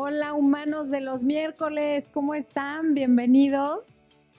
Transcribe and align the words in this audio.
Hola 0.00 0.32
humanos 0.32 0.90
de 0.90 1.00
los 1.00 1.24
miércoles, 1.24 2.04
¿cómo 2.14 2.34
están? 2.34 2.94
Bienvenidos. 2.94 3.80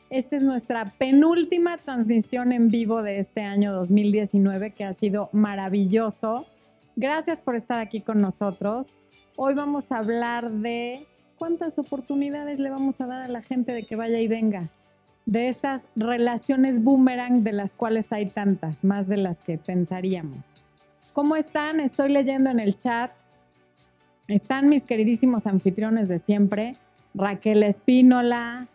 Esta 0.10 0.38
es 0.38 0.42
nuestra 0.42 0.86
penúltima 0.86 1.76
transmisión 1.76 2.54
en 2.54 2.70
vivo 2.70 3.04
de 3.04 3.20
este 3.20 3.42
año 3.42 3.74
2019 3.74 4.72
que 4.72 4.86
ha 4.86 4.94
sido 4.94 5.28
maravilloso. 5.34 6.46
Gracias 6.96 7.40
por 7.40 7.58
estar 7.58 7.82
aquí 7.82 8.00
con 8.00 8.22
nosotros. 8.22 8.96
Hoy 9.36 9.54
vamos 9.54 9.92
a 9.92 9.98
hablar 9.98 10.50
de 10.50 11.06
cuántas 11.38 11.78
oportunidades 11.78 12.58
le 12.58 12.70
vamos 12.70 13.02
a 13.02 13.08
dar 13.08 13.24
a 13.24 13.28
la 13.28 13.42
gente 13.42 13.74
de 13.74 13.86
que 13.86 13.98
vaya 13.98 14.22
y 14.22 14.30
venga. 14.30 14.70
De 15.26 15.50
estas 15.50 15.90
relaciones 15.98 16.82
boomerang 16.82 17.44
de 17.44 17.52
las 17.52 17.74
cuales 17.74 18.14
hay 18.14 18.28
tantas, 18.28 18.86
más 18.86 19.10
de 19.10 19.18
las 19.18 19.40
que 19.40 19.58
pensaríamos. 19.58 20.46
¿Cómo 21.12 21.36
están? 21.36 21.82
Estoy 21.82 22.14
leyendo 22.14 22.50
en 22.50 22.62
el 22.62 22.78
chat 22.78 23.12
están 24.30 24.70
mis 24.70 24.84
queridísimos 24.84 25.48
anfitriones 25.48 26.08
de 26.08 26.20
siempre, 26.20 26.76
Raquel 27.14 27.64
Espínola, 27.64 28.68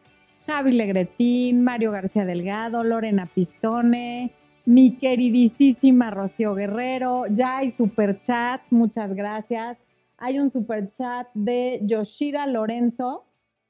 Javi 0.46 0.72
Legretín, 0.72 1.62
Mario 1.62 1.92
García 1.92 2.24
Delgado, 2.24 2.82
Lorena 2.82 3.26
Pistone, 3.32 4.32
mi 4.66 4.96
queridísima 4.96 6.10
Rocío 6.10 6.54
Guerrero, 6.54 7.26
ya 7.28 7.59
hay 7.59 7.70
superchats, 7.70 8.72
muchas 8.72 9.14
gracias. 9.14 9.78
Hay 10.16 10.38
un 10.38 10.50
superchat 10.50 11.28
de 11.34 11.80
Yoshira 11.84 12.46
Lorenzo, 12.46 13.24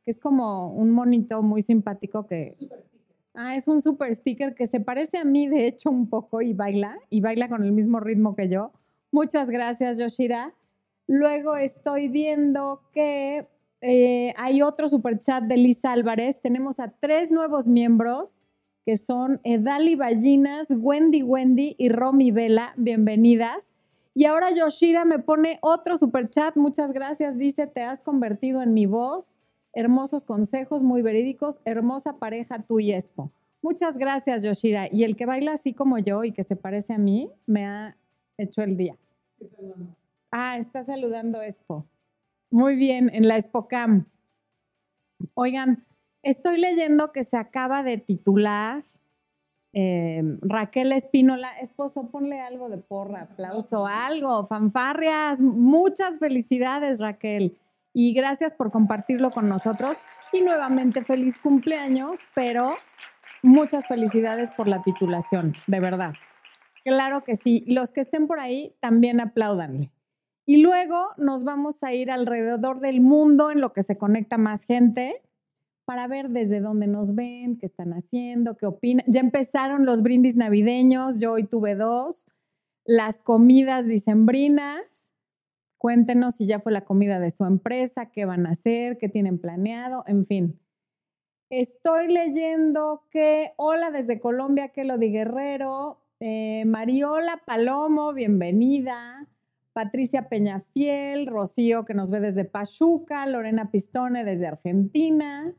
que 0.05 0.11
es 0.11 0.19
como 0.19 0.73
un 0.73 0.91
monito 0.91 1.43
muy 1.43 1.63
simpático 1.63 2.27
que... 2.27 2.57
Ah, 3.35 3.57
es 3.57 3.67
un 3.67 3.81
super 3.81 4.15
sticker 4.15 4.55
que 4.55 4.69
se 4.69 4.79
parece 4.79 5.19
a 5.19 5.25
mí, 5.25 5.49
de 5.49 5.67
hecho, 5.67 5.91
un 5.91 6.09
poco 6.09 6.41
y 6.41 6.53
baila, 6.53 6.97
y 7.11 7.21
baila 7.21 7.49
con 7.49 7.65
el 7.65 7.73
mismo 7.73 7.99
ritmo 7.99 8.37
que 8.37 8.49
yo. 8.49 8.71
Muchas 9.11 9.51
gracias, 9.51 9.99
Yoshira. 9.99 10.55
Luego 11.07 11.57
estoy 11.57 12.09
viendo 12.09 12.81
que 12.93 13.47
eh, 13.81 14.33
hay 14.39 14.63
otro 14.63 14.89
super 14.89 15.21
chat 15.21 15.45
de 15.45 15.57
Lisa 15.57 15.93
Álvarez. 15.93 16.41
Tenemos 16.41 16.81
a 16.81 16.89
tres 16.89 17.31
nuevos 17.31 17.67
miembros 17.67 18.41
que 18.87 18.97
son 18.97 19.41
Edali 19.45 19.97
Ballinas, 19.97 20.67
Wendy 20.71 21.23
Wendy 21.23 21.75
y 21.79 21.89
Romy 21.91 22.31
Vela. 22.31 22.73
Bienvenidas. 22.77 23.71
Y 24.15 24.27
ahora 24.27 24.51
Yoshira 24.53 25.05
me 25.05 25.19
pone 25.19 25.59
otro 25.61 25.97
super 25.97 26.31
chat. 26.31 26.57
Muchas 26.57 26.93
gracias. 26.93 27.37
Dice, 27.37 27.67
te 27.67 27.83
has 27.83 28.01
convertido 28.01 28.63
en 28.63 28.73
mi 28.73 28.87
voz. 28.87 29.41
Hermosos 29.75 30.25
consejos, 30.25 30.83
muy 30.83 31.03
verídicos. 31.03 31.61
Hermosa 31.65 32.15
pareja 32.19 32.63
tú 32.63 32.81
y 32.81 32.93
Expo. 32.93 33.31
Muchas 33.61 33.99
gracias, 33.99 34.43
Yoshira. 34.43 34.89
Y 34.93 35.05
el 35.05 35.17
que 35.17 35.27
baila 35.27 35.53
así 35.53 35.73
como 35.73 35.99
yo 35.99 36.25
y 36.25 36.33
que 36.33 36.45
se 36.45 36.55
parece 36.55 36.93
a 36.93 36.99
mí, 36.99 37.31
me 37.47 37.67
ha 37.67 37.97
hecho 38.39 38.63
el 38.63 38.77
día. 38.77 38.97
Ah, 40.37 40.59
está 40.59 40.83
saludando 40.83 41.41
Expo. 41.43 41.87
Muy 42.51 42.75
bien, 42.75 43.09
en 43.15 43.29
la 43.29 43.37
ExpoCam. 43.37 44.07
Oigan, 45.35 45.87
estoy 46.25 46.59
leyendo 46.59 47.13
que 47.13 47.23
se 47.23 47.37
acaba 47.37 47.85
de 47.85 47.99
titular 47.99 48.83
em, 49.73 50.41
Raquel 50.43 50.91
Espínola. 50.91 51.57
Esposo, 51.61 52.11
ponle 52.11 52.41
algo 52.41 52.69
de 52.69 52.79
porra, 52.79 53.23
aplauso, 53.23 53.87
algo, 53.87 54.45
fanfarrias. 54.47 55.41
Muchas 55.41 56.19
felicidades, 56.19 56.99
Raquel. 56.99 57.57
Y 57.93 58.13
gracias 58.13 58.53
por 58.55 58.73
compartirlo 58.73 59.31
con 59.31 59.49
nosotros. 59.49 59.99
Y 60.33 60.41
nuevamente 60.41 61.05
feliz 61.05 61.39
cumpleaños, 61.39 62.19
pero 62.35 62.75
muchas 63.41 63.87
felicidades 63.87 64.51
por 64.57 64.67
la 64.67 64.83
titulación, 64.83 65.55
de 65.69 65.79
verdad. 65.79 66.15
Claro 66.85 67.23
que 67.23 67.37
sí. 67.37 67.65
Los 67.69 67.93
que 67.93 68.01
estén 68.01 68.27
por 68.27 68.41
ahí, 68.41 68.75
también 68.81 69.21
apláudanle. 69.21 69.93
Y 70.47 70.63
luego 70.63 71.11
nos 71.17 71.45
vamos 71.45 71.83
a 71.83 71.95
ir 71.95 72.11
alrededor 72.11 72.81
del 72.81 73.01
mundo 73.01 73.51
en 73.51 73.61
lo 73.61 73.73
que 73.73 73.83
se 73.83 73.97
conecta 73.97 74.37
más 74.37 74.65
gente 74.65 75.23
para 75.85 76.07
ver 76.07 76.31
desde 76.31 76.61
dónde 76.61 76.87
nos 76.87 77.15
ven, 77.15 77.57
qué 77.59 77.67
están 77.67 77.93
haciendo, 77.93 78.57
qué 78.57 78.67
opinan. 78.67 79.05
Ya 79.09 79.21
empezaron 79.21 79.87
los 79.87 80.03
brindis 80.03 80.37
navideños, 80.37 81.21
yo 81.21 81.33
hoy 81.33 81.45
tuve 81.45 81.75
dos. 81.75 82.29
Las 82.85 83.19
comidas 83.19 83.87
dicembrinas. 83.87 84.83
Cuéntenos 85.79 86.37
si 86.37 86.47
ya 86.47 86.61
fue 86.61 86.73
la 86.73 86.85
comida 86.85 87.21
de 87.21 87.31
su 87.31 87.45
empresa, 87.45 88.11
qué 88.11 88.25
van 88.25 88.47
a 88.47 88.51
hacer, 88.51 88.97
qué 88.97 89.09
tienen 89.09 89.39
planeado, 89.39 90.05
en 90.07 90.25
fin. 90.27 90.61
Estoy 91.51 92.09
leyendo 92.09 93.05
que, 93.11 93.53
hola 93.57 93.91
desde 93.91 94.19
Colombia, 94.19 94.71
que 94.71 94.85
lo 94.85 94.97
di 94.97 95.11
Guerrero, 95.11 96.01
eh, 96.21 96.65
Mariola 96.67 97.43
Palomo, 97.45 98.15
bienvenida. 98.15 99.29
Patricia 99.75 100.29
Peñafiel, 100.29 101.27
Rocío, 101.27 101.85
que 101.85 101.95
nos 101.95 102.09
ve 102.09 102.21
desde 102.21 102.45
Pachuca, 102.45 103.27
Lorena 103.27 103.73
Pistone 103.73 104.25
desde 104.25 104.47
Argentina, 104.47 105.53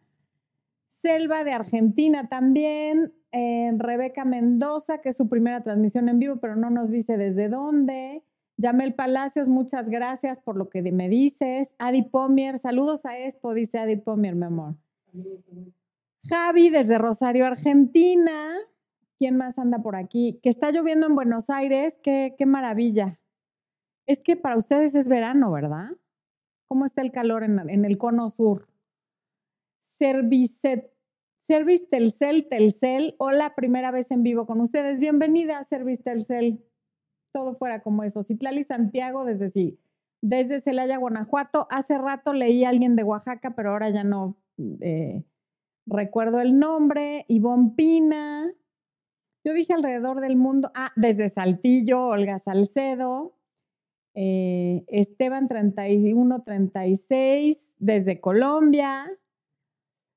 Selva 0.88 1.44
de 1.44 1.52
Argentina 1.52 2.30
también, 2.30 3.14
eh, 3.34 3.72
Rebeca 3.78 4.24
Mendoza, 4.24 5.02
que 5.02 5.09
es 5.09 5.18
su 5.18 5.28
primera 5.28 5.62
transmisión 5.62 6.08
en 6.08 6.20
vivo, 6.20 6.38
pero 6.38 6.56
no 6.56 6.70
nos 6.70 6.90
dice 6.90 7.18
desde 7.18 7.50
dónde. 7.50 8.24
Yamel 8.56 8.94
Palacios, 8.94 9.50
muchas 9.50 9.90
gracias 9.90 10.40
por 10.40 10.56
lo 10.56 10.70
que 10.70 10.82
me 10.82 11.09
dices. 11.09 11.76
Adi 11.78 12.03
Pomier, 12.03 12.58
saludos 12.58 13.06
a 13.06 13.20
Expo, 13.20 13.53
dice 13.53 13.80
Adi 13.80 13.97
Pomier, 13.97 14.36
mi 14.36 14.46
amor. 14.46 14.76
Javi 16.24 16.70
desde 16.70 16.97
Rosario, 16.97 17.46
Argentina. 17.46 18.56
¿Quién 19.18 19.36
más 19.36 19.59
anda 19.59 19.80
por 19.80 19.97
aquí? 19.97 20.40
Que 20.42 20.50
está 20.50 20.72
lloviendo 20.72 21.08
en 21.08 21.16
Buenos 21.16 21.50
Aires, 21.50 22.00
qué, 22.02 22.34
qué 22.38 22.46
maravilla. 22.46 23.20
Es 24.07 24.21
que 24.21 24.35
para 24.35 24.57
ustedes 24.57 24.93
es 24.93 25.07
verano, 25.07 25.51
¿verdad? 25.51 25.89
¿Cómo 26.67 26.85
está 26.85 27.01
el 27.01 27.11
calor 27.11 27.43
en, 27.43 27.85
el 27.85 27.97
cono 27.97 28.29
sur? 28.29 28.67
Service, 29.97 30.91
Service 31.47 31.88
Telcel, 31.88 32.47
Telcel. 32.47 33.16
Hola, 33.17 33.55
primera 33.55 33.89
vez 33.89 34.11
en 34.11 34.21
vivo 34.21 34.45
con 34.45 34.61
ustedes. 34.61 34.99
Bienvenida 34.99 35.57
a 35.57 35.63
Service 35.63 36.03
Telcel. 36.03 36.63
Todo 37.33 37.55
fuera 37.55 37.81
como 37.81 38.03
eso. 38.03 38.21
Citlali 38.21 38.63
Santiago 38.63 39.25
desde 39.25 39.49
sí. 39.49 39.79
Desde 40.22 40.61
Celaya, 40.61 40.97
Guanajuato. 40.97 41.67
Hace 41.72 41.97
rato 41.97 42.33
leí 42.33 42.63
a 42.63 42.69
alguien 42.69 42.95
de 42.95 43.03
Oaxaca, 43.03 43.55
pero 43.55 43.72
ahora 43.72 43.89
ya 43.89 44.03
no 44.03 44.37
eh, 44.81 45.23
recuerdo 45.87 46.41
el 46.41 46.59
nombre. 46.59 47.25
Ivonne 47.27 47.73
Pina. 47.75 48.53
Yo 49.43 49.53
dije 49.53 49.73
alrededor 49.73 50.22
del 50.22 50.35
mundo. 50.35 50.72
Ah, 50.75 50.91
desde 50.95 51.29
Saltillo, 51.29 52.05
Olga 52.05 52.37
Salcedo. 52.39 53.34
Eh, 54.16 54.84
Esteban 54.88 55.48
3136 55.48 57.70
desde 57.80 58.20
Colombia, 58.20 59.08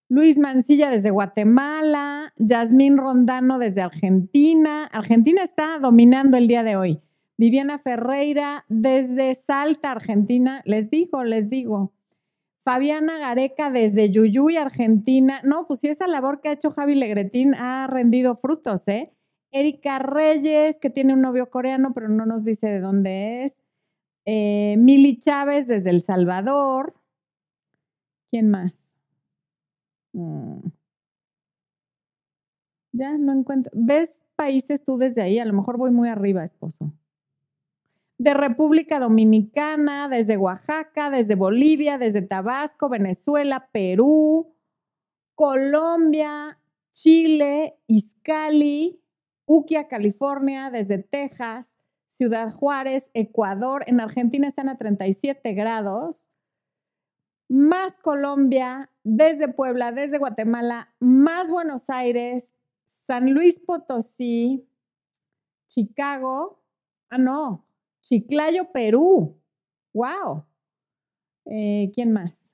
Luis 0.08 0.38
Mancilla 0.38 0.88
desde 0.88 1.10
Guatemala, 1.10 2.32
Yasmín 2.36 2.96
Rondano 2.96 3.58
desde 3.58 3.82
Argentina. 3.82 4.86
Argentina 4.86 5.42
está 5.42 5.78
dominando 5.78 6.38
el 6.38 6.48
día 6.48 6.62
de 6.62 6.76
hoy. 6.76 7.02
Viviana 7.36 7.78
Ferreira 7.78 8.64
desde 8.68 9.34
Salta, 9.34 9.90
Argentina. 9.90 10.62
Les 10.64 10.90
digo, 10.90 11.24
les 11.24 11.50
digo. 11.50 11.92
Fabiana 12.62 13.18
Gareca 13.18 13.70
desde 13.70 14.10
Yuyuy, 14.10 14.56
Argentina. 14.56 15.40
No, 15.44 15.66
pues 15.66 15.80
sí, 15.80 15.88
esa 15.88 16.06
labor 16.06 16.40
que 16.40 16.48
ha 16.48 16.52
hecho 16.52 16.70
Javi 16.70 16.94
Legretín 16.94 17.54
ha 17.54 17.86
rendido 17.86 18.36
frutos, 18.36 18.88
¿eh? 18.88 19.12
Erika 19.50 19.98
Reyes, 19.98 20.78
que 20.78 20.90
tiene 20.90 21.14
un 21.14 21.20
novio 21.20 21.50
coreano, 21.50 21.92
pero 21.94 22.08
no 22.08 22.26
nos 22.26 22.44
dice 22.44 22.68
de 22.68 22.80
dónde 22.80 23.44
es. 23.44 23.57
Eh, 24.30 24.76
Mili 24.76 25.18
Chávez 25.18 25.66
desde 25.66 25.88
El 25.88 26.02
Salvador. 26.02 26.92
¿Quién 28.28 28.50
más? 28.50 28.92
Mm. 30.12 30.68
Ya 32.92 33.16
no 33.16 33.32
encuentro. 33.32 33.72
¿Ves 33.74 34.20
países 34.36 34.84
tú 34.84 34.98
desde 34.98 35.22
ahí? 35.22 35.38
A 35.38 35.46
lo 35.46 35.54
mejor 35.54 35.78
voy 35.78 35.92
muy 35.92 36.10
arriba, 36.10 36.44
esposo. 36.44 36.92
De 38.18 38.34
República 38.34 39.00
Dominicana, 39.00 40.10
desde 40.10 40.36
Oaxaca, 40.36 41.08
desde 41.08 41.34
Bolivia, 41.34 41.96
desde 41.96 42.20
Tabasco, 42.20 42.90
Venezuela, 42.90 43.70
Perú, 43.72 44.54
Colombia, 45.36 46.58
Chile, 46.92 47.78
Izcali, 47.86 49.00
Uquia, 49.46 49.88
California, 49.88 50.68
desde 50.70 50.98
Texas, 50.98 51.77
Ciudad 52.18 52.52
Juárez, 52.52 53.12
Ecuador. 53.14 53.84
En 53.86 54.00
Argentina 54.00 54.48
están 54.48 54.68
a 54.68 54.76
37 54.76 55.52
grados. 55.52 56.32
Más 57.48 57.96
Colombia, 57.98 58.90
desde 59.04 59.46
Puebla, 59.46 59.92
desde 59.92 60.18
Guatemala, 60.18 60.92
más 60.98 61.48
Buenos 61.48 61.88
Aires, 61.88 62.52
San 63.06 63.32
Luis 63.32 63.60
Potosí, 63.60 64.68
Chicago. 65.68 66.60
Ah, 67.08 67.18
no, 67.18 67.64
Chiclayo, 68.02 68.72
Perú. 68.72 69.40
¡Wow! 69.94 70.44
Eh, 71.46 71.92
¿Quién 71.94 72.12
más? 72.12 72.52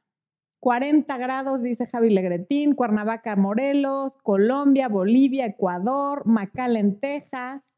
40 0.61 1.17
grados, 1.17 1.63
dice 1.63 1.87
Javi 1.87 2.11
Legretín, 2.11 2.75
Cuernavaca, 2.75 3.35
Morelos, 3.35 4.19
Colombia, 4.19 4.89
Bolivia, 4.89 5.47
Ecuador, 5.47 6.23
McAllen, 6.27 7.01
Texas, 7.01 7.74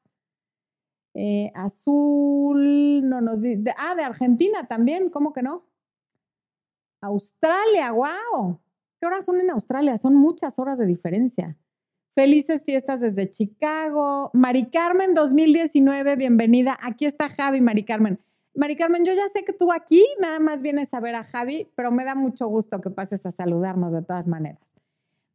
eh, 1.16 1.50
azul, 1.54 3.08
no 3.08 3.20
nos 3.20 3.40
dice. 3.40 3.74
Ah, 3.78 3.94
de 3.94 4.02
Argentina 4.02 4.66
también, 4.66 5.08
¿cómo 5.08 5.32
que 5.32 5.42
no? 5.42 5.64
Australia, 7.00 7.92
wow. 7.92 8.60
¿Qué 9.00 9.06
horas 9.06 9.24
son 9.24 9.40
en 9.40 9.50
Australia? 9.50 9.96
Son 9.96 10.14
muchas 10.14 10.58
horas 10.58 10.78
de 10.78 10.86
diferencia. 10.86 11.56
Felices 12.14 12.64
fiestas 12.64 13.00
desde 13.00 13.30
Chicago. 13.30 14.30
Mari 14.34 14.70
Carmen 14.70 15.14
2019, 15.14 16.16
bienvenida. 16.16 16.76
Aquí 16.82 17.06
está 17.06 17.28
Javi, 17.28 17.60
Mari 17.60 17.84
Carmen. 17.84 18.18
Mari 18.54 18.76
Carmen, 18.76 19.04
yo 19.04 19.12
ya 19.12 19.28
sé 19.28 19.44
que 19.44 19.52
tú 19.52 19.72
aquí 19.72 20.04
nada 20.20 20.38
más 20.38 20.62
vienes 20.62 20.92
a 20.94 21.00
ver 21.00 21.14
a 21.14 21.24
Javi, 21.24 21.70
pero 21.74 21.90
me 21.90 22.04
da 22.04 22.14
mucho 22.14 22.46
gusto 22.46 22.80
que 22.80 22.90
pases 22.90 23.24
a 23.26 23.30
saludarnos 23.30 23.92
de 23.92 24.02
todas 24.02 24.28
maneras. 24.28 24.75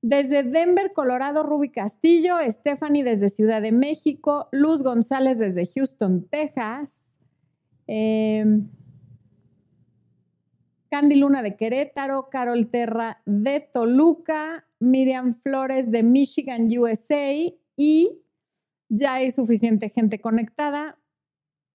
Desde 0.02 0.44
Denver, 0.44 0.94
Colorado, 0.94 1.44
Ruby 1.44 1.70
Castillo, 1.70 2.38
Stephanie 2.50 3.04
desde 3.04 3.30
Ciudad 3.30 3.62
de 3.62 3.72
México, 3.72 4.48
Luz 4.52 4.82
González 4.82 5.38
desde 5.38 5.68
Houston, 5.68 6.28
Texas, 6.28 6.96
em, 7.86 8.68
Candy 10.90 11.16
Luna 11.16 11.44
de 11.44 11.56
Querétaro, 11.56 12.30
Carol 12.30 12.70
Terra 12.70 13.22
de 13.26 13.60
Toluca, 13.60 14.66
Miriam 14.80 15.40
Flores 15.42 15.92
de 15.92 16.04
Michigan, 16.04 16.68
USA 16.78 17.34
y 17.78 18.22
ya 18.90 19.14
hay 19.14 19.32
suficiente 19.32 19.90
gente 19.90 20.20
conectada. 20.20 21.00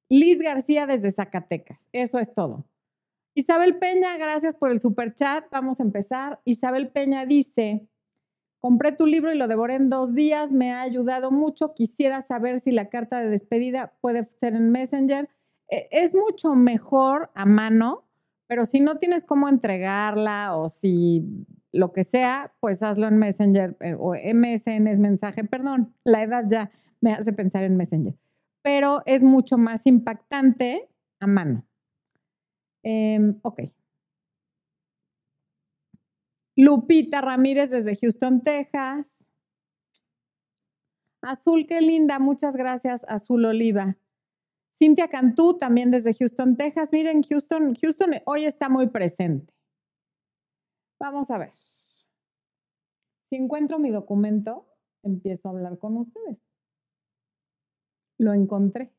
Liz 0.09 0.41
García 0.43 0.87
desde 0.87 1.13
Zacatecas. 1.13 1.89
Eso 1.93 2.19
es 2.19 2.33
todo. 2.35 2.67
Isabel 3.35 3.79
Peña, 3.79 4.17
gracias 4.19 4.55
por 4.55 4.71
el 4.71 4.81
super 4.81 5.15
chat. 5.15 5.47
Vamos 5.51 5.81
a 5.81 5.83
empezar. 5.83 6.41
Isabel 6.45 6.91
Peña 6.91 7.27
dice, 7.27 7.89
compré 8.67 8.91
tu 8.91 9.07
libro 9.07 9.33
y 9.33 9.39
lo 9.39 9.47
devoré 9.47 9.77
en 9.77 9.91
dos 9.91 10.13
días. 10.13 10.51
Me 10.51 10.73
ha 10.73 10.81
ayudado 10.81 11.31
mucho. 11.31 11.73
Quisiera 11.73 12.21
saber 12.23 12.59
si 12.59 12.73
la 12.73 12.89
carta 12.89 13.21
de 13.21 13.29
despedida 13.29 13.95
puede 14.01 14.25
ser 14.41 14.57
en 14.57 14.73
Messenger. 14.73 15.29
E, 15.69 15.87
es 15.93 16.17
mucho 16.17 16.55
mejor 16.55 17.31
a 17.37 17.47
mano, 17.47 18.09
pero 18.49 18.65
si 18.65 18.81
no 18.81 18.97
tienes 18.97 19.25
cómo 19.25 19.49
entregarla 19.49 20.57
o 20.57 20.69
si 20.69 21.47
lo 21.71 21.93
que 21.93 22.03
sea, 22.03 22.55
pues 22.59 22.83
hazlo 22.83 23.07
en 23.07 23.19
Messenger 23.19 23.77
eh, 23.79 23.95
o 23.97 24.15
MSN 24.15 24.89
es 24.89 24.99
mensaje. 24.99 25.45
Perdón, 25.45 25.95
la 26.03 26.23
edad 26.23 26.45
ya 26.51 26.73
me 27.01 27.13
hace 27.13 27.33
pensar 27.33 27.63
en 27.63 27.77
Messenger 27.77 28.17
pero 28.67 29.01
es 29.07 29.23
mucho 29.23 29.59
más 29.59 29.87
impactante 29.87 30.89
a 31.21 31.29
mano. 31.29 31.65
Em, 32.83 33.39
ok. 33.43 33.61
Lupita 36.57 37.21
Ramírez 37.21 37.71
desde 37.71 37.97
Houston, 37.97 38.43
Texas. 38.43 39.25
Azul, 41.21 41.67
qué 41.67 41.81
linda. 41.81 42.19
Muchas 42.19 42.57
gracias, 42.57 43.05
Azul 43.09 43.45
Oliva. 43.45 43.97
Cintia 44.73 45.09
Cantú, 45.09 45.59
también 45.59 45.91
desde 45.91 46.15
Houston, 46.15 46.57
Texas. 46.57 46.89
Miren, 46.93 47.23
Houston, 47.23 47.75
Houston 47.75 48.11
hoy 48.25 48.45
está 48.45 48.69
muy 48.69 48.89
presente. 48.89 49.53
Vamos 50.99 51.31
a 51.31 51.39
ver. 51.39 51.53
Si 53.23 53.37
encuentro 53.37 53.79
mi 53.79 53.91
documento, 53.91 54.67
empiezo 55.03 55.49
a 55.49 55.53
hablar 55.53 55.79
con 55.79 55.97
ustedes 55.97 56.39
lo 58.19 58.33
encontré. 58.33 58.93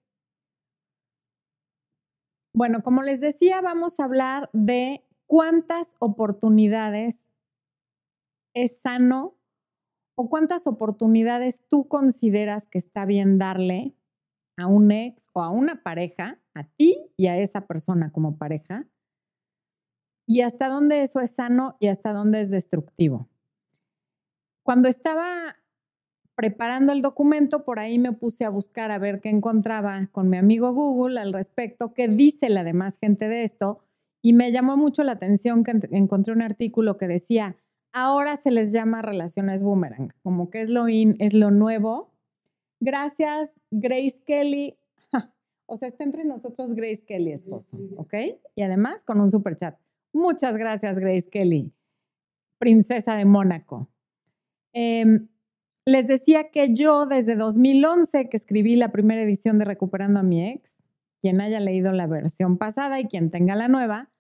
Bueno, 2.53 2.81
como 2.83 3.03
les 3.03 3.21
decía, 3.21 3.62
vamos 3.62 4.00
a 4.00 4.06
hablar 4.06 4.50
de 4.53 5.03
cuántas 5.27 5.95
oportunidades 6.00 7.26
es 8.63 8.80
sano 8.80 9.38
o 10.15 10.30
cuántas 10.30 10.68
oportunidades 10.68 11.62
tú 11.68 11.88
consideras 11.88 12.68
que 12.68 12.77
está 12.77 13.06
bien 13.06 13.38
darle 13.38 13.95
a 14.57 14.65
un 14.68 14.92
ex 14.92 15.30
o 15.33 15.44
a 15.44 15.50
una 15.50 15.83
pareja, 15.83 16.42
a 16.56 16.63
ti 16.63 16.98
y 17.15 17.27
a 17.27 17.38
esa 17.38 17.68
persona 17.68 18.12
como 18.12 18.38
pareja, 18.38 18.88
y 20.27 20.42
hasta 20.42 20.68
dónde 20.68 21.04
eso 21.04 21.19
es 21.19 21.31
sano 21.31 21.77
y 21.80 21.88
hasta 21.88 22.12
dónde 22.12 22.42
es 22.42 22.50
destructivo. 22.50 23.30
Cuando 24.63 24.89
estaba 24.89 25.56
preparando 26.36 26.92
el 26.92 27.01
documento, 27.01 27.63
por 27.63 27.80
ahí 27.80 27.98
me 27.98 28.12
puse 28.12 28.44
a 28.44 28.50
buscar 28.50 28.92
a 28.92 29.00
ver 29.00 29.21
qué 29.21 29.30
encontraba 29.30 30.07
con 30.12 30.30
mi 30.30 30.38
amigo 30.38 30.74
Google 30.74 31.19
al 31.19 31.31
respecto, 31.31 31.94
qué 31.94 32.07
dice 32.07 32.50
la 32.50 32.63
demás 32.63 32.98
gente 33.00 33.30
de 33.30 33.44
esto, 33.44 33.80
y 34.21 34.33
me 34.33 34.51
llamó 34.51 34.75
mucho 34.75 35.03
la 35.03 35.13
atención 35.13 35.63
que 35.63 35.80
encontré 35.92 36.33
un 36.33 36.42
artículo 36.42 36.98
que 36.98 37.07
decía, 37.07 37.56
ahora 38.03 38.38
se 38.38 38.51
les 38.51 38.71
llama 38.71 39.01
relaciones 39.01 39.63
boomerang, 39.63 40.13
como 40.23 40.49
que 40.49 40.61
es 40.61 40.69
lo 40.69 40.88
in, 40.88 41.15
es 41.19 41.33
lo 41.33 41.51
nuevo. 41.51 42.13
Gracias, 42.79 43.51
Grace 43.71 44.21
Kelly. 44.25 44.77
o 45.65 45.77
sea, 45.77 45.88
está 45.88 46.03
entre 46.03 46.23
nosotros 46.23 46.75
Grace 46.75 47.03
Kelly, 47.05 47.31
esposo, 47.31 47.77
¿ok? 47.97 48.13
Y 48.55 48.61
además 48.61 49.03
con 49.03 49.19
un 49.19 49.31
super 49.31 49.55
chat. 49.55 49.79
Muchas 50.13 50.57
gracias, 50.57 50.99
Grace 50.99 51.29
Kelly, 51.29 51.73
princesa 52.59 53.15
de 53.15 53.25
Mónaco. 53.25 53.89
Em, 54.73 55.27
les 55.85 56.07
decía 56.07 56.51
que 56.51 56.73
yo 56.73 57.05
desde 57.05 57.35
2011 57.35 58.29
que 58.29 58.38
escribí 58.38 58.75
la 58.75 58.91
primera 58.91 59.21
edición 59.21 59.57
de 59.57 59.65
Recuperando 59.65 60.19
a 60.19 60.23
mi 60.23 60.47
ex, 60.47 60.83
quien 61.19 61.41
haya 61.41 61.59
leído 61.59 61.91
la 61.91 62.07
versión 62.07 62.57
pasada 62.57 63.00
y 63.00 63.07
quien 63.07 63.31
tenga 63.31 63.55
la 63.55 63.67
nueva, 63.67 64.11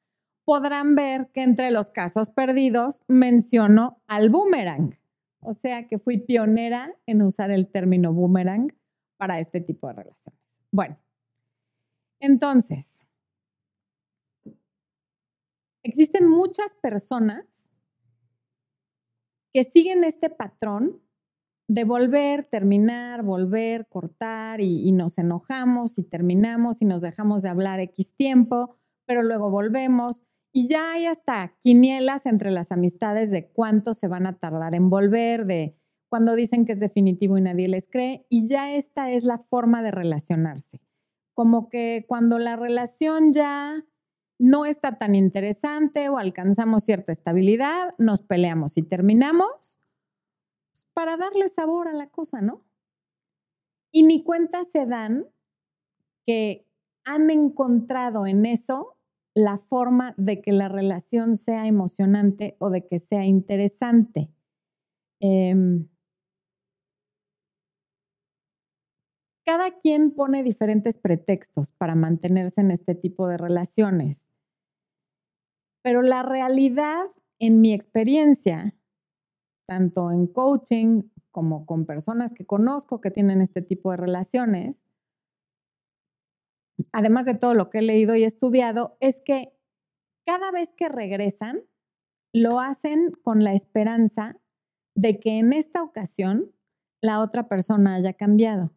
podrán 0.47 0.95
ver 0.95 1.29
que 1.33 1.43
entre 1.43 1.71
los 1.71 1.89
casos 1.89 2.29
perdidos 2.29 3.03
menciono 3.09 4.01
al 4.07 4.29
boomerang. 4.29 4.97
O 5.41 5.51
sea 5.51 5.89
que 5.89 5.97
fui 5.97 6.19
pionera 6.19 6.95
en 7.05 7.21
usar 7.21 7.51
el 7.51 7.69
término 7.69 8.13
boomerang 8.13 8.73
para 9.17 9.39
este 9.39 9.59
tipo 9.59 9.87
de 9.87 9.95
relaciones. 9.95 10.39
Bueno, 10.71 10.97
entonces, 12.21 13.03
existen 15.83 16.29
muchas 16.29 16.73
personas 16.81 17.73
que 19.51 19.65
siguen 19.65 20.05
este 20.05 20.29
patrón 20.29 21.01
de 21.67 21.83
volver, 21.83 22.45
terminar, 22.45 23.21
volver, 23.21 23.89
cortar 23.89 24.61
y, 24.61 24.93
nos 24.93 25.17
enojamos 25.17 25.97
y 25.97 26.03
terminamos 26.03 26.81
y 26.81 26.85
nos 26.85 27.01
dejamos 27.01 27.41
de 27.41 27.49
hablar 27.49 27.81
X 27.81 28.15
tiempo, 28.15 28.77
pero 29.05 29.23
luego 29.23 29.51
volvemos 29.51 30.23
y 30.57 30.67
ya 30.67 30.93
hay 30.93 31.05
hasta 31.05 31.55
quinielas 31.59 32.25
entre 32.25 32.49
las 32.49 32.71
amistades 32.71 33.29
de 33.29 33.47
cuánto 33.47 33.93
se 33.93 34.07
van 34.07 34.25
a 34.25 34.39
tardar 34.39 34.73
en 34.73 34.89
volver, 34.89 35.45
de 35.45 35.77
cuando 36.09 36.33
dicen 36.33 36.65
que 36.65 36.71
es 36.71 36.79
definitivo 36.79 37.37
y 37.37 37.41
nadie 37.41 37.67
les 37.67 37.87
cree, 37.87 38.25
y 38.27 38.47
ya 38.47 38.73
esta 38.73 39.11
es 39.11 39.23
la 39.23 39.37
forma 39.37 39.83
de 39.83 39.91
relacionarse. 39.91 40.81
Como 41.35 41.69
que 41.69 42.05
cuando 42.07 42.39
la 42.39 42.55
relación 42.55 43.33
ya 43.33 43.85
no 44.39 44.65
está 44.65 44.97
tan 44.97 45.13
interesante 45.13 46.09
o 46.09 46.17
alcanzamos 46.17 46.83
cierta 46.83 47.11
estabilidad, 47.11 47.93
nos 47.99 48.23
peleamos 48.23 48.77
y 48.77 48.81
terminamos 48.81 49.79
para 50.93 51.17
darle 51.17 51.49
sabor 51.49 51.87
a 51.87 51.93
la 51.93 52.09
cosa, 52.09 52.41
¿no? 52.41 52.65
Y 53.91 54.01
ni 54.01 54.23
cuenta 54.23 54.63
se 54.63 54.87
dan 54.87 55.27
que 56.25 56.67
han 57.05 57.29
encontrado 57.29 58.25
en 58.25 58.47
eso 58.47 58.96
la 59.37 59.59
forma 59.59 60.15
de 60.17 60.41
que 60.41 60.51
la 60.51 60.67
relación 60.67 61.35
sea 61.35 61.67
emocionante 61.67 62.55
o 62.57 62.71
de 62.71 62.87
que 62.87 62.97
sea 62.97 63.23
interesante. 63.23 64.33
Em, 65.21 65.87
cada 69.45 69.77
quien 69.77 70.09
pone 70.09 70.41
diferentes 70.41 70.97
pretextos 70.97 71.71
para 71.71 71.93
mantenerse 71.93 72.61
en 72.61 72.71
este 72.71 72.95
tipo 72.95 73.27
de 73.27 73.37
relaciones, 73.37 74.25
pero 75.83 76.01
la 76.01 76.23
realidad, 76.23 77.05
en 77.37 77.61
mi 77.61 77.73
experiencia, 77.73 78.75
tanto 79.67 80.11
en 80.11 80.25
coaching 80.25 81.03
como 81.29 81.67
con 81.67 81.85
personas 81.85 82.33
que 82.33 82.47
conozco 82.47 83.01
que 83.01 83.11
tienen 83.11 83.41
este 83.41 83.61
tipo 83.61 83.91
de 83.91 83.97
relaciones, 83.97 84.83
además 86.91 87.25
de 87.25 87.35
todo 87.35 87.53
lo 87.53 87.69
que 87.69 87.79
he 87.79 87.81
leído 87.81 88.15
y 88.15 88.23
estudiado, 88.23 88.97
es 88.99 89.21
que 89.21 89.53
cada 90.25 90.51
vez 90.51 90.73
que 90.73 90.89
regresan, 90.89 91.63
lo 92.33 92.59
hacen 92.59 93.11
con 93.23 93.43
la 93.43 93.53
esperanza 93.53 94.39
de 94.95 95.19
que 95.19 95.39
en 95.39 95.53
esta 95.53 95.81
ocasión 95.81 96.51
la 97.01 97.19
otra 97.19 97.47
persona 97.47 97.95
haya 97.95 98.13
cambiado. 98.13 98.73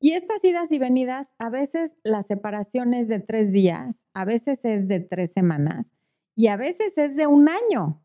Y 0.00 0.12
estas 0.12 0.42
idas 0.44 0.72
y 0.72 0.78
venidas, 0.78 1.28
a 1.38 1.50
veces 1.50 1.94
la 2.02 2.22
separación 2.22 2.94
es 2.94 3.06
de 3.06 3.20
tres 3.20 3.52
días, 3.52 4.08
a 4.14 4.24
veces 4.24 4.64
es 4.64 4.88
de 4.88 5.00
tres 5.00 5.32
semanas 5.32 5.92
y 6.34 6.46
a 6.46 6.56
veces 6.56 6.96
es 6.96 7.16
de 7.16 7.26
un 7.26 7.48
año. 7.48 8.02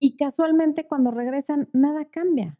Y 0.00 0.16
casualmente 0.16 0.88
cuando 0.88 1.12
regresan, 1.12 1.68
nada 1.72 2.06
cambia. 2.06 2.58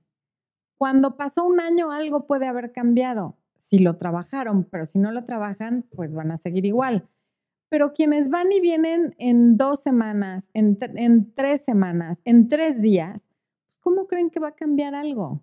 Cuando 0.79 1.17
pasó 1.17 1.45
un 1.45 1.59
año, 1.59 1.91
algo 1.91 2.27
puede 2.29 2.47
haber 2.47 2.71
cambiado. 2.71 3.37
Si 3.62 3.78
lo 3.78 3.97
trabajaron, 3.97 4.64
pero 4.64 4.85
si 4.85 4.99
no 4.99 5.12
lo 5.12 5.25
trabajan, 5.25 5.87
pues 5.95 6.14
van 6.14 6.31
a 6.33 6.37
seguir 6.37 6.66
igual. 6.66 7.09
Pero 7.71 7.95
quienes 7.95 8.28
van 8.28 8.52
y 8.52 8.61
vienen 8.61 9.14
en 9.19 9.57
dos 9.57 9.81
semanas, 9.81 10.50
en, 10.52 10.76
tres 11.33 11.62
semanas, 11.62 12.21
en 12.25 12.49
tres 12.49 12.83
días, 12.83 13.31
pues 13.69 13.78
¿cómo 13.78 14.07
creen 14.09 14.31
que 14.31 14.40
va 14.40 14.49
a 14.49 14.57
cambiar 14.57 14.95
algo? 14.95 15.42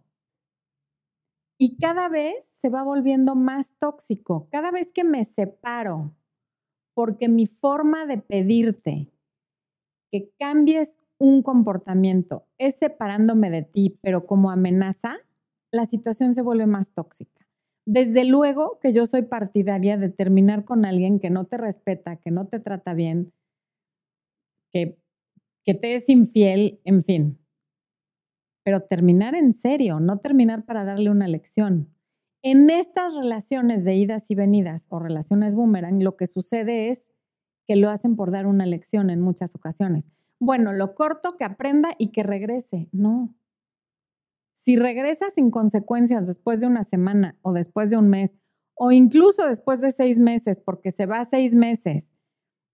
Y 1.58 1.78
cada 1.78 2.08
vez 2.08 2.46
se 2.62 2.70
va 2.70 2.84
volviendo 2.84 3.36
más 3.36 3.72
tóxico. 3.80 4.48
Cada 4.52 4.70
vez 4.70 4.92
que 4.94 5.04
me 5.04 5.24
separo 5.24 6.14
porque 6.94 7.30
mi 7.30 7.48
forma 7.48 8.06
de 8.06 8.18
pedirte 8.18 9.12
que 10.12 10.32
cambies 10.38 11.00
un 11.18 11.42
comportamiento 11.42 12.46
es 12.58 12.76
separándome 12.76 13.50
de 13.50 13.64
ti, 13.64 13.98
pero 14.02 14.28
como 14.28 14.52
amenaza, 14.52 15.18
la 15.72 15.86
situación 15.86 16.34
se 16.34 16.42
vuelve 16.42 16.68
más 16.68 16.90
tóxica. 16.90 17.39
Desde 17.92 18.24
luego 18.24 18.78
que 18.80 18.94
yo 18.94 19.08
soy 19.08 19.24
partidaria 19.24 19.98
de 19.98 20.10
terminar 20.10 20.64
con 20.64 20.86
alguien 20.86 21.20
que 21.20 21.32
no 21.32 21.46
te 21.46 21.58
respeta, 21.58 22.18
que 22.18 22.30
no 22.30 22.46
te 22.46 22.60
trata 22.60 22.94
bien, 22.94 23.34
que, 24.72 25.00
que 25.66 25.74
te 25.74 25.96
es 25.96 26.08
infiel, 26.08 26.80
en 26.84 27.04
fin. 27.04 27.40
Pero 28.64 28.82
terminar 28.82 29.34
en 29.34 29.54
serio, 29.54 30.00
no 30.00 30.20
terminar 30.20 30.66
para 30.66 30.86
darle 30.86 31.10
una 31.10 31.28
lección. 31.28 31.92
En 32.44 32.70
estas 32.70 33.16
relaciones 33.16 33.84
de 33.84 33.96
idas 33.96 34.30
y 34.30 34.36
venidas 34.36 34.86
o 34.90 35.00
relaciones 35.00 35.56
boomerang, 35.56 36.04
lo 36.04 36.16
que 36.16 36.28
sucede 36.28 36.90
es 36.90 37.10
que 37.66 37.76
lo 37.76 37.90
hacen 37.90 38.16
por 38.16 38.30
dar 38.30 38.46
una 38.46 38.68
lección 38.68 39.10
en 39.10 39.20
muchas 39.20 39.56
ocasiones. 39.56 40.12
Bueno, 40.38 40.74
lo 40.74 40.94
corto, 40.94 41.38
que 41.38 41.44
aprenda 41.44 41.96
y 41.98 42.10
que 42.10 42.22
regrese. 42.22 42.88
No. 42.92 43.34
Si 44.62 44.76
regresa 44.76 45.30
sin 45.30 45.52
consecuencias 45.52 46.28
después 46.28 46.60
de 46.60 46.68
una 46.68 46.84
semana 46.84 47.38
o 47.42 47.54
después 47.54 47.90
de 47.90 47.98
un 47.98 48.10
mes 48.10 48.36
o 48.76 48.92
incluso 48.92 49.48
después 49.48 49.80
de 49.80 49.92
seis 49.92 50.20
meses, 50.20 50.60
porque 50.60 50.92
se 50.92 51.06
va 51.06 51.24
seis 51.24 51.56
meses 51.56 52.14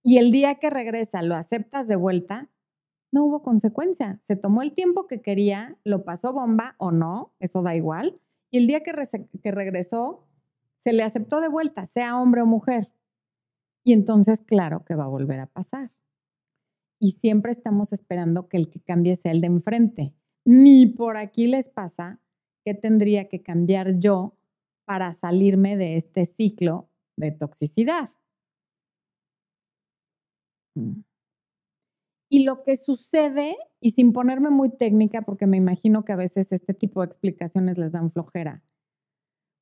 y 0.03 0.17
el 0.17 0.31
día 0.31 0.55
que 0.55 0.69
regresa 0.69 1.21
lo 1.21 1.35
aceptas 1.35 1.87
de 1.87 1.95
vuelta, 1.95 2.49
no 3.11 3.25
hubo 3.25 3.43
consecuencia. 3.43 4.19
Se 4.23 4.35
tomó 4.35 4.63
el 4.63 4.73
tiempo 4.73 5.05
que 5.07 5.21
quería, 5.21 5.77
lo 5.83 6.03
pasó 6.03 6.33
bomba 6.33 6.75
o 6.79 6.91
no, 6.91 7.35
eso 7.39 7.61
da 7.61 7.75
igual 7.75 8.19
y 8.49 8.57
el 8.57 8.67
día 8.67 8.81
que, 8.81 8.93
que 9.43 9.51
regresó, 9.51 10.27
se 10.75 10.91
le 10.93 11.03
aceptó 11.03 11.39
de 11.39 11.49
vuelta, 11.49 11.85
sea 11.85 12.19
hombre 12.19 12.41
o 12.41 12.45
mujer. 12.45 12.91
Y 13.83 13.93
entonces, 13.93 14.41
claro 14.41 14.83
que 14.85 14.95
va 14.95 15.05
a 15.05 15.09
volver 15.09 15.39
a 15.39 15.47
pasar. 15.47 15.91
Y 16.99 17.11
siempre 17.11 17.51
estamos 17.51 17.93
esperando 17.93 18.47
que 18.47 18.57
el 18.57 18.69
que 18.69 18.79
cambie 18.79 19.15
sea 19.15 19.31
el 19.31 19.41
de 19.41 19.47
enfrente. 19.47 20.15
Ni 20.45 20.85
por 20.85 21.17
aquí 21.17 21.47
les 21.47 21.69
pasa 21.69 22.21
que 22.63 22.73
tendría 22.73 23.27
que 23.27 23.41
cambiar 23.41 23.99
yo 23.99 24.37
para 24.85 25.11
salirme 25.13 25.75
de 25.75 25.95
este 25.95 26.25
ciclo 26.25 26.89
de 27.17 27.31
toxicidad. 27.31 28.11
Mm. 30.75 31.01
Y 32.29 32.43
lo 32.43 32.63
que 32.63 32.75
sucede, 32.75 33.55
y 33.79 33.91
sin 33.91 34.11
ponerme 34.11 34.49
muy 34.49 34.69
técnica, 34.69 35.21
porque 35.21 35.47
me 35.47 35.57
imagino 35.57 36.03
que 36.03 36.13
a 36.13 36.17
veces 36.17 36.51
este 36.51 36.73
tipo 36.73 37.01
de 37.01 37.07
explicaciones 37.07 37.77
les 37.77 37.91
dan 37.91 38.11
flojera, 38.11 38.63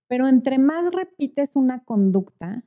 pero 0.07 0.27
entre 0.27 0.59
más 0.59 0.91
repites 0.93 1.55
una 1.55 1.83
conducta, 1.83 2.63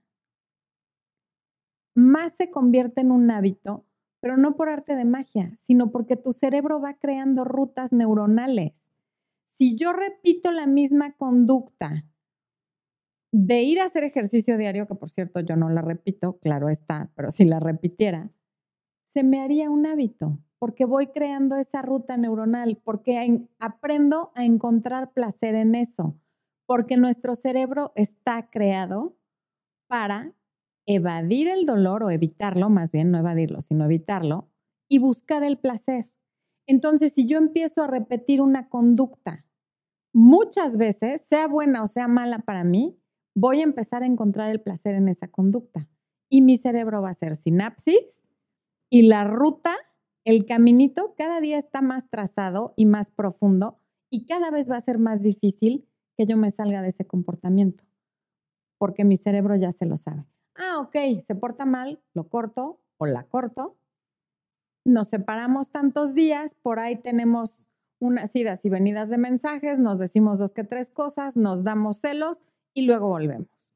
más 1.94 2.34
se 2.34 2.50
convierte 2.50 3.00
en 3.00 3.10
un 3.10 3.30
hábito, 3.30 3.85
pero 4.26 4.36
no 4.36 4.56
por 4.56 4.68
arte 4.68 4.96
de 4.96 5.04
magia, 5.04 5.52
sino 5.56 5.92
porque 5.92 6.16
tu 6.16 6.32
cerebro 6.32 6.80
va 6.80 6.94
creando 6.94 7.44
rutas 7.44 7.92
neuronales. 7.92 8.92
Si 9.44 9.76
yo 9.76 9.92
repito 9.92 10.50
la 10.50 10.66
misma 10.66 11.12
conducta 11.12 12.04
de 13.30 13.62
ir 13.62 13.78
a 13.78 13.84
hacer 13.84 14.02
ejercicio 14.02 14.58
diario, 14.58 14.88
que 14.88 14.96
por 14.96 15.10
cierto 15.10 15.38
yo 15.38 15.54
no 15.54 15.70
la 15.70 15.80
repito, 15.80 16.40
claro 16.40 16.68
está, 16.70 17.12
pero 17.14 17.30
si 17.30 17.44
la 17.44 17.60
repitiera, 17.60 18.32
se 19.04 19.22
me 19.22 19.40
haría 19.40 19.70
un 19.70 19.86
hábito, 19.86 20.40
porque 20.58 20.86
voy 20.86 21.06
creando 21.06 21.54
esa 21.54 21.80
ruta 21.82 22.16
neuronal, 22.16 22.80
porque 22.82 23.46
aprendo 23.60 24.32
a 24.34 24.44
encontrar 24.44 25.12
placer 25.12 25.54
en 25.54 25.76
eso, 25.76 26.18
porque 26.66 26.96
nuestro 26.96 27.36
cerebro 27.36 27.92
está 27.94 28.50
creado 28.50 29.16
para 29.86 30.32
evadir 30.86 31.48
el 31.48 31.66
dolor 31.66 32.02
o 32.02 32.10
evitarlo, 32.10 32.70
más 32.70 32.92
bien 32.92 33.10
no 33.10 33.18
evadirlo, 33.18 33.60
sino 33.60 33.84
evitarlo, 33.84 34.48
y 34.88 34.98
buscar 34.98 35.42
el 35.42 35.58
placer. 35.58 36.10
Entonces, 36.66 37.12
si 37.12 37.26
yo 37.26 37.38
empiezo 37.38 37.82
a 37.82 37.86
repetir 37.86 38.40
una 38.40 38.68
conducta 38.68 39.44
muchas 40.12 40.76
veces, 40.76 41.22
sea 41.28 41.46
buena 41.46 41.82
o 41.82 41.86
sea 41.86 42.08
mala 42.08 42.38
para 42.38 42.64
mí, 42.64 42.98
voy 43.34 43.60
a 43.60 43.64
empezar 43.64 44.02
a 44.02 44.06
encontrar 44.06 44.50
el 44.50 44.62
placer 44.62 44.94
en 44.94 45.08
esa 45.08 45.28
conducta. 45.28 45.88
Y 46.30 46.40
mi 46.40 46.56
cerebro 46.56 47.02
va 47.02 47.08
a 47.08 47.12
hacer 47.12 47.36
sinapsis 47.36 48.24
y 48.90 49.02
la 49.02 49.24
ruta, 49.24 49.76
el 50.24 50.46
caminito, 50.46 51.14
cada 51.16 51.40
día 51.40 51.58
está 51.58 51.82
más 51.82 52.08
trazado 52.08 52.74
y 52.76 52.86
más 52.86 53.10
profundo 53.10 53.80
y 54.10 54.26
cada 54.26 54.50
vez 54.50 54.70
va 54.70 54.76
a 54.76 54.80
ser 54.80 54.98
más 54.98 55.22
difícil 55.22 55.88
que 56.16 56.26
yo 56.26 56.36
me 56.36 56.50
salga 56.50 56.82
de 56.82 56.88
ese 56.88 57.06
comportamiento, 57.06 57.84
porque 58.78 59.04
mi 59.04 59.16
cerebro 59.16 59.54
ya 59.56 59.72
se 59.72 59.86
lo 59.86 59.96
sabe. 59.96 60.24
Ah, 60.58 60.78
ok, 60.80 61.20
se 61.22 61.34
porta 61.34 61.66
mal, 61.66 62.02
lo 62.14 62.28
corto 62.28 62.80
o 62.98 63.06
la 63.06 63.24
corto. 63.24 63.76
Nos 64.84 65.08
separamos 65.08 65.70
tantos 65.70 66.14
días, 66.14 66.54
por 66.62 66.78
ahí 66.78 66.96
tenemos 66.96 67.70
unas 67.98 68.34
idas 68.36 68.64
y 68.64 68.70
venidas 68.70 69.08
de 69.08 69.18
mensajes, 69.18 69.78
nos 69.78 69.98
decimos 69.98 70.38
dos 70.38 70.52
que 70.52 70.64
tres 70.64 70.90
cosas, 70.90 71.36
nos 71.36 71.64
damos 71.64 71.98
celos 71.98 72.44
y 72.74 72.82
luego 72.82 73.08
volvemos. 73.08 73.74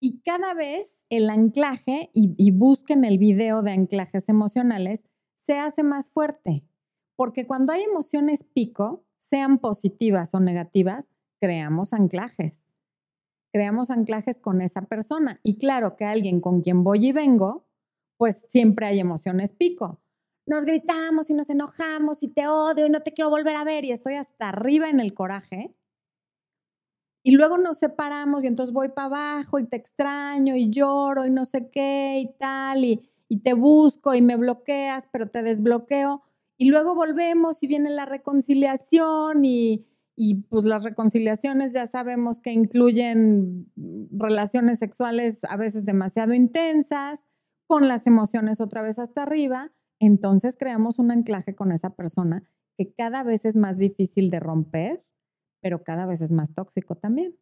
Y 0.00 0.20
cada 0.20 0.54
vez 0.54 1.04
el 1.08 1.28
anclaje, 1.28 2.10
y, 2.14 2.50
busquen 2.52 3.04
el 3.04 3.18
video 3.18 3.62
de 3.62 3.72
anclajes 3.72 4.28
emocionales, 4.28 5.06
se 5.36 5.58
hace 5.58 5.82
más 5.82 6.10
fuerte. 6.10 6.64
Porque 7.16 7.46
cuando 7.46 7.72
hay 7.72 7.82
emociones 7.82 8.44
pico, 8.44 9.04
sean 9.16 9.58
positivas 9.58 10.34
o 10.34 10.40
negativas, 10.40 11.10
creamos 11.40 11.92
anclajes. 11.92 12.67
Creamos 13.58 13.90
anclajes 13.90 14.38
con 14.38 14.60
esa 14.60 14.82
persona. 14.82 15.40
Y 15.42 15.58
claro 15.58 15.96
que 15.96 16.04
alguien 16.04 16.40
con 16.40 16.60
quien 16.60 16.84
voy 16.84 17.06
y 17.06 17.10
vengo, 17.10 17.66
pues 18.16 18.44
siempre 18.48 18.86
hay 18.86 19.00
emociones 19.00 19.50
pico. 19.50 20.00
Nos 20.46 20.64
gritamos 20.64 21.28
y 21.28 21.34
nos 21.34 21.50
enojamos 21.50 22.22
y 22.22 22.28
te 22.28 22.46
odio 22.46 22.86
y 22.86 22.90
no 22.90 23.00
te 23.00 23.12
quiero 23.12 23.30
volver 23.30 23.56
a 23.56 23.64
ver 23.64 23.84
y 23.84 23.90
estoy 23.90 24.14
hasta 24.14 24.50
arriba 24.50 24.88
en 24.88 25.00
el 25.00 25.12
coraje. 25.12 25.74
Y 27.24 27.32
luego 27.32 27.58
nos 27.58 27.78
separamos 27.78 28.44
y 28.44 28.46
entonces 28.46 28.72
voy 28.72 28.90
para 28.90 29.06
abajo 29.06 29.58
y 29.58 29.66
te 29.66 29.76
extraño 29.76 30.54
y 30.54 30.70
lloro 30.70 31.26
y 31.26 31.30
no 31.30 31.44
sé 31.44 31.68
qué 31.68 32.20
y 32.20 32.38
tal, 32.38 32.84
y, 32.84 33.10
te 33.42 33.54
busco 33.54 34.14
y 34.14 34.22
me 34.22 34.36
bloqueas, 34.36 35.08
pero 35.10 35.26
te 35.26 35.42
desbloqueo. 35.42 36.22
Y 36.56 36.66
luego 36.70 36.94
volvemos 36.94 37.60
y 37.64 37.66
viene 37.66 37.90
la 37.90 38.06
reconciliación 38.06 39.44
y, 39.44 39.84
y 40.18 40.42
pues 40.42 40.64
las 40.64 40.84
reconciliaciones 40.84 41.72
ya 41.72 41.86
sabemos 41.86 42.40
que 42.40 42.52
incluyen 42.52 43.70
relaciones 44.10 44.78
sexuales 44.78 45.38
a 45.48 45.56
veces 45.56 45.84
demasiado 45.84 46.34
intensas, 46.34 47.20
con 47.66 47.86
las 47.86 48.06
emociones 48.06 48.60
otra 48.60 48.82
vez 48.82 48.98
hasta 48.98 49.22
arriba. 49.22 49.72
Entonces 50.00 50.56
creamos 50.58 50.98
un 50.98 51.10
anclaje 51.10 51.54
con 51.54 51.70
esa 51.70 51.94
persona 51.94 52.42
que 52.76 52.92
cada 52.94 53.22
vez 53.22 53.44
es 53.44 53.56
más 53.56 53.76
difícil 53.76 54.30
de 54.30 54.40
romper 54.40 55.04
pero 55.60 55.82
cada 55.82 56.06
vez 56.06 56.20
es 56.20 56.32
más 56.32 56.54
tóxico 56.54 56.96
también. 56.96 57.36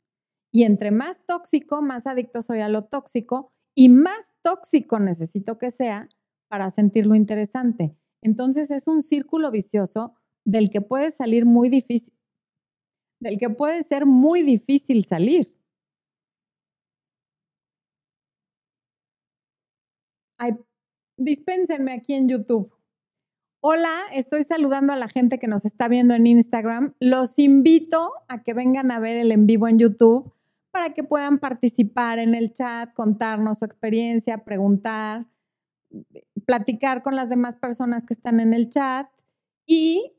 Y 0.53 0.63
entre 0.63 0.91
más 0.91 1.25
tóxico, 1.27 1.83
más 1.83 2.07
adicto 2.07 2.43
soy 2.43 2.61
a 2.61 2.69
lo 2.69 2.85
tóxico 2.85 3.53
y 3.75 3.89
más 3.89 4.33
tóxico 4.43 4.99
necesito 4.99 5.59
que 5.59 5.71
sea 5.71 6.09
para 6.49 6.71
sentirlo 6.71 7.15
interesante. 7.15 7.97
Entonces 8.23 8.71
es 8.71 8.87
un 8.87 9.03
círculo 9.03 9.51
vicioso 9.51 10.15
del 10.45 10.71
que 10.71 10.81
puede 10.81 11.11
salir 11.11 11.45
muy 11.45 11.69
difícil, 11.69 12.15
del 13.21 13.39
que 13.39 13.51
puede 13.51 13.83
ser 13.83 14.07
muy 14.07 14.43
difícil 14.43 15.05
salir. 15.05 15.57
Dispénsenme 21.19 21.93
aquí 21.93 22.13
en 22.13 22.29
YouTube. 22.29 22.71
Hola, 23.61 23.91
estoy 24.13 24.43
saludando 24.43 24.93
a 24.93 24.97
la 24.97 25.09
gente 25.09 25.39
que 25.39 25.47
nos 25.47 25.65
está 25.65 25.89
viendo 25.89 26.15
en 26.15 26.27
Instagram. 26.27 26.95
Los 27.01 27.39
invito 27.39 28.13
a 28.29 28.43
que 28.43 28.53
vengan 28.53 28.91
a 28.91 29.01
ver 29.01 29.17
el 29.17 29.33
en 29.33 29.47
vivo 29.47 29.67
en 29.67 29.79
YouTube 29.79 30.31
para 30.71 30.93
que 30.93 31.03
puedan 31.05 31.39
participar 31.39 32.19
en 32.19 32.35
el 32.35 32.53
chat, 32.53 32.93
contarnos 32.93 33.59
su 33.59 33.65
experiencia, 33.65 34.45
preguntar, 34.45 35.27
platicar 36.45 37.03
con 37.03 37.17
las 37.17 37.31
demás 37.31 37.57
personas 37.57 38.05
que 38.05 38.13
están 38.13 38.41
en 38.41 38.53
el 38.53 38.69
chat 38.69 39.09
y 39.65 40.16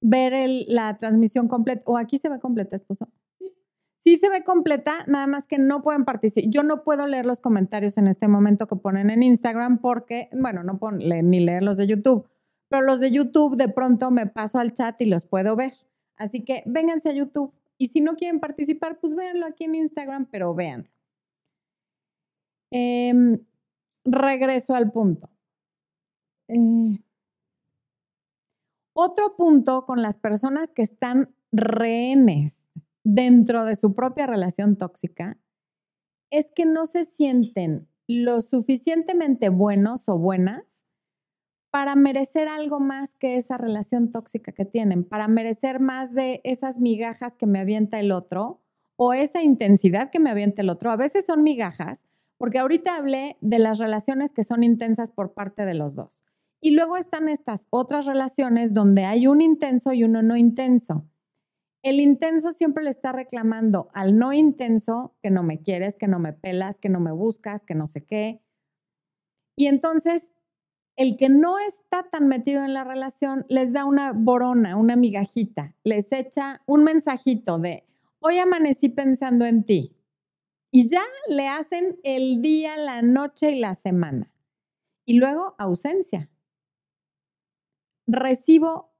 ver 0.00 0.32
la 0.68 0.98
transmisión 0.98 1.48
completa. 1.48 1.82
¿O 1.86 1.96
aquí 1.96 2.18
se 2.18 2.28
ve 2.28 2.38
completa, 2.40 2.76
esposo? 2.76 3.08
Sí 3.96 4.16
se 4.16 4.30
ve 4.30 4.44
completa, 4.44 5.04
nada 5.06 5.26
más 5.26 5.46
que 5.46 5.58
no 5.58 5.82
pueden 5.82 6.04
participar. 6.06 6.50
Yo 6.50 6.62
no 6.62 6.84
puedo 6.84 7.06
leer 7.06 7.26
los 7.26 7.40
comentarios 7.40 7.98
en 7.98 8.08
este 8.08 8.28
momento 8.28 8.66
que 8.66 8.76
ponen 8.76 9.10
en 9.10 9.22
Instagram 9.22 9.78
porque, 9.78 10.30
bueno, 10.32 10.62
no 10.62 10.78
puedo 10.78 10.96
ni 10.96 11.40
leer 11.40 11.62
los 11.62 11.76
de 11.76 11.86
YouTube 11.86 12.26
pero 12.70 12.82
los 12.82 13.00
de 13.00 13.10
YouTube 13.10 13.56
de 13.56 13.68
pronto 13.68 14.12
me 14.12 14.26
paso 14.26 14.60
al 14.60 14.72
chat 14.72 14.98
y 15.02 15.06
los 15.06 15.24
puedo 15.24 15.56
ver. 15.56 15.74
Así 16.16 16.44
que 16.44 16.62
vénganse 16.66 17.10
a 17.10 17.14
YouTube. 17.14 17.52
Y 17.76 17.88
si 17.88 18.00
no 18.00 18.14
quieren 18.14 18.38
participar, 18.38 19.00
pues 19.00 19.16
véanlo 19.16 19.44
aquí 19.44 19.64
en 19.64 19.74
Instagram, 19.74 20.26
pero 20.30 20.54
vean. 20.54 20.88
Em, 22.70 23.38
regreso 24.04 24.74
al 24.76 24.92
punto. 24.92 25.28
Eh, 26.46 27.02
otro 29.00 29.34
punto 29.34 29.86
con 29.86 30.02
las 30.02 30.18
personas 30.18 30.70
que 30.70 30.82
están 30.82 31.34
rehenes 31.52 32.68
dentro 33.02 33.64
de 33.64 33.74
su 33.74 33.94
propia 33.94 34.26
relación 34.26 34.76
tóxica 34.76 35.38
es 36.30 36.52
que 36.54 36.66
no 36.66 36.84
se 36.84 37.06
sienten 37.06 37.88
lo 38.06 38.42
suficientemente 38.42 39.48
buenos 39.48 40.08
o 40.08 40.18
buenas 40.18 40.86
para 41.70 41.94
merecer 41.94 42.48
algo 42.48 42.78
más 42.78 43.14
que 43.14 43.36
esa 43.36 43.56
relación 43.56 44.12
tóxica 44.12 44.52
que 44.52 44.66
tienen, 44.66 45.04
para 45.04 45.28
merecer 45.28 45.80
más 45.80 46.12
de 46.12 46.42
esas 46.44 46.78
migajas 46.78 47.36
que 47.38 47.46
me 47.46 47.60
avienta 47.60 48.00
el 48.00 48.12
otro 48.12 48.60
o 48.96 49.14
esa 49.14 49.42
intensidad 49.42 50.10
que 50.10 50.20
me 50.20 50.30
avienta 50.30 50.60
el 50.60 50.68
otro. 50.68 50.90
A 50.90 50.96
veces 50.96 51.24
son 51.24 51.42
migajas, 51.42 52.04
porque 52.36 52.58
ahorita 52.58 52.96
hablé 52.96 53.38
de 53.40 53.60
las 53.60 53.78
relaciones 53.78 54.32
que 54.32 54.44
son 54.44 54.62
intensas 54.62 55.10
por 55.10 55.32
parte 55.32 55.64
de 55.64 55.74
los 55.74 55.94
dos. 55.94 56.24
Y 56.60 56.72
luego 56.72 56.96
están 56.96 57.28
estas 57.28 57.66
otras 57.70 58.06
relaciones 58.06 58.74
donde 58.74 59.04
hay 59.04 59.26
un 59.26 59.40
intenso 59.40 59.92
y 59.92 60.04
uno 60.04 60.22
no 60.22 60.36
intenso. 60.36 61.08
El 61.82 62.00
intenso 62.00 62.50
siempre 62.50 62.84
le 62.84 62.90
está 62.90 63.12
reclamando 63.12 63.88
al 63.94 64.18
no 64.18 64.34
intenso 64.34 65.16
que 65.22 65.30
no 65.30 65.42
me 65.42 65.62
quieres, 65.62 65.96
que 65.96 66.08
no 66.08 66.18
me 66.18 66.34
pelas, 66.34 66.78
que 66.78 66.90
no 66.90 67.00
me 67.00 67.12
buscas, 67.12 67.64
que 67.64 67.74
no 67.74 67.86
sé 67.86 68.04
qué. 68.04 68.42
Y 69.56 69.66
entonces 69.66 70.34
el 70.96 71.16
que 71.16 71.30
no 71.30 71.58
está 71.58 72.10
tan 72.10 72.28
metido 72.28 72.62
en 72.62 72.74
la 72.74 72.84
relación 72.84 73.46
les 73.48 73.72
da 73.72 73.86
una 73.86 74.12
borona, 74.12 74.76
una 74.76 74.96
migajita, 74.96 75.74
les 75.82 76.12
echa 76.12 76.62
un 76.66 76.84
mensajito 76.84 77.58
de, 77.58 77.84
hoy 78.18 78.38
amanecí 78.38 78.90
pensando 78.90 79.46
en 79.46 79.64
ti. 79.64 79.96
Y 80.70 80.90
ya 80.90 81.02
le 81.26 81.48
hacen 81.48 81.98
el 82.04 82.42
día, 82.42 82.76
la 82.76 83.00
noche 83.00 83.52
y 83.52 83.58
la 83.58 83.74
semana. 83.74 84.30
Y 85.06 85.14
luego 85.14 85.54
ausencia. 85.58 86.30
Recibo 88.12 88.92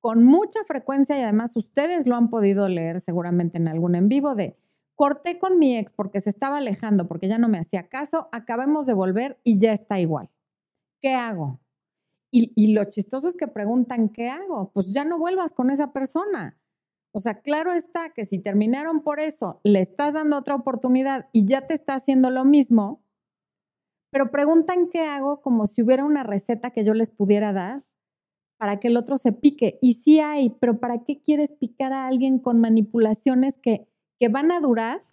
con 0.00 0.24
mucha 0.24 0.60
frecuencia 0.66 1.18
y 1.18 1.22
además 1.22 1.56
ustedes 1.56 2.06
lo 2.06 2.16
han 2.16 2.28
podido 2.28 2.68
leer 2.68 3.00
seguramente 3.00 3.58
en 3.58 3.68
algún 3.68 3.94
en 3.94 4.08
vivo 4.08 4.34
de 4.34 4.56
corté 4.94 5.38
con 5.38 5.58
mi 5.58 5.76
ex 5.76 5.92
porque 5.92 6.20
se 6.20 6.30
estaba 6.30 6.58
alejando, 6.58 7.08
porque 7.08 7.28
ya 7.28 7.38
no 7.38 7.48
me 7.48 7.58
hacía 7.58 7.88
caso, 7.88 8.28
acabemos 8.32 8.86
de 8.86 8.94
volver 8.94 9.40
y 9.42 9.58
ya 9.58 9.72
está 9.72 9.98
igual. 9.98 10.30
¿qué 11.04 11.12
hago? 11.12 11.60
Y, 12.30 12.72
lo 12.72 12.82
chistoso 12.86 13.28
es 13.28 13.36
que 13.36 13.46
preguntan, 13.46 14.08
¿qué 14.08 14.30
hago? 14.30 14.72
Pues 14.72 14.92
ya 14.92 15.04
no 15.04 15.18
vuelvas 15.18 15.52
con 15.52 15.70
esa 15.70 15.92
persona. 15.92 16.58
O 17.12 17.20
sea, 17.20 17.42
claro 17.42 17.72
está 17.72 18.08
que 18.14 18.24
si 18.24 18.38
terminaron 18.38 19.02
por 19.02 19.20
eso, 19.20 19.60
le 19.64 19.80
estás 19.80 20.14
dando 20.14 20.38
otra 20.38 20.54
oportunidad 20.54 21.28
y 21.30 21.44
ya 21.44 21.66
te 21.66 21.74
está 21.74 21.94
haciendo 21.94 22.30
lo 22.30 22.46
mismo, 22.46 23.04
pero 24.10 24.30
preguntan 24.30 24.88
qué 24.88 25.04
hago 25.04 25.42
como 25.42 25.66
si 25.66 25.82
hubiera 25.82 26.06
una 26.06 26.22
receta 26.22 26.70
que 26.70 26.84
yo 26.84 26.94
les 26.94 27.10
pudiera 27.10 27.52
dar 27.52 27.84
para 28.58 28.80
que 28.80 28.88
el 28.88 28.96
otro 28.96 29.16
se 29.16 29.32
pique. 29.32 29.78
Y 29.82 29.94
sí 29.94 30.20
hay, 30.20 30.50
pero 30.60 30.80
¿para 30.80 31.04
qué 31.04 31.20
quieres 31.22 31.52
picar 31.52 31.92
a 31.92 32.06
alguien 32.06 32.38
con 32.38 32.60
manipulaciones 32.60 33.58
que, 33.58 33.88
que 34.18 34.28
van 34.28 34.52
a 34.52 34.60
durar 34.60 35.04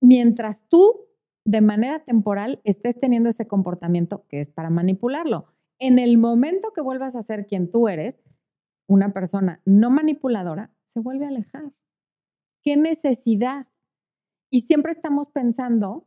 mientras 0.00 0.68
tú 0.68 1.08
de 1.48 1.62
manera 1.62 2.00
temporal 2.00 2.60
estés 2.64 3.00
teniendo 3.00 3.30
ese 3.30 3.46
comportamiento 3.46 4.26
que 4.28 4.38
es 4.38 4.50
para 4.50 4.68
manipularlo. 4.68 5.46
En 5.78 5.98
el 5.98 6.18
momento 6.18 6.74
que 6.74 6.82
vuelvas 6.82 7.16
a 7.16 7.22
ser 7.22 7.46
quien 7.46 7.70
tú 7.70 7.88
eres, 7.88 8.20
una 8.86 9.14
persona 9.14 9.62
no 9.64 9.88
manipuladora 9.88 10.74
se 10.84 11.00
vuelve 11.00 11.24
a 11.24 11.28
alejar. 11.28 11.72
¿Qué 12.62 12.76
necesidad? 12.76 13.66
Y 14.50 14.62
siempre 14.62 14.92
estamos 14.92 15.28
pensando 15.28 16.06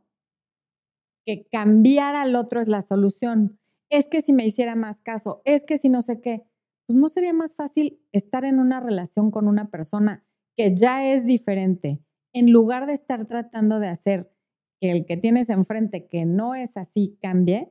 que 1.26 1.48
cambiar 1.50 2.14
al 2.14 2.36
otro 2.36 2.60
es 2.60 2.68
la 2.68 2.82
solución. 2.82 3.58
Es 3.92 4.08
que 4.08 4.22
si 4.22 4.32
me 4.32 4.46
hiciera 4.46 4.74
más 4.74 5.02
caso, 5.02 5.42
es 5.44 5.64
que 5.64 5.76
si 5.76 5.90
no 5.90 6.00
sé 6.00 6.22
qué, 6.22 6.46
pues 6.86 6.96
no 6.96 7.08
sería 7.08 7.34
más 7.34 7.54
fácil 7.54 8.00
estar 8.10 8.42
en 8.46 8.58
una 8.58 8.80
relación 8.80 9.30
con 9.30 9.46
una 9.46 9.70
persona 9.70 10.24
que 10.56 10.74
ya 10.74 11.12
es 11.12 11.26
diferente, 11.26 12.02
en 12.32 12.50
lugar 12.52 12.86
de 12.86 12.94
estar 12.94 13.26
tratando 13.26 13.80
de 13.80 13.88
hacer 13.88 14.32
que 14.80 14.92
el 14.92 15.04
que 15.04 15.18
tienes 15.18 15.50
enfrente 15.50 16.08
que 16.08 16.24
no 16.24 16.54
es 16.54 16.78
así 16.78 17.18
cambie. 17.20 17.70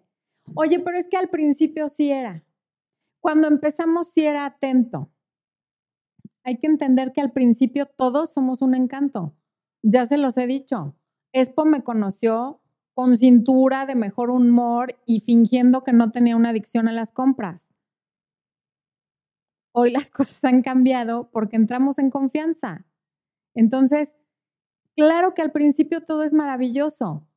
Oye, 0.53 0.79
pero 0.79 0.95
es 0.95 1.07
que 1.07 1.17
al 1.17 1.29
principio 1.29 1.87
sí 1.89 2.11
era. 2.11 2.45
Cuando 3.19 3.47
empezamos 3.47 4.11
sí 4.13 4.23
era 4.23 4.45
atento. 4.45 5.11
Hay 6.43 6.59
que 6.59 6.67
entender 6.67 7.13
que 7.13 7.21
al 7.21 7.31
principio 7.31 7.87
todos 7.87 8.31
somos 8.31 8.61
un 8.61 8.75
encanto. 8.75 9.35
Ya 9.81 10.05
se 10.05 10.19
los 10.19 10.37
he 10.37 10.45
dicho. 10.45 10.95
Expo 11.33 11.65
me 11.65 11.83
conoció 11.83 12.60
con 12.93 13.17
cintura 13.17 13.85
de 13.85 13.95
mejor 13.95 14.29
humor 14.29 14.99
y 15.05 15.21
fingiendo 15.21 15.83
que 15.83 15.93
no 15.93 16.11
tenía 16.11 16.35
una 16.35 16.49
adicción 16.49 16.87
a 16.87 16.91
las 16.91 17.11
compras. 17.11 17.73
Hoy 19.73 19.91
las 19.91 20.09
cosas 20.11 20.43
han 20.43 20.61
cambiado 20.61 21.29
porque 21.31 21.55
entramos 21.55 21.99
en 21.99 22.09
confianza. 22.09 22.85
Entonces, 23.53 24.15
Claro 24.95 25.33
que 25.33 25.41
al 25.41 25.51
principio 25.51 26.01
todo 26.01 26.23
es 26.23 26.33
maravilloso, 26.33 27.27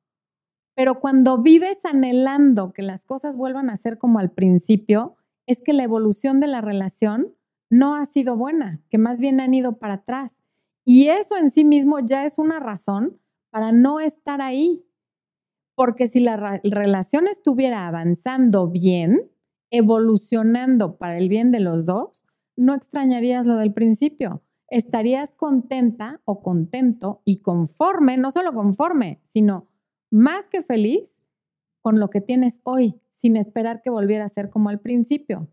pero 0.75 0.99
cuando 0.99 1.39
vives 1.39 1.79
anhelando 1.85 2.73
que 2.73 2.83
las 2.83 3.05
cosas 3.05 3.37
vuelvan 3.37 3.71
a 3.71 3.77
ser 3.77 3.97
como 3.97 4.19
al 4.19 4.33
principio, 4.33 5.17
es 5.47 5.63
que 5.63 5.73
la 5.73 5.85
evolución 5.85 6.41
de 6.41 6.49
la 6.49 6.61
relación 6.61 7.35
no 7.71 7.95
ha 7.95 8.05
sido 8.07 8.37
buena, 8.37 8.83
que 8.91 8.99
más 8.99 9.21
bien 9.21 9.41
han 9.41 9.55
ido 9.55 9.79
para 9.79 9.95
atrás. 9.95 10.43
Y 10.85 11.09
eso 11.09 11.37
en 11.37 11.49
sí 11.49 11.65
mismo 11.65 12.01
ya 12.01 12.25
es 12.25 12.39
una 12.39 12.59
razón 12.61 13.21
para 13.51 13.73
no 13.73 14.01
estar 14.01 14.43
ahí. 14.43 14.85
Porque 15.75 16.07
si 16.07 16.21
la 16.21 16.61
relación 16.63 17.27
estuviera 17.27 17.87
avanzando 17.87 18.69
bien, 18.69 19.31
evolucionando 19.71 20.97
para 20.97 21.19
el 21.19 21.29
bien 21.29 21.51
de 21.51 21.61
los 21.61 21.85
dos, 21.85 22.25
no 22.57 22.75
extrañarías 22.75 23.47
lo 23.47 23.57
del 23.57 23.73
principio 23.73 24.43
estarías 24.69 25.33
contenta 25.33 26.21
o 26.25 26.43
contento 26.43 27.23
y 27.25 27.43
conforme, 27.43 28.17
no 28.17 28.31
solo 28.31 28.53
conforme, 28.53 29.21
sino 29.23 29.69
más 30.11 30.49
que 30.49 30.63
feliz 30.63 31.23
con 31.81 32.01
lo 32.01 32.11
que 32.11 32.21
tienes 32.21 32.61
hoy, 32.65 33.01
sin 33.11 33.37
esperar 33.37 33.83
que 33.83 33.91
volviera 33.91 34.25
a 34.25 34.29
ser 34.29 34.51
como 34.51 34.71
al 34.71 34.81
principio. 34.81 35.49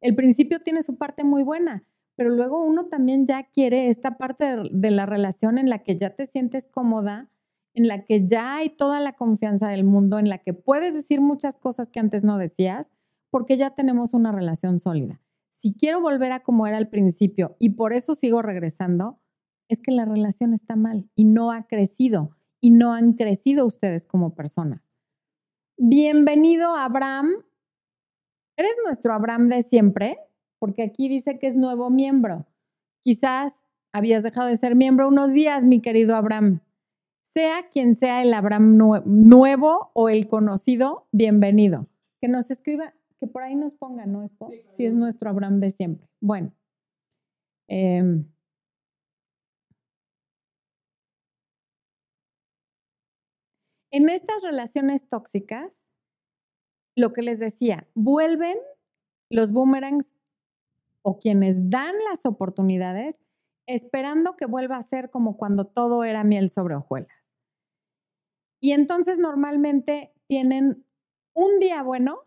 El 0.00 0.16
principio 0.16 0.60
tiene 0.60 0.82
su 0.82 0.96
parte 0.96 1.22
muy 1.22 1.42
buena, 1.42 1.84
pero 2.16 2.30
luego 2.30 2.64
uno 2.64 2.86
también 2.86 3.28
ya 3.28 3.44
quiere 3.44 3.88
esta 3.88 4.16
parte 4.16 4.56
de 4.70 4.90
la 4.90 5.06
relación 5.06 5.58
en 5.58 5.68
la 5.68 5.84
que 5.84 5.96
ya 5.96 6.10
te 6.10 6.26
sientes 6.26 6.66
cómoda, 6.66 7.30
en 7.74 7.88
la 7.88 8.04
que 8.04 8.26
ya 8.26 8.56
hay 8.56 8.70
toda 8.70 9.00
la 9.00 9.12
confianza 9.12 9.68
del 9.68 9.84
mundo, 9.84 10.18
en 10.18 10.28
la 10.28 10.38
que 10.38 10.54
puedes 10.54 10.94
decir 10.94 11.20
muchas 11.20 11.56
cosas 11.56 11.90
que 11.90 12.00
antes 12.00 12.24
no 12.24 12.38
decías, 12.38 12.92
porque 13.30 13.56
ya 13.56 13.70
tenemos 13.70 14.14
una 14.14 14.32
relación 14.32 14.78
sólida 14.78 15.20
si 15.64 15.72
quiero 15.72 16.02
volver 16.02 16.30
a 16.30 16.40
como 16.40 16.66
era 16.66 16.76
al 16.76 16.90
principio 16.90 17.56
y 17.58 17.70
por 17.70 17.94
eso 17.94 18.14
sigo 18.14 18.42
regresando, 18.42 19.18
es 19.70 19.80
que 19.80 19.92
la 19.92 20.04
relación 20.04 20.52
está 20.52 20.76
mal 20.76 21.08
y 21.14 21.24
no 21.24 21.52
ha 21.52 21.66
crecido 21.66 22.36
y 22.60 22.68
no 22.68 22.92
han 22.92 23.14
crecido 23.14 23.64
ustedes 23.64 24.06
como 24.06 24.34
personas. 24.34 24.92
Bienvenido, 25.78 26.76
Abraham. 26.76 27.30
¿Eres 28.58 28.74
nuestro 28.84 29.14
Abraham 29.14 29.48
de 29.48 29.62
siempre? 29.62 30.18
Porque 30.58 30.82
aquí 30.82 31.08
dice 31.08 31.38
que 31.38 31.46
es 31.46 31.56
nuevo 31.56 31.88
miembro. 31.88 32.46
Quizás 33.00 33.54
habías 33.90 34.22
dejado 34.22 34.48
de 34.48 34.56
ser 34.56 34.76
miembro 34.76 35.08
unos 35.08 35.32
días, 35.32 35.64
mi 35.64 35.80
querido 35.80 36.14
Abraham. 36.14 36.60
Sea 37.34 37.68
quien 37.72 37.96
sea 37.96 38.22
el 38.22 38.32
Abraham 38.32 38.76
nuevo 38.76 39.90
o 39.92 40.08
el 40.08 40.28
conocido, 40.28 41.08
bienvenido. 41.10 41.88
Que 42.20 42.28
nos 42.28 42.48
escriba 42.52 42.94
que 43.18 43.26
por 43.26 43.42
ahí 43.42 43.56
nos 43.56 43.74
ponga, 43.74 44.06
¿no? 44.06 44.30
Si 44.76 44.86
es 44.86 44.94
nuestro 44.94 45.30
Abraham 45.30 45.58
de 45.58 45.70
siempre. 45.70 46.08
Bueno. 46.20 46.54
Em, 47.66 48.32
en 53.90 54.08
estas 54.08 54.44
relaciones 54.44 55.08
tóxicas, 55.08 55.90
lo 56.94 57.12
que 57.12 57.22
les 57.22 57.40
decía, 57.40 57.88
vuelven 57.94 58.58
los 59.28 59.50
boomerangs 59.50 60.14
o 61.02 61.18
quienes 61.18 61.68
dan 61.68 61.96
las 62.08 62.26
oportunidades 62.26 63.24
esperando 63.66 64.36
que 64.36 64.46
vuelva 64.46 64.76
a 64.76 64.82
ser 64.82 65.10
como 65.10 65.36
cuando 65.36 65.66
todo 65.66 66.04
era 66.04 66.22
miel 66.22 66.48
sobre 66.50 66.76
hojuelas. 66.76 67.23
Y 68.64 68.72
entonces 68.72 69.18
normalmente 69.18 70.14
tienen 70.26 70.86
un 71.34 71.58
día 71.58 71.82
bueno 71.82 72.22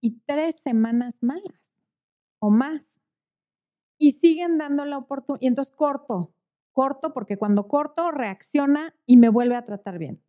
y 0.00 0.18
tres 0.26 0.56
semanas 0.56 1.22
malas 1.22 1.84
o 2.40 2.50
más. 2.50 3.00
Y 4.00 4.14
siguen 4.14 4.58
dando 4.58 4.84
la 4.84 4.98
oportunidad. 4.98 5.40
Y 5.40 5.46
entonces 5.46 5.72
corto, 5.76 6.34
corto, 6.72 7.14
porque 7.14 7.36
cuando 7.36 7.68
corto 7.68 8.10
reacciona 8.10 8.96
y 9.06 9.16
me 9.16 9.28
vuelve 9.28 9.54
a 9.54 9.64
tratar 9.64 10.00
bien. 10.00 10.20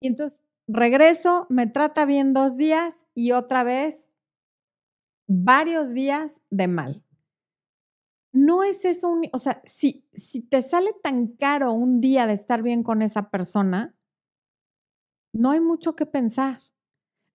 Y 0.00 0.06
entonces 0.06 0.40
regreso, 0.66 1.46
me 1.50 1.66
trata 1.66 2.06
bien 2.06 2.32
dos 2.32 2.56
días 2.56 3.06
y 3.12 3.32
otra 3.32 3.62
vez 3.62 4.10
varios 5.28 5.92
días 5.92 6.40
de 6.48 6.66
mal. 6.66 7.03
No 8.34 8.64
es 8.64 8.84
eso 8.84 9.08
un, 9.08 9.22
o 9.32 9.38
sea, 9.38 9.62
si, 9.64 10.08
si 10.12 10.40
te 10.40 10.60
sale 10.60 10.90
tan 11.04 11.28
caro 11.28 11.72
un 11.72 12.00
día 12.00 12.26
de 12.26 12.32
estar 12.32 12.62
bien 12.64 12.82
con 12.82 13.00
esa 13.00 13.30
persona, 13.30 13.96
no 15.32 15.52
hay 15.52 15.60
mucho 15.60 15.94
que 15.94 16.04
pensar. 16.04 16.60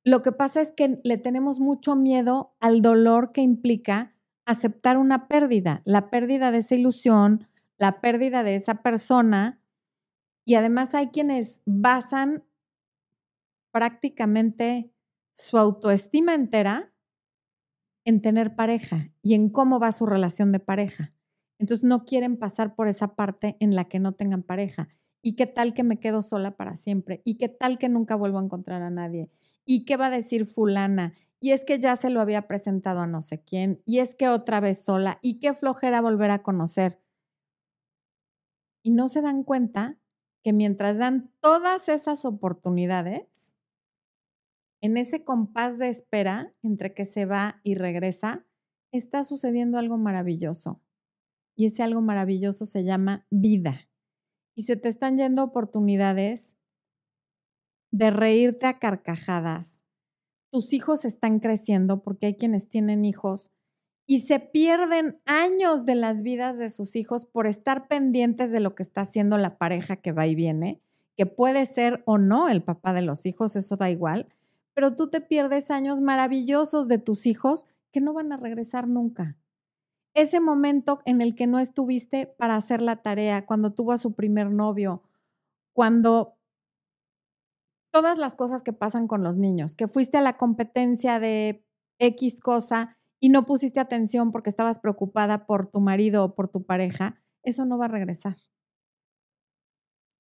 Lo 0.03 0.23
que 0.23 0.33
pasa 0.33 0.59
es 0.59 0.73
que 0.73 0.99
le 1.05 1.17
tenemos 1.17 1.61
mucho 1.61 1.95
miedo 1.95 2.53
al 2.59 2.81
dolor 2.81 3.31
que 3.31 3.41
implica 3.41 4.13
aceptar 4.45 4.97
una 4.97 5.29
pérdida, 5.29 5.81
la 5.85 6.09
pérdida 6.09 6.51
de 6.51 6.57
esa 6.57 6.75
ilusión, 6.75 7.47
la 7.77 8.01
pérdida 8.01 8.43
de 8.43 8.55
esa 8.55 8.81
persona. 8.81 9.61
Y 10.45 10.55
además 10.55 10.95
hay 10.95 11.11
quienes 11.11 11.61
basan 11.65 12.43
prácticamente 13.71 14.93
su 15.33 15.57
autoestima 15.57 16.33
entera 16.33 16.88
en 18.09 18.21
tener 18.21 18.55
pareja 18.55 19.11
y 19.21 19.35
en 19.35 19.49
cómo 19.49 19.79
va 19.79 19.91
su 19.91 20.05
relación 20.05 20.51
de 20.51 20.59
pareja. 20.59 21.11
Entonces 21.59 21.83
no 21.83 22.05
quieren 22.05 22.37
pasar 22.37 22.75
por 22.75 22.87
esa 22.87 23.15
parte 23.15 23.55
en 23.59 23.75
la 23.75 23.85
que 23.85 23.99
no 23.99 24.13
tengan 24.13 24.43
pareja. 24.43 24.89
¿Y 25.21 25.35
qué 25.35 25.45
tal 25.45 25.73
que 25.73 25.83
me 25.83 25.99
quedo 25.99 26.21
sola 26.21 26.57
para 26.57 26.75
siempre? 26.75 27.21
¿Y 27.23 27.35
qué 27.35 27.49
tal 27.49 27.77
que 27.77 27.87
nunca 27.87 28.15
vuelvo 28.15 28.39
a 28.39 28.43
encontrar 28.43 28.81
a 28.81 28.89
nadie? 28.89 29.29
¿Y 29.65 29.85
qué 29.85 29.95
va 29.95 30.07
a 30.07 30.09
decir 30.11 30.45
fulana? 30.45 31.13
Y 31.39 31.51
es 31.51 31.63
que 31.65 31.79
ya 31.79 31.95
se 31.95 32.09
lo 32.09 32.19
había 32.19 32.47
presentado 32.47 33.01
a 33.01 33.07
no 33.07 33.21
sé 33.21 33.43
quién. 33.43 33.81
Y 33.85 33.99
es 33.99 34.15
que 34.15 34.27
otra 34.27 34.59
vez 34.59 34.83
sola. 34.83 35.19
¿Y 35.21 35.39
qué 35.39 35.53
flojera 35.53 36.01
volver 36.01 36.31
a 36.31 36.41
conocer? 36.41 37.01
Y 38.81 38.91
no 38.91 39.07
se 39.07 39.21
dan 39.21 39.43
cuenta 39.43 39.99
que 40.41 40.53
mientras 40.53 40.97
dan 40.97 41.31
todas 41.41 41.89
esas 41.89 42.25
oportunidades, 42.25 43.55
en 44.81 44.97
ese 44.97 45.23
compás 45.23 45.77
de 45.77 45.89
espera 45.89 46.53
entre 46.63 46.93
que 46.93 47.05
se 47.05 47.25
va 47.25 47.59
y 47.63 47.75
regresa, 47.75 48.45
está 48.91 49.23
sucediendo 49.23 49.77
algo 49.77 49.97
maravilloso. 49.97 50.81
Y 51.55 51.65
ese 51.65 51.83
algo 51.83 52.01
maravilloso 52.01 52.65
se 52.65 52.83
llama 52.83 53.27
vida. 53.29 53.89
Y 54.55 54.63
se 54.63 54.75
te 54.75 54.87
están 54.87 55.17
yendo 55.17 55.43
oportunidades 55.43 56.55
de 57.91 58.11
reírte 58.11 58.65
a 58.65 58.79
carcajadas. 58.79 59.83
Tus 60.51 60.73
hijos 60.73 61.05
están 61.05 61.39
creciendo 61.39 62.01
porque 62.01 62.27
hay 62.27 62.35
quienes 62.35 62.69
tienen 62.69 63.05
hijos 63.05 63.51
y 64.07 64.21
se 64.21 64.39
pierden 64.39 65.21
años 65.25 65.85
de 65.85 65.95
las 65.95 66.23
vidas 66.23 66.57
de 66.57 66.71
sus 66.71 66.95
hijos 66.95 67.25
por 67.25 67.45
estar 67.45 67.87
pendientes 67.87 68.51
de 68.51 68.59
lo 68.59 68.73
que 68.73 68.81
está 68.81 69.01
haciendo 69.01 69.37
la 69.37 69.59
pareja 69.59 69.97
que 69.97 70.11
va 70.11 70.25
y 70.25 70.33
viene, 70.33 70.81
que 71.15 71.27
puede 71.27 71.65
ser 71.67 72.01
o 72.07 72.17
no 72.17 72.49
el 72.49 72.63
papá 72.63 72.93
de 72.93 73.03
los 73.03 73.27
hijos, 73.27 73.55
eso 73.55 73.75
da 73.75 73.91
igual, 73.91 74.33
pero 74.79 74.95
tú 74.95 75.09
te 75.09 75.19
pierdes 75.19 75.71
años 75.71 75.99
maravillosos 75.99 76.87
de 76.87 76.99
tus 76.99 77.25
hijos 77.25 77.67
que 77.91 77.99
no 77.99 78.13
van 78.13 78.31
a 78.31 78.37
regresar 78.37 78.87
nunca. 78.87 79.37
Ese 80.13 80.39
momento 80.39 81.01
en 81.03 81.19
el 81.19 81.35
que 81.35 81.47
no 81.47 81.59
estuviste 81.59 82.27
para 82.27 82.55
hacer 82.55 82.81
la 82.81 83.01
tarea, 83.01 83.45
cuando 83.45 83.73
tuvo 83.73 83.91
a 83.91 83.97
su 83.97 84.13
primer 84.13 84.53
novio, 84.53 85.03
cuando 85.73 86.37
todas 87.91 88.17
las 88.17 88.37
cosas 88.37 88.61
que 88.63 88.71
pasan 88.71 89.09
con 89.09 89.21
los 89.21 89.35
niños, 89.35 89.75
que 89.75 89.89
fuiste 89.89 90.17
a 90.17 90.21
la 90.21 90.37
competencia 90.37 91.19
de 91.19 91.67
X 91.99 92.39
cosa 92.39 92.95
y 93.19 93.27
no 93.27 93.45
pusiste 93.45 93.81
atención 93.81 94.31
porque 94.31 94.49
estabas 94.49 94.79
preocupada 94.79 95.45
por 95.45 95.69
tu 95.69 95.81
marido 95.81 96.23
o 96.23 96.35
por 96.35 96.47
tu 96.47 96.63
pareja, 96.63 97.21
eso 97.43 97.65
no 97.65 97.77
va 97.77 97.87
a 97.87 97.89
regresar. 97.89 98.37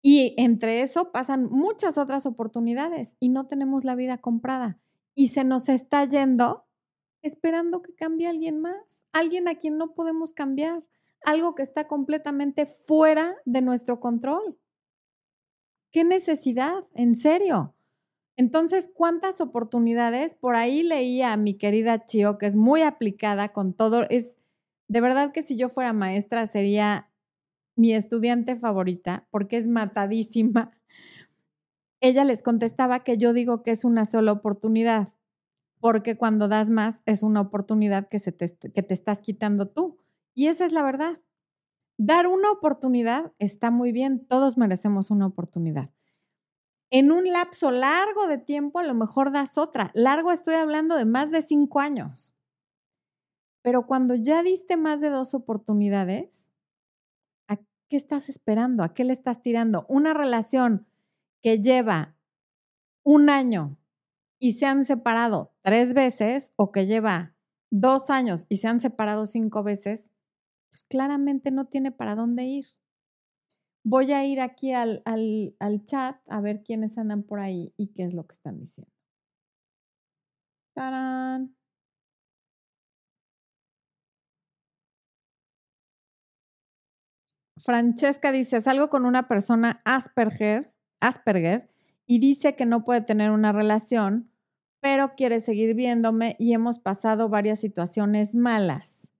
Y 0.01 0.33
entre 0.37 0.81
eso 0.81 1.11
pasan 1.11 1.49
muchas 1.49 1.97
otras 1.97 2.25
oportunidades 2.25 3.17
y 3.19 3.29
no 3.29 3.47
tenemos 3.47 3.83
la 3.83 3.95
vida 3.95 4.17
comprada. 4.17 4.79
Y 5.13 5.29
se 5.29 5.43
nos 5.43 5.67
está 5.69 6.05
yendo 6.05 6.65
esperando 7.21 7.81
que 7.81 7.93
cambie 7.93 8.27
alguien 8.27 8.61
más, 8.61 9.03
alguien 9.11 9.47
a 9.47 9.55
quien 9.55 9.77
no 9.77 9.93
podemos 9.93 10.31
cambiar, 10.31 10.83
algo 11.25 11.53
que 11.53 11.63
está 11.63 11.87
completamente 11.87 12.65
fuera 12.65 13.35
de 13.45 13.61
nuestro 13.61 13.99
control. 13.99 14.57
¿Qué 15.91 16.03
necesidad? 16.03 16.85
En 16.93 17.15
serio. 17.15 17.75
Entonces, 18.37 18.89
¿cuántas 18.93 19.41
oportunidades? 19.41 20.33
Por 20.33 20.55
ahí 20.55 20.81
leía 20.81 21.33
a 21.33 21.37
mi 21.37 21.55
querida 21.57 22.05
Chio, 22.05 22.37
que 22.37 22.45
es 22.45 22.55
muy 22.55 22.83
aplicada 22.83 23.49
con 23.49 23.73
todo. 23.73 24.05
Es 24.09 24.37
de 24.87 25.01
verdad 25.01 25.33
que 25.33 25.43
si 25.43 25.57
yo 25.57 25.69
fuera 25.69 25.91
maestra 25.91 26.47
sería 26.47 27.08
mi 27.79 27.93
estudiante 27.93 28.57
favorita, 28.57 29.25
porque 29.31 29.55
es 29.55 29.69
matadísima, 29.69 30.77
ella 32.01 32.25
les 32.25 32.43
contestaba 32.43 33.05
que 33.05 33.17
yo 33.17 33.31
digo 33.31 33.63
que 33.63 33.71
es 33.71 33.85
una 33.85 34.03
sola 34.03 34.33
oportunidad, 34.33 35.15
porque 35.79 36.17
cuando 36.17 36.49
das 36.49 36.69
más 36.69 37.01
es 37.05 37.23
una 37.23 37.39
oportunidad 37.39 38.09
que, 38.09 38.19
te, 38.19 38.49
te 38.49 38.93
estás 38.93 39.21
quitando 39.21 39.69
tú. 39.69 39.97
Y 40.33 40.47
esa 40.47 40.65
es 40.65 40.73
la 40.73 40.83
verdad. 40.83 41.21
Dar 41.97 42.27
una 42.27 42.51
oportunidad 42.51 43.31
está 43.39 43.71
muy 43.71 43.93
bien, 43.93 44.27
todos 44.27 44.57
merecemos 44.57 45.09
una 45.09 45.27
oportunidad. 45.27 45.89
En 46.89 47.13
un 47.13 47.31
lapso 47.31 47.71
largo 47.71 48.27
de 48.27 48.39
tiempo 48.39 48.79
a 48.79 48.83
lo 48.83 48.93
mejor 48.93 49.31
das 49.31 49.57
otra. 49.57 49.91
Largo 49.93 50.33
estoy 50.33 50.55
hablando 50.55 50.97
de 50.97 51.05
más 51.05 51.31
de 51.31 51.41
cinco 51.41 51.79
años. 51.79 52.35
Pero 53.61 53.87
cuando 53.87 54.15
ya 54.15 54.43
diste 54.43 54.75
más 54.75 54.99
de 54.99 55.09
dos 55.09 55.33
oportunidades, 55.33 56.49
¿qué 57.89 57.97
estás 57.97 58.29
esperando? 58.29 58.83
¿A 58.83 58.93
qué 58.93 59.03
le 59.03 59.13
estás 59.13 59.41
tirando? 59.41 59.85
Una 59.89 60.13
relación 60.13 60.87
que 61.41 61.61
lleva 61.61 62.15
un 63.03 63.29
año 63.29 63.77
y 64.39 64.53
se 64.53 64.65
han 64.65 64.85
separado 64.85 65.53
tres 65.61 65.93
veces 65.93 66.53
o 66.55 66.71
que 66.71 66.85
lleva 66.85 67.35
dos 67.71 68.09
años 68.09 68.45
y 68.49 68.57
se 68.57 68.67
han 68.67 68.79
separado 68.79 69.25
cinco 69.25 69.63
veces, 69.63 70.11
pues 70.69 70.83
claramente 70.83 71.51
no 71.51 71.65
tiene 71.65 71.91
para 71.91 72.15
dónde 72.15 72.43
ir. 72.43 72.65
Voy 73.83 74.11
a 74.11 74.25
ir 74.25 74.39
aquí 74.41 74.73
al, 74.73 75.01
al, 75.05 75.85
chat 75.85 76.17
a 76.27 76.41
ver 76.41 76.63
quiénes 76.63 76.97
andan 76.97 77.23
por 77.23 77.39
ahí 77.39 77.73
y 77.77 77.93
qué 77.93 78.03
es 78.03 78.13
lo 78.13 78.27
que 78.27 78.33
están 78.33 78.59
diciendo. 78.59 78.91
¡Tarán! 80.73 81.58
Francesca 87.59 88.31
dice, 88.31 88.61
salgo 88.61 88.89
con 88.89 89.05
una 89.05 89.27
persona 89.27 89.81
Asperger, 89.83 90.73
Asperger 91.01 91.69
y 92.05 92.19
dice 92.19 92.55
que 92.55 92.65
no 92.65 92.85
puede 92.85 93.01
tener 93.01 93.31
una 93.31 93.51
relación, 93.51 94.31
pero 94.81 95.15
quiere 95.15 95.41
seguir 95.41 95.75
viéndome 95.75 96.35
y 96.39 96.53
hemos 96.53 96.79
pasado 96.79 97.27
varias 97.27 97.59
situaciones 97.59 98.33
malas. 98.33 99.11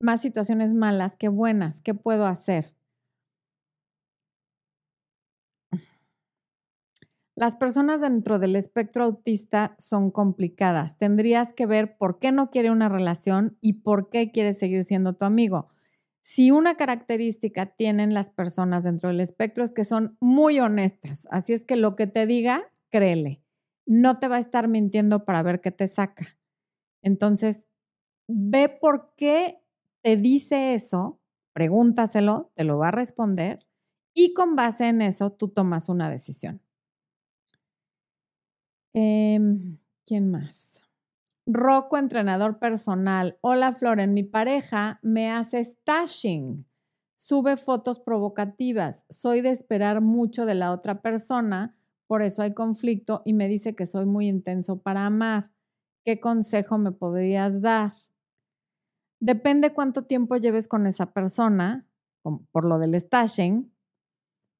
Más 0.00 0.20
situaciones 0.20 0.74
malas 0.74 1.16
que 1.16 1.28
buenas. 1.28 1.80
¿Qué 1.80 1.94
puedo 1.94 2.26
hacer? 2.26 2.74
Las 7.38 7.54
personas 7.54 8.00
dentro 8.00 8.38
del 8.38 8.56
espectro 8.56 9.04
autista 9.04 9.76
son 9.78 10.10
complicadas. 10.10 10.98
Tendrías 10.98 11.52
que 11.52 11.66
ver 11.66 11.96
por 11.96 12.18
qué 12.18 12.32
no 12.32 12.50
quiere 12.50 12.70
una 12.70 12.88
relación 12.88 13.56
y 13.60 13.74
por 13.74 14.08
qué 14.08 14.32
quiere 14.32 14.52
seguir 14.52 14.84
siendo 14.84 15.14
tu 15.14 15.26
amigo. 15.26 15.68
Si 16.28 16.50
una 16.50 16.74
característica 16.76 17.66
tienen 17.66 18.12
las 18.12 18.30
personas 18.30 18.82
dentro 18.82 19.10
del 19.10 19.20
espectro 19.20 19.62
es 19.62 19.70
que 19.70 19.84
son 19.84 20.16
muy 20.18 20.58
honestas, 20.58 21.28
así 21.30 21.52
es 21.52 21.64
que 21.64 21.76
lo 21.76 21.94
que 21.94 22.08
te 22.08 22.26
diga, 22.26 22.64
créele. 22.90 23.44
No 23.86 24.18
te 24.18 24.26
va 24.26 24.34
a 24.34 24.40
estar 24.40 24.66
mintiendo 24.66 25.24
para 25.24 25.44
ver 25.44 25.60
qué 25.60 25.70
te 25.70 25.86
saca. 25.86 26.36
Entonces, 27.00 27.68
ve 28.26 28.68
por 28.68 29.14
qué 29.16 29.60
te 30.02 30.16
dice 30.16 30.74
eso, 30.74 31.20
pregúntaselo, 31.52 32.50
te 32.56 32.64
lo 32.64 32.76
va 32.76 32.88
a 32.88 32.90
responder 32.90 33.64
y 34.12 34.34
con 34.34 34.56
base 34.56 34.88
en 34.88 35.02
eso 35.02 35.30
tú 35.30 35.50
tomas 35.50 35.88
una 35.88 36.10
decisión. 36.10 36.60
Em, 38.94 39.78
¿Quién 40.04 40.28
más? 40.32 40.82
Rocco, 41.48 41.96
entrenador 41.96 42.58
personal. 42.58 43.38
Hola, 43.40 43.72
Floren, 43.72 44.12
mi 44.14 44.24
pareja 44.24 44.98
me 45.02 45.30
hace 45.30 45.62
stashing. 45.62 46.66
Sube 47.14 47.56
fotos 47.56 48.00
provocativas. 48.00 49.04
Soy 49.08 49.42
de 49.42 49.50
esperar 49.50 50.00
mucho 50.00 50.44
de 50.44 50.56
la 50.56 50.72
otra 50.72 51.02
persona, 51.02 51.76
por 52.08 52.22
eso 52.22 52.42
hay 52.42 52.52
conflicto 52.52 53.22
y 53.24 53.32
me 53.32 53.46
dice 53.46 53.76
que 53.76 53.86
soy 53.86 54.06
muy 54.06 54.26
intenso 54.26 54.82
para 54.82 55.06
amar. 55.06 55.52
¿Qué 56.04 56.18
consejo 56.18 56.78
me 56.78 56.90
podrías 56.90 57.60
dar? 57.60 57.94
Depende 59.20 59.72
cuánto 59.72 60.02
tiempo 60.04 60.36
lleves 60.36 60.66
con 60.66 60.84
esa 60.86 61.12
persona, 61.12 61.88
por 62.50 62.64
lo 62.64 62.78
del 62.78 62.98
stashing. 62.98 63.72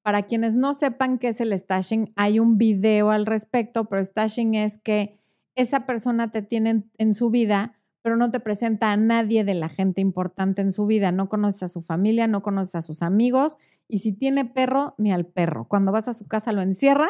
Para 0.03 0.23
quienes 0.23 0.55
no 0.55 0.71
sepan 0.71 1.19
qué 1.19 1.27
es 1.29 1.41
el 1.41 1.57
stashing, 1.57 2.13
hay 2.15 2.39
un 2.39 2.57
video 2.57 3.11
al 3.11 3.25
respecto, 3.25 3.89
pero 3.89 4.01
stashing 4.01 4.55
es 4.55 4.77
que 4.77 5.19
esa 5.57 5.85
persona 5.85 6.29
te 6.29 6.43
tiene 6.43 6.83
en, 6.97 7.13
su 7.15 7.31
vida, 7.31 7.73
pero 8.03 8.15
no 8.15 8.29
te 8.29 8.39
presenta 8.39 8.91
a 8.91 8.97
nadie 8.97 9.43
de 9.43 9.55
la 9.55 9.69
gente 9.69 10.01
importante 10.01 10.61
en 10.61 10.71
su 10.71 10.85
vida. 10.85 11.11
No 11.11 11.29
conoces 11.29 11.63
a 11.63 11.67
su 11.67 11.81
familia, 11.81 12.27
no 12.27 12.43
conoces 12.43 12.75
a 12.75 12.81
sus 12.83 13.01
amigos. 13.01 13.57
Y 13.87 13.99
si 13.99 14.13
tiene 14.13 14.45
perro, 14.45 14.93
ni 14.99 15.11
al 15.11 15.25
perro. 15.25 15.67
Cuando 15.67 15.91
vas 15.91 16.07
a 16.07 16.13
su 16.13 16.27
casa 16.27 16.51
lo 16.51 16.61
encierra 16.61 17.07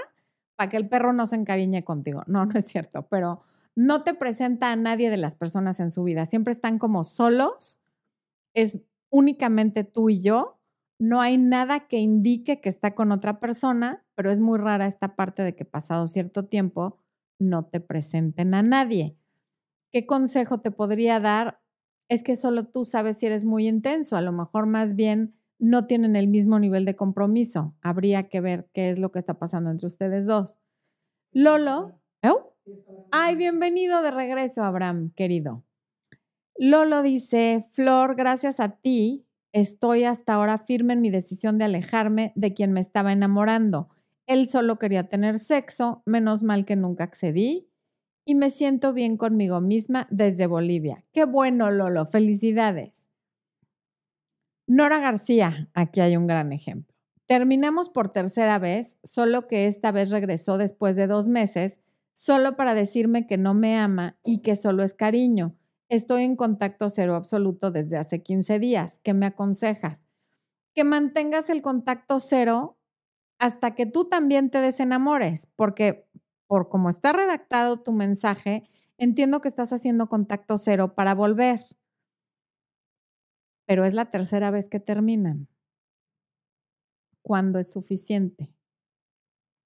para 0.56 0.70
que 0.70 0.78
el 0.78 0.88
perro 0.88 1.12
no 1.12 1.28
se 1.28 1.36
encariñe 1.36 1.84
contigo. 1.84 2.24
No, 2.26 2.46
no 2.46 2.58
es 2.58 2.66
cierto, 2.66 3.08
pero 3.10 3.42
no 3.76 4.04
te 4.04 4.14
presenta 4.14 4.72
a 4.72 4.76
nadie 4.78 5.10
de 5.10 5.18
las 5.18 5.36
personas 5.36 5.82
en 5.82 5.92
su 5.92 6.04
vida. 6.04 6.26
Siempre 6.26 6.54
están 6.54 6.80
como 6.80 7.04
solos. 7.04 7.82
Es 8.54 8.80
únicamente 9.10 9.84
tú 9.84 10.10
y 10.10 10.22
yo. 10.22 10.58
No 11.00 11.20
hay 11.20 11.38
nada 11.38 11.82
que 11.88 12.00
indique 12.00 12.62
que 12.62 12.70
está 12.70 12.96
con 12.96 13.12
otra 13.12 13.42
persona, 13.42 14.06
pero 14.16 14.32
es 14.32 14.40
muy 14.40 14.58
rara 14.58 14.88
esta 14.88 15.18
parte 15.18 15.44
de 15.44 15.54
que 15.54 15.66
pasado 15.66 16.08
cierto 16.08 16.46
tiempo 16.46 16.98
no 17.40 17.66
te 17.66 17.80
presenten 17.80 18.54
a 18.54 18.64
nadie. 18.64 19.18
¿Qué 19.92 20.06
consejo 20.06 20.60
te 20.60 20.72
podría 20.72 21.20
dar? 21.20 21.62
Es 22.10 22.24
que 22.24 22.36
solo 22.36 22.68
tú 22.68 22.86
sabes 22.86 23.18
si 23.18 23.26
eres 23.26 23.46
muy 23.46 23.68
intenso, 23.68 24.16
a 24.16 24.22
lo 24.22 24.32
mejor 24.32 24.66
más 24.66 24.96
bien 24.96 25.36
no 25.60 25.88
tienen 25.88 26.16
el 26.16 26.28
mismo 26.28 26.60
nivel 26.60 26.86
de 26.86 26.96
compromiso. 26.96 27.76
Habría 27.82 28.30
que 28.30 28.42
ver 28.42 28.70
qué 28.74 28.90
es 28.90 29.00
lo 29.00 29.12
que 29.12 29.20
está 29.20 29.40
pasando 29.40 29.72
entre 29.72 29.88
ustedes 29.88 30.26
dos. 30.26 30.60
Lolo, 31.32 32.00
Ay, 33.12 33.36
bienvenido 33.38 34.02
de 34.02 34.12
regreso, 34.12 34.64
Abraham, 34.64 35.12
querido. 35.16 35.64
Lolo 36.58 37.02
dice, 37.02 37.66
Flor, 37.72 38.16
gracias 38.16 38.60
a 38.60 38.70
ti, 38.70 39.26
estoy 39.54 40.04
hasta 40.04 40.34
ahora 40.34 40.58
firme 40.58 40.94
en 40.94 41.02
mi 41.02 41.10
decisión 41.10 41.58
de 41.58 41.66
alejarme 41.66 42.34
de 42.36 42.54
quien 42.54 42.74
me 42.74 42.82
estaba 42.82 43.14
enamorando. 43.14 43.90
Él 44.28 44.50
solo 44.50 44.78
quería 44.78 45.08
tener 45.08 45.40
sexo, 45.40 46.04
menos 46.06 46.44
mal 46.44 46.66
que 46.66 46.76
nunca 46.76 47.06
accedí 47.06 47.70
y 48.26 48.36
me 48.36 48.50
siento 48.50 48.92
bien 48.92 49.16
conmigo 49.16 49.62
misma 49.62 50.06
desde 50.12 50.48
Bolivia. 50.48 51.06
Qué 51.14 51.24
bueno, 51.24 51.72
Lolo, 51.72 52.06
felicidades. 52.06 53.08
Nora 54.68 55.00
García, 55.00 55.70
aquí 55.74 56.02
hay 56.02 56.18
un 56.18 56.28
gran 56.28 56.52
ejemplo. 56.52 56.94
Terminamos 57.26 57.90
por 57.90 58.12
tercera 58.12 58.60
vez, 58.60 58.98
solo 59.02 59.48
que 59.48 59.66
esta 59.66 59.94
vez 59.94 60.12
regresó 60.12 60.58
después 60.58 60.98
de 60.98 61.08
dos 61.08 61.30
meses, 61.30 61.80
solo 62.12 62.58
para 62.58 62.74
decirme 62.74 63.28
que 63.28 63.38
no 63.38 63.54
me 63.54 63.78
ama 63.78 64.18
y 64.26 64.42
que 64.42 64.58
solo 64.58 64.84
es 64.84 64.94
cariño. 64.94 65.56
Estoy 65.88 66.24
en 66.24 66.36
contacto 66.36 66.90
cero 66.90 67.16
absoluto 67.16 67.72
desde 67.72 67.98
hace 67.98 68.24
15 68.24 68.60
días. 68.60 69.00
¿Qué 69.04 69.14
me 69.14 69.26
aconsejas? 69.26 70.06
Que 70.74 70.84
mantengas 70.84 71.50
el 71.50 71.62
contacto 71.62 72.20
cero 72.20 72.77
hasta 73.40 73.76
que 73.76 73.86
tú 73.86 74.06
también 74.06 74.50
te 74.50 74.60
desenamores, 74.60 75.48
porque 75.56 76.10
por 76.48 76.70
cómo 76.70 76.90
está 76.90 77.14
redactado 77.14 77.82
tu 77.82 77.92
mensaje, 77.92 78.64
entiendo 78.98 79.42
que 79.42 79.48
estás 79.48 79.74
haciendo 79.74 80.08
contacto 80.10 80.58
cero 80.58 80.96
para 80.96 81.14
volver. 81.14 81.62
Pero 83.68 83.86
es 83.86 83.94
la 83.94 84.12
tercera 84.12 84.50
vez 84.50 84.70
que 84.70 84.80
terminan. 84.80 85.50
¿Cuándo 87.22 87.60
es 87.60 87.72
suficiente? 87.72 88.54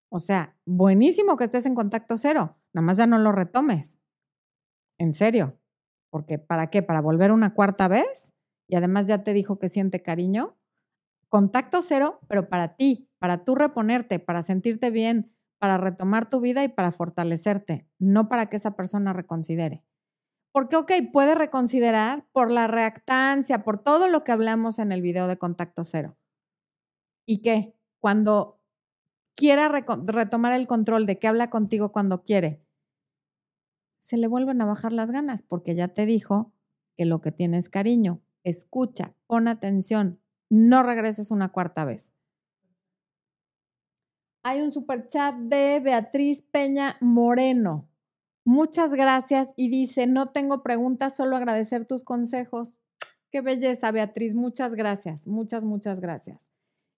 O 0.09 0.19
sea, 0.19 0.57
buenísimo 0.65 1.37
que 1.37 1.45
estés 1.45 1.65
en 1.65 1.75
contacto 1.75 2.17
cero, 2.17 2.57
nada 2.73 2.85
más 2.85 2.97
ya 2.97 3.05
no 3.07 3.17
lo 3.19 3.31
retomes. 3.31 3.99
En 4.97 5.13
serio. 5.13 5.57
Porque 6.11 6.37
¿para 6.37 6.69
qué? 6.69 6.83
¿Para 6.83 7.01
volver 7.01 7.31
una 7.31 7.53
cuarta 7.53 7.87
vez? 7.87 8.33
Y 8.67 8.75
además 8.75 9.07
ya 9.07 9.23
te 9.23 9.33
dijo 9.33 9.57
que 9.57 9.69
siente 9.69 10.03
cariño. 10.03 10.57
Contacto 11.31 11.81
cero, 11.81 12.19
pero 12.27 12.49
para 12.49 12.75
ti, 12.75 13.09
para 13.17 13.45
tú 13.45 13.55
reponerte, 13.55 14.19
para 14.19 14.41
sentirte 14.41 14.89
bien, 14.91 15.33
para 15.59 15.77
retomar 15.77 16.27
tu 16.27 16.41
vida 16.41 16.65
y 16.65 16.67
para 16.67 16.91
fortalecerte, 16.91 17.87
no 17.99 18.27
para 18.27 18.47
que 18.47 18.57
esa 18.57 18.75
persona 18.75 19.13
reconsidere. 19.13 19.85
Porque, 20.51 20.75
ok, 20.75 20.91
puede 21.13 21.33
reconsiderar 21.33 22.27
por 22.33 22.51
la 22.51 22.67
reactancia, 22.67 23.63
por 23.63 23.81
todo 23.81 24.09
lo 24.09 24.25
que 24.25 24.33
hablamos 24.33 24.77
en 24.77 24.91
el 24.91 25.01
video 25.01 25.29
de 25.29 25.37
contacto 25.37 25.85
cero. 25.85 26.17
¿Y 27.25 27.41
qué? 27.41 27.77
Cuando 28.01 28.61
quiera 29.33 29.69
retomar 29.69 30.51
el 30.51 30.67
control 30.67 31.05
de 31.05 31.17
que 31.17 31.29
habla 31.29 31.49
contigo 31.49 31.93
cuando 31.93 32.25
quiere, 32.25 32.61
se 33.99 34.17
le 34.17 34.27
vuelven 34.27 34.61
a 34.61 34.65
bajar 34.65 34.91
las 34.91 35.11
ganas 35.11 35.43
porque 35.43 35.75
ya 35.75 35.87
te 35.87 36.05
dijo 36.05 36.53
que 36.97 37.05
lo 37.05 37.21
que 37.21 37.31
tiene 37.31 37.57
es 37.57 37.69
cariño. 37.69 38.21
Escucha, 38.43 39.15
pon 39.27 39.47
atención, 39.47 40.20
no 40.51 40.83
regreses 40.83 41.31
una 41.31 41.49
cuarta 41.49 41.85
vez. 41.85 42.13
Hay 44.43 44.61
un 44.61 44.71
super 44.71 45.07
chat 45.07 45.33
de 45.35 45.79
Beatriz 45.79 46.41
Peña 46.51 46.97
Moreno. 46.99 47.87
Muchas 48.43 48.91
gracias 48.91 49.49
y 49.55 49.69
dice, 49.69 50.07
no 50.07 50.31
tengo 50.31 50.61
preguntas, 50.61 51.15
solo 51.15 51.37
agradecer 51.37 51.85
tus 51.85 52.03
consejos. 52.03 52.75
Qué 53.31 53.39
belleza, 53.39 53.91
Beatriz. 53.91 54.35
Muchas 54.35 54.75
gracias, 54.75 55.25
muchas, 55.25 55.63
muchas 55.63 56.01
gracias. 56.01 56.51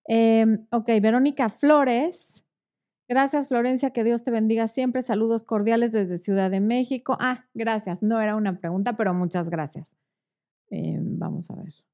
Em, 0.05 0.65
ok, 0.71 0.87
Verónica 0.99 1.49
Flores. 1.49 2.45
Gracias, 3.07 3.49
Florencia, 3.49 3.91
que 3.91 4.03
Dios 4.03 4.23
te 4.23 4.31
bendiga 4.31 4.67
siempre. 4.67 5.03
Saludos 5.03 5.43
cordiales 5.43 5.91
desde 5.91 6.17
Ciudad 6.17 6.49
de 6.49 6.59
México. 6.59 7.17
Ah, 7.19 7.45
gracias. 7.53 8.01
No 8.01 8.19
era 8.19 8.35
una 8.35 8.57
pregunta, 8.57 8.97
pero 8.97 9.13
muchas 9.13 9.51
gracias. 9.51 9.95
Em, 10.71 11.19
vamos 11.19 11.51
a 11.51 11.55
ver. 11.55 11.92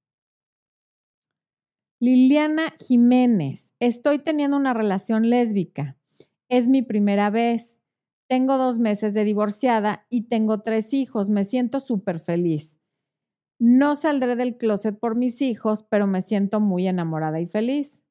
Liliana 2.02 2.74
Jiménez, 2.80 3.74
estoy 3.82 4.20
teniendo 4.20 4.56
una 4.56 4.74
relación 4.74 5.30
lésbica. 5.30 5.98
Es 6.48 6.66
mi 6.70 6.82
primera 6.82 7.30
vez. 7.30 7.82
Tengo 8.30 8.58
dos 8.58 8.80
meses 8.80 9.14
de 9.14 9.26
divorciada 9.26 10.06
y 10.10 10.30
tengo 10.30 10.62
tres 10.62 10.94
hijos. 10.94 11.28
Me 11.28 11.44
siento 11.44 11.82
súper 11.82 12.22
feliz. 12.22 12.80
No 13.60 13.96
saldré 13.96 14.38
del 14.38 14.58
closet 14.58 14.98
por 14.98 15.18
mis 15.18 15.42
hijos, 15.42 15.84
pero 15.84 16.08
me 16.08 16.22
siento 16.22 16.62
muy 16.62 16.88
enamorada 16.88 17.42
y 17.42 17.48
feliz. 17.48 18.06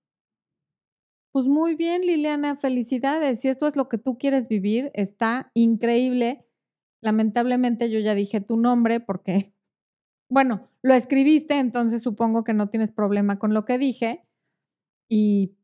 Pues 1.32 1.46
muy 1.46 1.74
bien, 1.74 2.02
Liliana, 2.02 2.56
felicidades. 2.56 3.40
Si 3.40 3.48
esto 3.48 3.66
es 3.66 3.74
lo 3.76 3.88
que 3.88 3.96
tú 3.96 4.18
quieres 4.18 4.48
vivir, 4.48 4.90
está 4.92 5.50
increíble. 5.54 6.44
Lamentablemente 7.00 7.88
yo 7.90 8.00
ya 8.00 8.14
dije 8.14 8.42
tu 8.42 8.58
nombre 8.58 9.00
porque 9.00 9.54
bueno, 10.28 10.68
lo 10.82 10.94
escribiste, 10.94 11.58
entonces 11.58 12.02
supongo 12.02 12.44
que 12.44 12.54
no 12.54 12.68
tienes 12.68 12.90
problema 12.90 13.38
con 13.38 13.54
lo 13.54 13.64
que 13.64 13.78
dije. 13.78 14.24
Y 15.08 15.56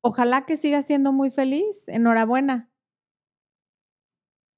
ojalá 0.00 0.46
que 0.46 0.56
sigas 0.56 0.86
siendo 0.86 1.12
muy 1.12 1.30
feliz. 1.30 1.88
Enhorabuena. 1.88 2.70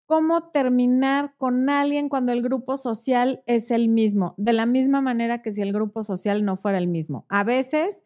¿Cómo 0.06 0.50
terminar 0.50 1.34
con 1.36 1.68
alguien 1.68 2.08
cuando 2.08 2.32
el 2.32 2.40
grupo 2.40 2.78
social 2.78 3.42
es 3.46 3.70
el 3.70 3.88
mismo? 3.88 4.34
De 4.38 4.54
la 4.54 4.64
misma 4.64 5.02
manera 5.02 5.42
que 5.42 5.50
si 5.50 5.60
el 5.60 5.72
grupo 5.72 6.02
social 6.02 6.44
no 6.44 6.56
fuera 6.56 6.78
el 6.78 6.88
mismo. 6.88 7.26
A 7.28 7.44
veces 7.44 8.04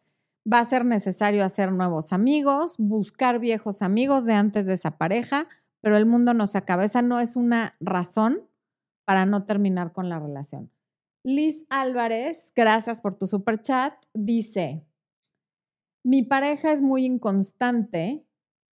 va 0.51 0.59
a 0.59 0.65
ser 0.65 0.85
necesario 0.85 1.45
hacer 1.45 1.71
nuevos 1.71 2.13
amigos, 2.13 2.75
buscar 2.79 3.39
viejos 3.39 3.83
amigos 3.83 4.25
de 4.25 4.33
antes 4.33 4.67
de 4.67 4.73
esa 4.73 4.99
pareja, 4.99 5.47
pero 5.81 5.97
el 5.97 6.07
mundo 6.07 6.35
no 6.35 6.49
se 6.49 6.59
acaba. 6.59 6.85
Esa 6.85 7.03
no 7.03 7.21
es 7.21 7.37
una 7.37 7.77
razón 7.79 8.49
para 9.05 9.25
no 9.25 9.45
terminar 9.45 9.93
con 9.93 10.09
la 10.09 10.19
relación. 10.19 10.73
Liz 11.25 11.65
Álvarez, 11.71 12.53
gracias 12.57 13.01
por 13.01 13.17
tu 13.17 13.29
super 13.29 13.61
chat, 13.61 13.95
dice, 14.13 14.85
mi 16.05 16.25
pareja 16.25 16.73
es 16.73 16.83
muy 16.83 17.05
inconstante, 17.05 18.27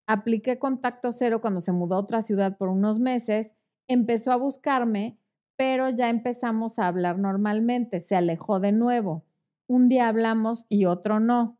apliqué 0.07 0.57
contacto 0.57 1.11
cero 1.11 1.41
cuando 1.41 1.61
se 1.61 1.71
mudó 1.71 1.95
a 1.95 1.99
otra 1.99 2.23
ciudad 2.23 2.57
por 2.57 2.69
unos 2.69 2.99
meses, 2.99 3.53
empezó 3.87 4.31
a 4.31 4.37
buscarme, 4.37 5.19
pero 5.57 5.89
ya 5.89 6.09
empezamos 6.09 6.79
a 6.79 6.87
hablar 6.87 7.19
normalmente, 7.19 7.99
se 7.99 8.15
alejó 8.15 8.59
de 8.59 8.71
nuevo. 8.71 9.25
Un 9.67 9.87
día 9.87 10.07
hablamos 10.07 10.65
y 10.69 10.85
otro 10.85 11.19
no. 11.19 11.59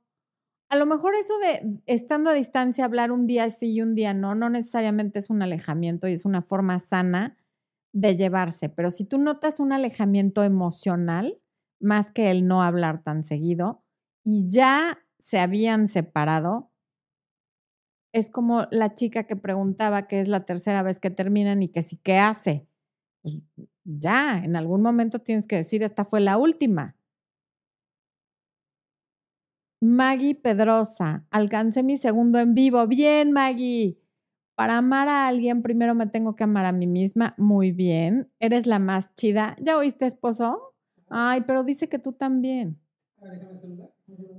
A 0.70 0.76
lo 0.76 0.88
mejor 0.88 1.14
eso 1.14 1.34
de 1.38 1.82
estando 1.86 2.32
a 2.32 2.34
distancia 2.34 2.86
hablar 2.86 3.12
un 3.12 3.28
día 3.28 3.50
sí 3.52 3.74
y 3.74 3.82
un 3.84 3.94
día 3.94 4.16
no, 4.16 4.34
no 4.34 4.50
necesariamente 4.50 5.20
es 5.20 5.30
un 5.30 5.44
alejamiento 5.44 6.08
y 6.08 6.14
es 6.14 6.26
una 6.26 6.42
forma 6.42 6.80
sana 6.80 7.38
de 7.94 8.16
llevarse, 8.16 8.70
pero 8.70 8.92
si 8.92 9.04
tú 9.06 9.18
notas 9.18 9.60
un 9.60 9.74
alejamiento 9.74 10.44
emocional, 10.44 11.40
más 11.80 12.12
que 12.12 12.32
el 12.32 12.48
no 12.48 12.62
hablar 12.64 13.04
tan 13.04 13.24
seguido, 13.24 13.84
y 14.24 14.48
ya 14.50 15.00
se 15.18 15.40
habían 15.40 15.88
separado, 15.88 16.72
es 18.14 18.30
como 18.30 18.68
la 18.72 18.96
chica 18.96 19.26
que 19.26 19.36
preguntaba 19.36 20.08
que 20.08 20.20
es 20.20 20.28
la 20.28 20.46
tercera 20.46 20.82
vez 20.84 21.00
que 21.00 21.10
terminan 21.10 21.62
y 21.64 21.70
que 21.70 21.82
sí, 21.82 21.98
¿qué 21.98 22.18
hace? 22.18 22.68
Pues 23.22 23.44
ya, 23.84 24.40
en 24.44 24.56
algún 24.56 24.82
momento 24.82 25.20
tienes 25.20 25.48
que 25.48 25.58
decir, 25.58 25.84
esta 25.84 26.06
fue 26.06 26.20
la 26.22 26.38
última. 26.38 26.96
Maggie 29.82 30.36
Pedrosa, 30.36 31.26
alcancé 31.32 31.84
mi 31.84 31.98
segundo 31.98 32.40
en 32.40 32.54
vivo. 32.54 32.86
Bien, 32.88 33.32
Maggie. 33.32 33.98
Para 34.60 34.80
amar 34.80 35.08
a 35.08 35.26
alguien, 35.26 35.62
primero 35.62 35.96
me 35.96 36.06
tengo 36.06 36.36
que 36.36 36.44
amar 36.44 36.66
a 36.66 36.74
mí 36.74 36.86
misma. 36.86 37.34
Muy 37.38 37.72
bien. 37.72 38.30
Eres 38.42 38.68
la 38.68 38.78
más 38.78 39.16
chida. 39.16 39.56
¿Ya 39.62 39.78
oíste, 39.78 40.06
esposo? 40.06 40.76
Ay, 41.08 41.46
pero 41.48 41.64
dice 41.64 41.88
que 41.88 41.98
tú 41.98 42.12
también. 42.12 42.78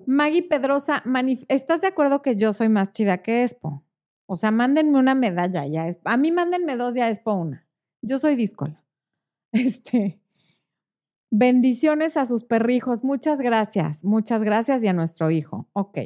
Maggie 0.04 0.42
Pedrosa, 0.42 1.02
¿estás 1.48 1.80
de 1.80 1.86
acuerdo 1.86 2.20
que 2.20 2.36
yo 2.36 2.52
soy 2.52 2.68
más 2.68 2.92
chida 2.92 3.22
que 3.22 3.44
Expo? 3.44 3.82
O 4.26 4.36
sea, 4.36 4.50
mándenme 4.50 4.98
una 4.98 5.14
medalla 5.14 5.64
ya. 5.64 5.88
A 6.04 6.18
mí 6.18 6.30
mándenme 6.30 6.76
dos 6.76 6.94
ya 6.94 7.08
Expo 7.08 7.32
una. 7.32 7.66
Yo 8.02 8.18
soy 8.18 8.36
díscola. 8.36 8.84
Este. 9.52 10.20
Bendiciones 11.30 12.18
a 12.18 12.26
sus 12.26 12.44
perrijos. 12.44 13.04
Muchas 13.04 13.40
gracias. 13.40 14.04
Muchas 14.04 14.44
gracias 14.44 14.84
y 14.84 14.88
a 14.88 14.92
nuestro 14.92 15.30
hijo. 15.30 15.70
Ok. 15.72 15.98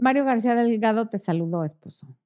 Mario 0.00 0.24
García 0.24 0.56
Delgado 0.56 1.08
te 1.08 1.18
saludó, 1.18 1.62
esposo. 1.62 2.16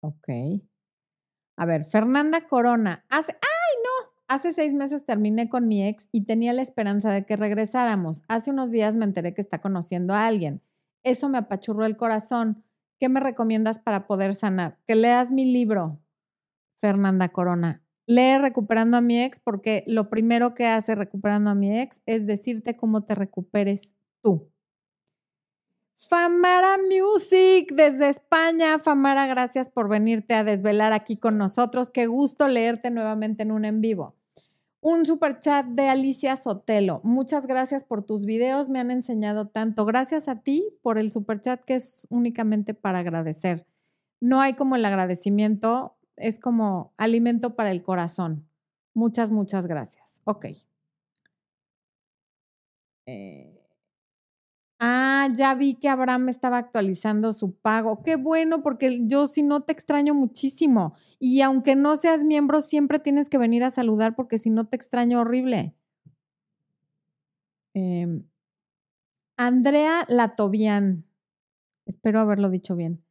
Ok. 0.00 0.28
A 1.56 1.66
ver, 1.66 1.84
Fernanda 1.84 2.46
Corona. 2.48 3.04
Hace, 3.08 3.32
¡Ay, 3.32 3.82
no! 3.84 4.12
Hace 4.28 4.52
seis 4.52 4.74
meses 4.74 5.04
terminé 5.04 5.48
con 5.48 5.68
mi 5.68 5.86
ex 5.86 6.08
y 6.12 6.24
tenía 6.24 6.52
la 6.52 6.62
esperanza 6.62 7.10
de 7.10 7.24
que 7.24 7.36
regresáramos. 7.36 8.22
Hace 8.28 8.50
unos 8.50 8.70
días 8.70 8.94
me 8.94 9.04
enteré 9.04 9.34
que 9.34 9.40
está 9.40 9.60
conociendo 9.60 10.14
a 10.14 10.26
alguien. 10.26 10.62
Eso 11.02 11.28
me 11.28 11.38
apachurró 11.38 11.84
el 11.84 11.96
corazón. 11.96 12.64
¿Qué 12.98 13.08
me 13.08 13.20
recomiendas 13.20 13.78
para 13.78 14.06
poder 14.06 14.34
sanar? 14.34 14.78
Que 14.86 14.94
leas 14.94 15.30
mi 15.30 15.44
libro, 15.44 16.00
Fernanda 16.78 17.28
Corona. 17.28 17.82
Lee 18.06 18.38
Recuperando 18.38 18.98
a 18.98 19.00
mi 19.00 19.22
ex 19.22 19.40
porque 19.40 19.84
lo 19.86 20.10
primero 20.10 20.54
que 20.54 20.66
hace 20.66 20.94
Recuperando 20.94 21.50
a 21.50 21.54
mi 21.54 21.78
ex 21.78 22.02
es 22.06 22.26
decirte 22.26 22.74
cómo 22.74 23.04
te 23.04 23.14
recuperes 23.14 23.94
tú. 24.22 24.50
Famara 26.08 26.76
Music 26.78 27.72
desde 27.74 28.10
España. 28.10 28.78
Famara, 28.78 29.26
gracias 29.26 29.70
por 29.70 29.88
venirte 29.88 30.34
a 30.34 30.44
desvelar 30.44 30.92
aquí 30.92 31.16
con 31.16 31.38
nosotros. 31.38 31.88
Qué 31.90 32.06
gusto 32.06 32.46
leerte 32.46 32.90
nuevamente 32.90 33.42
en 33.42 33.52
un 33.52 33.64
en 33.64 33.80
vivo. 33.80 34.14
Un 34.80 35.06
super 35.06 35.40
chat 35.40 35.64
de 35.64 35.88
Alicia 35.88 36.36
Sotelo. 36.36 37.00
Muchas 37.04 37.46
gracias 37.46 37.84
por 37.84 38.04
tus 38.04 38.26
videos, 38.26 38.68
me 38.68 38.80
han 38.80 38.90
enseñado 38.90 39.48
tanto. 39.48 39.86
Gracias 39.86 40.28
a 40.28 40.42
ti 40.42 40.76
por 40.82 40.98
el 40.98 41.10
super 41.10 41.40
chat 41.40 41.64
que 41.64 41.76
es 41.76 42.06
únicamente 42.10 42.74
para 42.74 42.98
agradecer. 42.98 43.66
No 44.20 44.42
hay 44.42 44.52
como 44.52 44.76
el 44.76 44.84
agradecimiento, 44.84 45.96
es 46.16 46.38
como 46.38 46.92
alimento 46.98 47.56
para 47.56 47.70
el 47.70 47.82
corazón. 47.82 48.46
Muchas, 48.92 49.30
muchas 49.30 49.66
gracias. 49.66 50.20
Ok. 50.24 50.46
Eh, 53.06 53.63
Ah, 54.86 55.30
ya 55.34 55.54
vi 55.54 55.76
que 55.76 55.88
Abraham 55.88 56.28
estaba 56.28 56.58
actualizando 56.58 57.32
su 57.32 57.54
pago. 57.54 58.02
Qué 58.02 58.16
bueno, 58.16 58.62
porque 58.62 59.00
yo 59.06 59.26
si 59.26 59.42
no 59.42 59.62
te 59.62 59.72
extraño 59.72 60.12
muchísimo. 60.12 60.94
Y 61.18 61.40
aunque 61.40 61.74
no 61.74 61.96
seas 61.96 62.22
miembro, 62.22 62.60
siempre 62.60 62.98
tienes 62.98 63.30
que 63.30 63.38
venir 63.38 63.64
a 63.64 63.70
saludar 63.70 64.14
porque 64.14 64.36
si 64.36 64.50
no 64.50 64.66
te 64.66 64.76
extraño 64.76 65.20
horrible. 65.22 65.74
Em, 67.72 68.28
Andrea 69.38 70.04
Latovian. 70.08 71.06
Espero 71.86 72.20
haberlo 72.20 72.50
dicho 72.50 72.76
bien. 72.76 73.02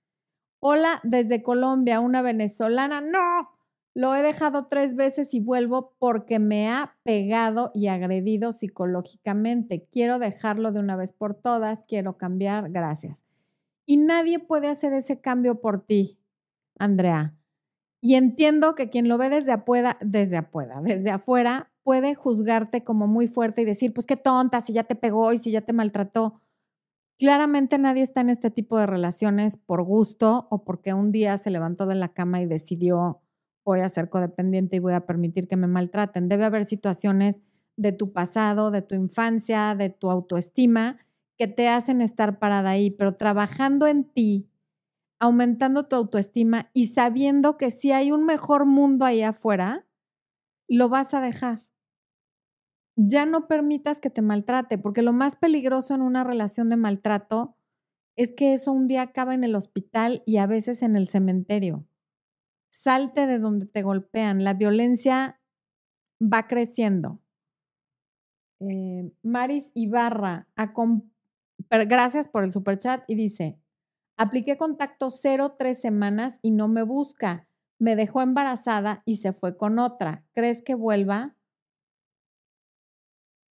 Hola 0.59 0.99
desde 1.01 1.41
Colombia, 1.41 2.01
una 2.01 2.21
venezolana. 2.21 3.01
No, 3.01 3.52
lo 3.95 4.15
he 4.15 4.23
dejado 4.23 4.65
tres 4.67 4.95
veces 4.95 5.33
y 5.33 5.39
vuelvo 5.39 5.93
porque 5.99 6.39
me 6.39 6.69
ha 6.69 6.97
pegado 7.03 7.71
y 7.75 7.87
agredido 7.87 8.51
psicológicamente. 8.51 9.87
Quiero 9.91 10.17
dejarlo 10.17 10.71
de 10.71 10.79
una 10.79 10.95
vez 10.95 11.13
por 11.13 11.35
todas, 11.35 11.83
quiero 11.87 12.17
cambiar, 12.17 12.71
gracias. 12.71 13.23
Y 13.85 13.97
nadie 13.97 14.39
puede 14.39 14.67
hacer 14.67 14.93
ese 14.93 15.21
cambio 15.21 15.61
por 15.61 15.85
ti, 15.85 16.17
Andrea. 16.79 17.35
Y 18.01 18.15
entiendo 18.15 18.75
que 18.75 18.89
quien 18.89 19.07
lo 19.07 19.17
ve 19.17 19.29
desde 19.29 19.51
afuera, 19.51 19.97
desde 20.01 20.37
afuera, 20.37 20.81
desde 20.81 21.11
afuera, 21.11 21.71
puede 21.83 22.15
juzgarte 22.15 22.83
como 22.83 23.07
muy 23.07 23.27
fuerte 23.27 23.61
y 23.61 23.65
decir, 23.65 23.93
pues 23.93 24.07
qué 24.07 24.17
tonta, 24.17 24.61
si 24.61 24.73
ya 24.73 24.83
te 24.85 24.95
pegó 24.95 25.31
y 25.33 25.37
si 25.37 25.51
ya 25.51 25.61
te 25.61 25.73
maltrató. 25.73 26.41
Claramente 27.19 27.77
nadie 27.77 28.01
está 28.01 28.21
en 28.21 28.29
este 28.29 28.49
tipo 28.49 28.77
de 28.77 28.87
relaciones 28.87 29.55
por 29.57 29.83
gusto 29.83 30.47
o 30.49 30.63
porque 30.63 30.93
un 30.93 31.11
día 31.11 31.37
se 31.37 31.51
levantó 31.51 31.85
de 31.85 31.95
la 31.95 32.09
cama 32.09 32.41
y 32.41 32.45
decidió 32.45 33.22
voy 33.65 33.79
a 33.79 33.89
ser 33.89 34.09
codependiente 34.09 34.75
y 34.77 34.79
voy 34.79 34.93
a 34.93 35.05
permitir 35.05 35.47
que 35.47 35.57
me 35.57 35.67
maltraten. 35.67 36.29
Debe 36.29 36.45
haber 36.45 36.65
situaciones 36.65 37.41
de 37.75 37.91
tu 37.91 38.11
pasado, 38.13 38.71
de 38.71 38.81
tu 38.81 38.95
infancia, 38.95 39.75
de 39.75 39.89
tu 39.89 40.11
autoestima, 40.11 40.97
que 41.37 41.47
te 41.47 41.67
hacen 41.67 42.01
estar 42.01 42.39
parada 42.39 42.71
ahí, 42.71 42.91
pero 42.91 43.15
trabajando 43.15 43.87
en 43.87 44.03
ti, 44.03 44.49
aumentando 45.19 45.87
tu 45.87 45.95
autoestima 45.95 46.69
y 46.73 46.87
sabiendo 46.87 47.57
que 47.57 47.71
si 47.71 47.91
hay 47.91 48.11
un 48.11 48.25
mejor 48.25 48.65
mundo 48.65 49.05
ahí 49.05 49.23
afuera, 49.23 49.87
lo 50.67 50.89
vas 50.89 51.13
a 51.13 51.21
dejar. 51.21 51.63
Ya 52.95 53.25
no 53.25 53.47
permitas 53.47 53.99
que 53.99 54.11
te 54.11 54.21
maltrate, 54.21 54.77
porque 54.77 55.01
lo 55.01 55.13
más 55.13 55.35
peligroso 55.35 55.95
en 55.95 56.01
una 56.01 56.23
relación 56.23 56.69
de 56.69 56.77
maltrato 56.77 57.57
es 58.15 58.31
que 58.31 58.53
eso 58.53 58.71
un 58.71 58.87
día 58.87 59.01
acaba 59.01 59.33
en 59.33 59.43
el 59.43 59.55
hospital 59.55 60.21
y 60.27 60.37
a 60.37 60.45
veces 60.45 60.83
en 60.83 60.95
el 60.95 61.07
cementerio 61.07 61.87
salte 62.73 63.27
de 63.27 63.39
donde 63.39 63.67
te 63.67 63.83
golpean. 63.83 64.43
La 64.43 64.55
violencia 64.55 65.39
va 66.19 66.47
creciendo. 66.47 67.21
Eh, 68.59 69.11
Maris 69.21 69.71
Ibarra, 69.75 70.47
gracias 71.69 72.27
por 72.27 72.43
el 72.43 72.51
super 72.51 72.77
chat 72.77 73.03
y 73.07 73.15
dice, 73.15 73.59
apliqué 74.17 74.57
contacto 74.57 75.09
cero 75.09 75.55
tres 75.57 75.81
semanas 75.81 76.39
y 76.41 76.51
no 76.51 76.67
me 76.67 76.83
busca. 76.83 77.47
Me 77.79 77.95
dejó 77.95 78.21
embarazada 78.21 79.03
y 79.05 79.17
se 79.17 79.33
fue 79.33 79.57
con 79.57 79.77
otra. 79.77 80.25
¿Crees 80.33 80.61
que 80.61 80.73
vuelva? 80.73 81.35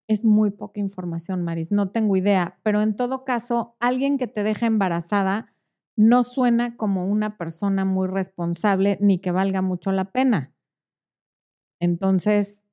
Es 0.07 0.23
muy 0.25 0.51
poca 0.51 0.79
información, 0.79 1.43
Maris. 1.43 1.71
No 1.71 1.91
tengo 1.91 2.15
idea, 2.15 2.59
pero 2.63 2.81
en 2.81 2.95
todo 2.95 3.25
caso, 3.25 3.75
alguien 3.79 4.17
que 4.17 4.27
te 4.27 4.43
deja 4.43 4.65
embarazada 4.65 5.53
no 5.99 6.23
suena 6.23 6.77
como 6.77 7.05
una 7.07 7.35
persona 7.35 7.83
muy 7.83 8.07
responsable 8.07 8.97
ni 9.01 9.19
que 9.19 9.31
valga 9.31 9.61
mucho 9.61 9.91
la 9.91 10.13
pena. 10.13 10.55
Entonces, 11.81 12.65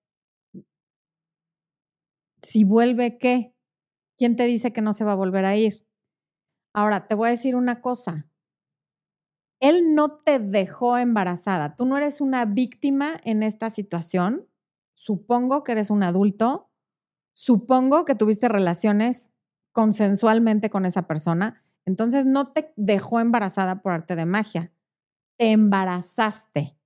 si 2.40 2.62
vuelve, 2.62 3.18
¿qué? 3.18 3.52
¿Quién 4.16 4.36
te 4.36 4.44
dice 4.44 4.72
que 4.72 4.80
no 4.80 4.92
se 4.92 5.04
va 5.04 5.10
a 5.10 5.16
volver 5.16 5.44
a 5.44 5.56
ir? 5.56 5.84
Ahora, 6.72 7.08
te 7.08 7.16
voy 7.16 7.26
a 7.26 7.30
decir 7.32 7.56
una 7.56 7.80
cosa. 7.80 8.30
Él 9.58 9.96
no 9.96 10.20
te 10.20 10.38
dejó 10.38 10.96
embarazada. 10.96 11.74
Tú 11.74 11.84
no 11.84 11.96
eres 11.96 12.20
una 12.20 12.44
víctima 12.44 13.20
en 13.24 13.42
esta 13.42 13.70
situación. 13.70 14.48
Supongo 14.94 15.64
que 15.64 15.72
eres 15.72 15.90
un 15.90 16.04
adulto. 16.04 16.70
Supongo 17.34 18.04
que 18.04 18.14
tuviste 18.14 18.48
relaciones 18.48 19.32
consensualmente 19.72 20.70
con 20.70 20.86
esa 20.86 21.08
persona. 21.08 21.65
Entonces 21.86 22.26
no 22.26 22.52
te 22.52 22.72
dejó 22.76 23.20
embarazada 23.20 23.80
por 23.80 23.92
arte 23.92 24.16
de 24.16 24.26
magia, 24.26 24.72
te 25.38 25.52
embarazaste. 25.52 26.76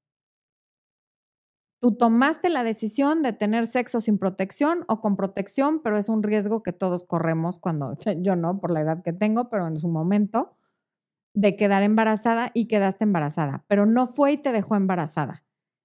Tú 1.83 1.93
tomaste 1.97 2.51
la 2.51 2.63
decisión 2.63 3.23
de 3.23 3.33
tener 3.33 3.67
sexo 3.67 4.03
sin 4.03 4.19
protección 4.19 4.85
o 4.87 5.01
con 5.01 5.17
protección, 5.17 5.81
pero 5.83 5.97
es 5.97 6.11
un 6.11 6.23
riesgo 6.23 6.63
que 6.63 6.75
todos 6.75 7.05
corremos 7.05 7.59
cuando, 7.59 7.97
yo 8.19 8.37
no, 8.37 8.61
por 8.61 8.71
la 8.71 8.83
edad 8.83 9.03
que 9.03 9.15
tengo, 9.15 9.49
pero 9.49 9.67
en 9.67 9.79
su 9.79 9.89
momento, 9.89 10.57
de 11.35 11.57
quedar 11.57 11.83
embarazada 11.83 12.51
y 12.55 12.67
quedaste 12.67 13.05
embarazada, 13.05 13.65
pero 13.69 13.87
no 13.87 14.07
fue 14.07 14.33
y 14.33 14.39
te 14.39 14.53
dejó 14.53 14.77
embarazada. 14.77 15.45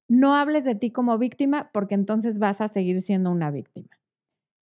No 0.10 0.36
hables 0.36 0.66
de 0.66 0.76
ti 0.76 0.92
como 0.92 1.18
víctima 1.18 1.72
porque 1.74 1.96
entonces 1.96 2.40
vas 2.40 2.62
a 2.62 2.68
seguir 2.68 3.02
siendo 3.02 3.32
una 3.32 3.52
víctima. 3.52 3.90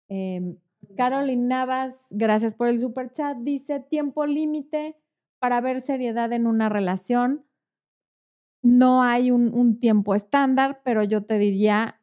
Eh, 0.09 0.57
Carolyn 0.97 1.49
Navas, 1.49 2.07
gracias 2.11 2.55
por 2.55 2.69
el 2.69 2.79
super 2.79 3.11
chat, 3.13 3.39
dice 3.39 3.81
tiempo 3.81 4.27
límite 4.27 4.97
para 5.39 5.61
ver 5.61 5.81
seriedad 5.81 6.33
en 6.33 6.47
una 6.47 6.69
relación. 6.69 7.45
No 8.63 9.03
hay 9.03 9.31
un, 9.31 9.81
tiempo 9.81 10.15
estándar, 10.15 10.83
pero 10.85 11.03
yo 11.03 11.25
te 11.25 11.39
diría, 11.39 12.01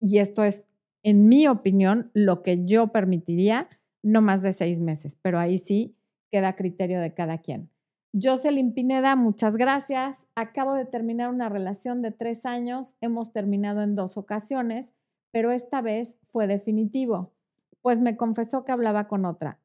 y 0.00 0.18
esto 0.18 0.42
es 0.42 0.64
en 1.02 1.28
mi 1.28 1.46
opinión, 1.46 2.10
lo 2.14 2.42
que 2.42 2.64
yo 2.64 2.88
permitiría, 2.88 3.68
no 4.02 4.20
más 4.20 4.42
de 4.42 4.52
seis 4.52 4.80
meses, 4.80 5.16
pero 5.22 5.38
ahí 5.38 5.58
sí 5.58 5.96
queda 6.30 6.56
criterio 6.56 7.00
de 7.00 7.14
cada 7.14 7.38
quien. 7.38 7.70
Jocelyn 8.12 8.74
Pineda, 8.74 9.14
muchas 9.14 9.56
gracias. 9.56 10.26
Acabo 10.34 10.74
de 10.74 10.84
terminar 10.84 11.30
una 11.30 11.48
relación 11.48 12.02
de 12.02 12.10
tres 12.10 12.44
años. 12.44 12.96
Hemos 13.00 13.32
terminado 13.32 13.82
en 13.82 13.94
dos 13.94 14.16
ocasiones, 14.16 14.92
pero 15.30 15.52
esta 15.52 15.80
vez 15.80 16.18
fue 16.32 16.48
definitivo 16.48 17.32
pues 17.82 18.00
me 18.00 18.16
confesó 18.16 18.64
que 18.64 18.72
hablaba 18.72 19.08
con 19.08 19.24
otra. 19.24 19.58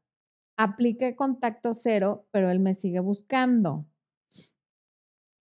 Apliqué 0.58 1.16
contacto 1.16 1.74
cero, 1.74 2.28
pero 2.32 2.50
él 2.50 2.60
me 2.60 2.74
sigue 2.74 3.00
buscando. 3.00 3.86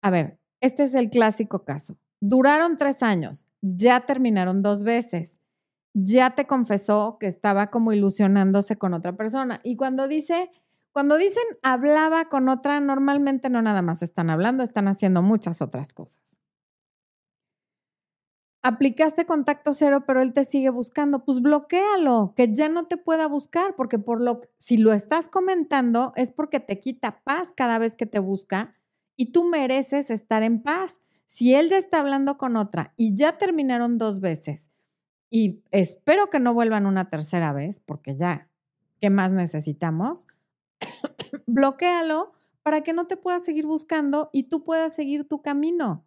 A 0.03 0.11
ver, 0.11 0.39
este 0.61 0.85
es 0.85 0.95
el 0.95 1.11
clásico 1.11 1.65
caso. 1.65 1.99
Duraron 2.21 2.79
tres 2.79 3.03
años, 3.03 3.47
ya 3.61 4.01
terminaron 4.01 4.63
dos 4.63 4.83
veces, 4.83 5.41
ya 5.93 6.35
te 6.35 6.47
confesó 6.47 7.19
que 7.21 7.27
estaba 7.27 7.71
como 7.71 7.93
ilusionándose 7.93 8.77
con 8.77 8.95
otra 8.95 9.17
persona. 9.17 9.61
Y 9.63 9.77
cuando 9.77 10.09
dice, 10.09 10.51
cuando 10.93 11.17
dicen 11.17 11.45
hablaba 11.63 12.29
con 12.29 12.49
otra, 12.49 12.81
normalmente 12.81 13.51
no 13.51 13.63
nada 13.63 13.83
más 13.83 14.03
están 14.03 14.31
hablando, 14.31 14.63
están 14.63 14.89
haciendo 14.89 15.23
muchas 15.23 15.63
otras 15.63 15.93
cosas 15.93 16.44
aplicaste 18.65 19.27
contacto 19.27 19.75
cero, 19.75 20.05
pero 20.07 20.23
él 20.23 20.33
te 20.33 20.45
sigue 20.47 20.71
buscando, 20.71 21.23
pues 21.25 21.43
bloquéalo, 21.43 22.33
que 22.35 22.53
ya 22.53 22.71
no 22.71 22.87
te 22.87 22.97
pueda 22.97 23.29
buscar, 23.29 23.77
porque 23.77 23.99
por 23.99 24.23
lo 24.23 24.41
si 24.57 24.79
lo 24.79 24.95
estás 24.95 25.29
comentando 25.29 26.15
es 26.17 26.31
porque 26.31 26.61
te 26.61 26.81
quita 26.81 27.23
paz 27.25 27.53
cada 27.55 27.79
vez 27.79 27.95
que 27.95 28.07
te 28.07 28.19
busca 28.19 28.75
y 29.17 29.33
tú 29.33 29.45
mereces 29.45 30.09
estar 30.09 30.43
en 30.43 30.63
paz. 30.63 31.03
Si 31.27 31.55
él 31.55 31.69
ya 31.69 31.77
está 31.77 32.01
hablando 32.01 32.39
con 32.39 32.57
otra 32.57 32.95
y 32.97 33.15
ya 33.15 33.37
terminaron 33.37 33.99
dos 33.99 34.21
veces 34.21 34.71
y 35.29 35.63
espero 35.71 36.31
que 36.31 36.41
no 36.41 36.55
vuelvan 36.55 36.87
una 36.87 37.11
tercera 37.11 37.53
vez, 37.53 37.81
porque 37.81 38.17
ya, 38.17 38.49
¿qué 38.99 39.11
más 39.11 39.31
necesitamos? 39.31 40.27
bloquéalo 41.47 42.33
para 42.63 42.83
que 42.83 42.95
no 42.95 43.07
te 43.07 43.19
pueda 43.19 43.41
seguir 43.41 43.67
buscando 43.67 44.31
y 44.33 44.45
tú 44.45 44.65
puedas 44.65 44.95
seguir 44.95 45.29
tu 45.29 45.43
camino. 45.43 46.07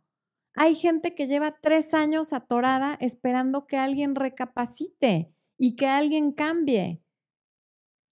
Hay 0.60 0.74
gente 0.74 1.14
que 1.14 1.28
lleva 1.28 1.52
tres 1.62 1.94
años 1.94 2.34
atorada 2.34 2.98
esperando 3.00 3.68
que 3.68 3.78
alguien 3.78 4.16
recapacite 4.16 5.32
y 5.56 5.76
que 5.76 5.86
alguien 5.86 6.32
cambie. 6.32 7.04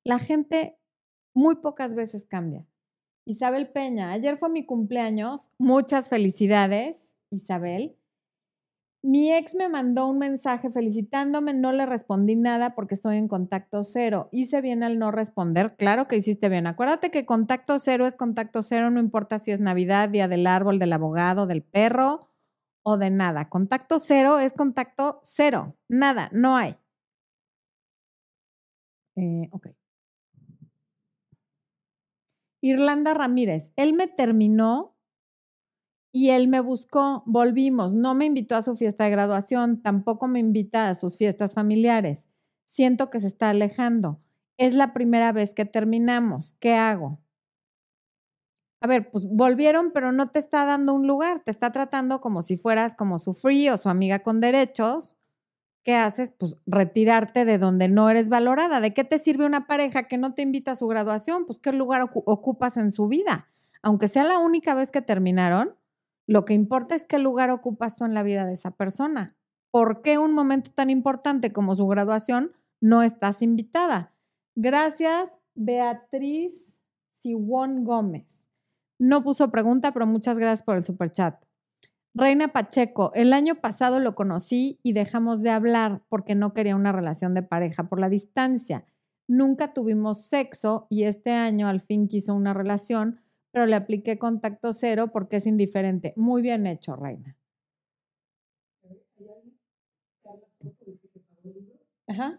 La 0.04 0.20
gente 0.20 0.78
muy 1.34 1.56
pocas 1.56 1.96
veces 1.96 2.24
cambia. 2.24 2.68
Isabel 3.26 3.72
Peña, 3.72 4.12
ayer 4.12 4.38
fue 4.38 4.50
mi 4.50 4.64
cumpleaños. 4.64 5.50
Muchas 5.58 6.10
felicidades, 6.10 7.16
Isabel. 7.32 7.98
Mi 9.02 9.34
ex 9.34 9.56
me 9.56 9.68
mandó 9.68 10.08
un 10.08 10.20
mensaje 10.20 10.70
felicitándome, 10.70 11.56
no 11.56 11.72
le 11.72 11.88
respondí 11.88 12.36
nada 12.36 12.76
porque 12.76 12.94
estoy 12.94 13.18
en 13.18 13.28
contacto 13.28 13.82
cero. 13.82 14.30
Hice 14.32 14.62
bien 14.62 14.84
al 14.84 15.00
no 15.00 15.10
responder. 15.10 15.76
Claro 15.78 16.08
que 16.08 16.18
hiciste 16.18 16.48
bien. 16.50 16.68
Acuérdate 16.68 17.10
que 17.10 17.26
contacto 17.26 17.80
cero 17.80 18.06
es 18.06 18.16
contacto 18.16 18.62
cero, 18.62 18.92
no 18.92 19.00
importa 19.00 19.40
si 19.40 19.50
es 19.50 19.60
Navidad, 19.60 20.10
Día 20.10 20.28
del 20.28 20.46
Árbol, 20.46 20.78
del 20.78 20.94
abogado, 20.94 21.48
del 21.48 21.64
perro 21.64 22.30
o 22.86 22.98
de 22.98 23.10
nada. 23.10 23.50
Contacto 23.50 24.00
cero 24.00 24.40
es 24.40 24.54
contacto 24.54 25.20
cero. 25.24 25.76
Nada, 25.90 26.30
no 26.32 26.56
hay. 26.56 26.78
Eh, 29.16 29.50
ok. 29.52 29.68
Irlanda 32.62 33.14
Ramírez, 33.14 33.72
él 33.76 33.94
me 33.94 34.08
terminó 34.08 34.96
y 36.12 36.30
él 36.30 36.48
me 36.48 36.60
buscó, 36.60 37.24
volvimos, 37.26 37.94
no 37.94 38.14
me 38.14 38.26
invitó 38.26 38.56
a 38.56 38.62
su 38.62 38.76
fiesta 38.76 39.04
de 39.04 39.10
graduación, 39.12 39.82
tampoco 39.82 40.28
me 40.28 40.40
invita 40.40 40.90
a 40.90 40.96
sus 40.96 41.18
fiestas 41.18 41.54
familiares. 41.54 42.28
Siento 42.66 43.10
que 43.10 43.20
se 43.20 43.28
está 43.28 43.50
alejando. 43.50 44.22
Es 44.58 44.74
la 44.76 44.94
primera 44.94 45.32
vez 45.32 45.54
que 45.54 45.66
terminamos. 45.66 46.54
¿Qué 46.60 46.74
hago? 46.74 47.20
A 48.86 48.88
ver, 48.88 49.10
pues 49.10 49.26
volvieron, 49.28 49.90
pero 49.92 50.12
no 50.12 50.30
te 50.30 50.38
está 50.38 50.64
dando 50.64 50.94
un 50.94 51.08
lugar, 51.08 51.42
te 51.44 51.50
está 51.50 51.72
tratando 51.72 52.22
como 52.22 52.44
si 52.44 52.56
fueras 52.56 52.94
como 52.94 53.18
su 53.18 53.34
free 53.34 53.68
o 53.70 53.78
su 53.78 53.90
amiga 53.90 54.20
con 54.20 54.40
derechos. 54.42 55.18
¿Qué 55.84 55.96
haces? 55.96 56.30
Pues 56.30 56.60
retirarte 56.68 57.46
de 57.46 57.58
donde 57.58 57.88
no 57.88 58.12
eres 58.12 58.30
valorada. 58.30 58.82
¿De 58.82 58.94
qué 58.94 59.04
te 59.04 59.18
sirve 59.18 59.48
una 59.48 59.66
pareja 59.66 60.04
que 60.04 60.20
no 60.20 60.36
te 60.36 60.44
invita 60.44 60.74
a 60.74 60.76
su 60.76 60.86
graduación? 60.86 61.48
Pues 61.48 61.58
qué 61.58 61.72
lugar 61.72 62.08
ocupas 62.14 62.78
en 62.78 62.92
su 62.92 63.08
vida. 63.08 63.48
Aunque 63.82 64.08
sea 64.08 64.24
la 64.24 64.38
única 64.38 64.76
vez 64.76 64.92
que 64.92 65.02
terminaron, 65.02 65.74
lo 66.28 66.46
que 66.46 66.54
importa 66.54 66.94
es 66.94 67.06
qué 67.06 67.18
lugar 67.18 67.50
ocupas 67.50 67.96
tú 67.96 68.06
en 68.06 68.14
la 68.14 68.22
vida 68.22 68.46
de 68.46 68.54
esa 68.54 68.70
persona. 68.70 69.36
¿Por 69.72 70.04
qué 70.04 70.20
un 70.20 70.36
momento 70.36 70.70
tan 70.70 70.92
importante 70.92 71.52
como 71.52 71.76
su 71.76 71.88
graduación 71.88 72.52
no 72.82 73.02
estás 73.02 73.42
invitada? 73.42 74.14
Gracias, 74.54 75.32
Beatriz 75.56 76.78
Siwon 77.14 77.84
Gómez. 77.84 78.45
No 79.00 79.24
puso 79.24 79.52
pregunta, 79.52 79.92
pero 79.92 80.08
muchas 80.08 80.38
gracias 80.40 80.64
por 80.64 80.78
el 80.78 80.84
superchat. 80.86 81.44
Reina 82.14 82.54
Pacheco, 82.54 83.12
el 83.14 83.34
año 83.34 83.56
pasado 83.56 84.00
lo 84.00 84.16
conocí 84.16 84.80
y 84.84 84.94
dejamos 84.94 85.42
de 85.42 85.50
hablar 85.50 86.02
porque 86.08 86.34
no 86.34 86.54
quería 86.54 86.78
una 86.78 86.94
relación 86.94 87.34
de 87.34 87.44
pareja 87.44 87.90
por 87.90 88.00
la 88.00 88.08
distancia. 88.08 88.86
Nunca 89.28 89.74
tuvimos 89.74 90.26
sexo 90.26 90.88
y 90.90 91.04
este 91.04 91.32
año 91.32 91.68
al 91.68 91.82
fin 91.82 92.08
quiso 92.08 92.34
una 92.34 92.54
relación, 92.54 93.20
pero 93.52 93.66
le 93.66 93.76
apliqué 93.76 94.18
contacto 94.18 94.72
cero 94.72 95.10
porque 95.12 95.38
es 95.38 95.46
indiferente. 95.46 96.14
Muy 96.16 96.42
bien 96.42 96.68
hecho, 96.68 96.96
Reina. 96.96 97.36
Ajá. 102.08 102.38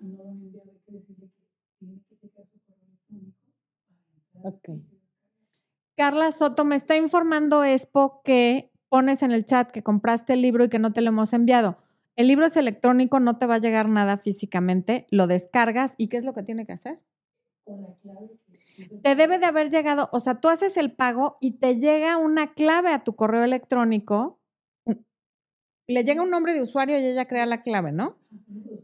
Ok. 4.42 4.95
Carla 5.96 6.30
Soto 6.30 6.64
me 6.64 6.76
está 6.76 6.96
informando 6.96 7.64
Expo 7.64 8.20
que 8.22 8.70
pones 8.90 9.22
en 9.22 9.32
el 9.32 9.46
chat 9.46 9.70
que 9.70 9.82
compraste 9.82 10.34
el 10.34 10.42
libro 10.42 10.64
y 10.64 10.68
que 10.68 10.78
no 10.78 10.92
te 10.92 11.00
lo 11.00 11.08
hemos 11.08 11.32
enviado. 11.32 11.78
El 12.16 12.28
libro 12.28 12.46
es 12.46 12.56
electrónico, 12.56 13.18
no 13.18 13.38
te 13.38 13.46
va 13.46 13.54
a 13.54 13.60
llegar 13.60 13.88
nada 13.88 14.18
físicamente, 14.18 15.06
lo 15.10 15.26
descargas 15.26 15.94
y 15.96 16.08
¿qué 16.08 16.18
es 16.18 16.24
lo 16.24 16.34
que 16.34 16.42
tiene 16.42 16.66
que 16.66 16.72
hacer? 16.72 17.00
Te 19.02 19.14
debe 19.14 19.38
de 19.38 19.46
haber 19.46 19.70
llegado, 19.70 20.10
o 20.12 20.20
sea, 20.20 20.34
tú 20.40 20.48
haces 20.48 20.76
el 20.76 20.92
pago 20.92 21.36
y 21.40 21.52
te 21.52 21.76
llega 21.76 22.18
una 22.18 22.52
clave 22.52 22.90
a 22.90 23.02
tu 23.02 23.16
correo 23.16 23.42
electrónico. 23.42 24.38
Mm, 24.84 24.92
le 25.88 26.04
llega 26.04 26.22
un 26.22 26.30
nombre 26.30 26.52
de 26.52 26.62
usuario 26.62 26.98
y 26.98 27.06
ella 27.06 27.26
crea 27.26 27.46
la 27.46 27.62
clave, 27.62 27.92
¿no? 27.92 28.18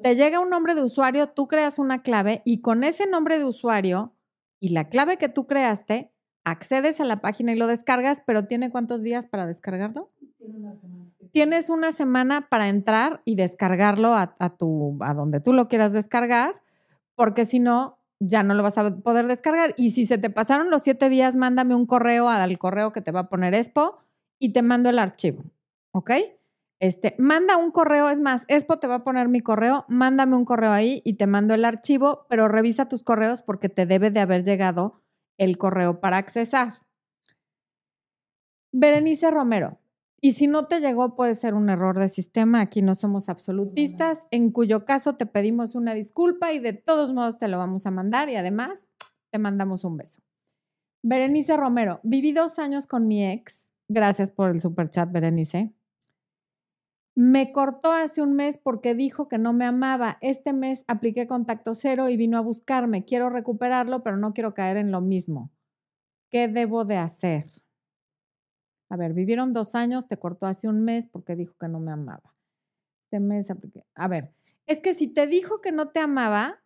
Te 0.02 0.16
llega 0.16 0.40
un 0.40 0.48
nombre 0.48 0.74
de 0.74 0.82
usuario, 0.82 1.28
tú 1.28 1.46
creas 1.46 1.78
una 1.78 2.02
clave 2.02 2.40
y 2.44 2.62
con 2.62 2.84
ese 2.84 3.06
nombre 3.06 3.38
de 3.38 3.44
usuario 3.44 4.16
y 4.60 4.70
la 4.70 4.88
clave 4.88 5.16
que 5.16 5.28
tú 5.28 5.46
creaste, 5.46 6.11
accedes 6.44 7.00
a 7.00 7.04
la 7.04 7.20
página 7.20 7.52
y 7.52 7.56
lo 7.56 7.66
descargas, 7.66 8.22
pero 8.26 8.46
¿tiene 8.46 8.70
cuántos 8.70 9.02
días 9.02 9.26
para 9.26 9.46
descargarlo? 9.46 10.10
Tiene 10.38 10.58
una 10.58 10.72
semana. 10.72 11.04
Tienes 11.32 11.70
una 11.70 11.92
semana 11.92 12.48
para 12.48 12.68
entrar 12.68 13.22
y 13.24 13.36
descargarlo 13.36 14.14
a, 14.14 14.34
a, 14.38 14.50
tu, 14.50 14.98
a 15.00 15.14
donde 15.14 15.40
tú 15.40 15.52
lo 15.52 15.68
quieras 15.68 15.92
descargar, 15.92 16.60
porque 17.14 17.44
si 17.44 17.58
no, 17.58 17.98
ya 18.20 18.42
no 18.42 18.54
lo 18.54 18.62
vas 18.62 18.78
a 18.78 18.96
poder 18.96 19.26
descargar. 19.26 19.74
Y 19.76 19.90
si 19.90 20.06
se 20.06 20.18
te 20.18 20.30
pasaron 20.30 20.70
los 20.70 20.82
siete 20.82 21.08
días, 21.08 21.36
mándame 21.36 21.74
un 21.74 21.86
correo 21.86 22.28
al 22.28 22.58
correo 22.58 22.92
que 22.92 23.00
te 23.00 23.12
va 23.12 23.20
a 23.20 23.28
poner 23.28 23.54
Expo 23.54 23.98
y 24.38 24.52
te 24.52 24.62
mando 24.62 24.90
el 24.90 24.98
archivo. 24.98 25.44
¿Ok? 25.92 26.10
Este, 26.80 27.14
manda 27.18 27.56
un 27.56 27.70
correo, 27.70 28.08
es 28.10 28.18
más, 28.18 28.44
Expo 28.48 28.78
te 28.78 28.88
va 28.88 28.96
a 28.96 29.04
poner 29.04 29.28
mi 29.28 29.40
correo, 29.40 29.84
mándame 29.88 30.34
un 30.34 30.44
correo 30.44 30.72
ahí 30.72 31.00
y 31.04 31.14
te 31.14 31.28
mando 31.28 31.54
el 31.54 31.64
archivo, 31.64 32.26
pero 32.28 32.48
revisa 32.48 32.88
tus 32.88 33.04
correos 33.04 33.42
porque 33.42 33.68
te 33.68 33.86
debe 33.86 34.10
de 34.10 34.18
haber 34.18 34.42
llegado 34.42 35.01
el 35.38 35.58
correo 35.58 36.00
para 36.00 36.16
accesar. 36.16 36.86
Berenice 38.72 39.30
Romero, 39.30 39.82
y 40.24 40.32
si 40.32 40.46
no 40.46 40.66
te 40.66 40.78
llegó, 40.78 41.16
puede 41.16 41.34
ser 41.34 41.54
un 41.54 41.68
error 41.68 41.98
de 41.98 42.08
sistema. 42.08 42.60
Aquí 42.60 42.80
no 42.80 42.94
somos 42.94 43.28
absolutistas, 43.28 44.28
en 44.30 44.50
cuyo 44.50 44.84
caso 44.84 45.16
te 45.16 45.26
pedimos 45.26 45.74
una 45.74 45.94
disculpa 45.94 46.52
y 46.52 46.60
de 46.60 46.72
todos 46.72 47.12
modos 47.12 47.38
te 47.38 47.48
lo 47.48 47.58
vamos 47.58 47.86
a 47.86 47.90
mandar 47.90 48.28
y 48.28 48.36
además 48.36 48.88
te 49.32 49.40
mandamos 49.40 49.82
un 49.82 49.96
beso. 49.96 50.22
Berenice 51.02 51.56
Romero, 51.56 51.98
viví 52.04 52.30
dos 52.30 52.60
años 52.60 52.86
con 52.86 53.08
mi 53.08 53.26
ex. 53.26 53.72
Gracias 53.88 54.30
por 54.30 54.50
el 54.50 54.60
super 54.60 54.88
chat, 54.90 55.10
Berenice. 55.10 55.74
Me 57.14 57.52
cortó 57.52 57.92
hace 57.92 58.22
un 58.22 58.34
mes 58.34 58.56
porque 58.56 58.94
dijo 58.94 59.28
que 59.28 59.36
no 59.36 59.52
me 59.52 59.66
amaba. 59.66 60.16
Este 60.22 60.52
mes 60.54 60.84
apliqué 60.88 61.26
contacto 61.26 61.74
cero 61.74 62.08
y 62.08 62.16
vino 62.16 62.38
a 62.38 62.40
buscarme. 62.40 63.04
Quiero 63.04 63.28
recuperarlo, 63.28 64.02
pero 64.02 64.16
no 64.16 64.32
quiero 64.32 64.54
caer 64.54 64.78
en 64.78 64.90
lo 64.90 65.02
mismo. 65.02 65.50
¿Qué 66.30 66.48
debo 66.48 66.86
de 66.86 66.96
hacer? 66.96 67.44
A 68.88 68.96
ver, 68.96 69.12
vivieron 69.12 69.52
dos 69.52 69.74
años, 69.74 70.08
te 70.08 70.18
cortó 70.18 70.46
hace 70.46 70.68
un 70.68 70.84
mes 70.84 71.06
porque 71.06 71.36
dijo 71.36 71.54
que 71.60 71.68
no 71.68 71.80
me 71.80 71.92
amaba. 71.92 72.34
Este 73.04 73.20
mes 73.20 73.48
A 73.94 74.08
ver, 74.08 74.32
es 74.66 74.80
que 74.80 74.94
si 74.94 75.06
te 75.06 75.26
dijo 75.26 75.60
que 75.60 75.72
no 75.72 75.90
te 75.90 76.00
amaba, 76.00 76.62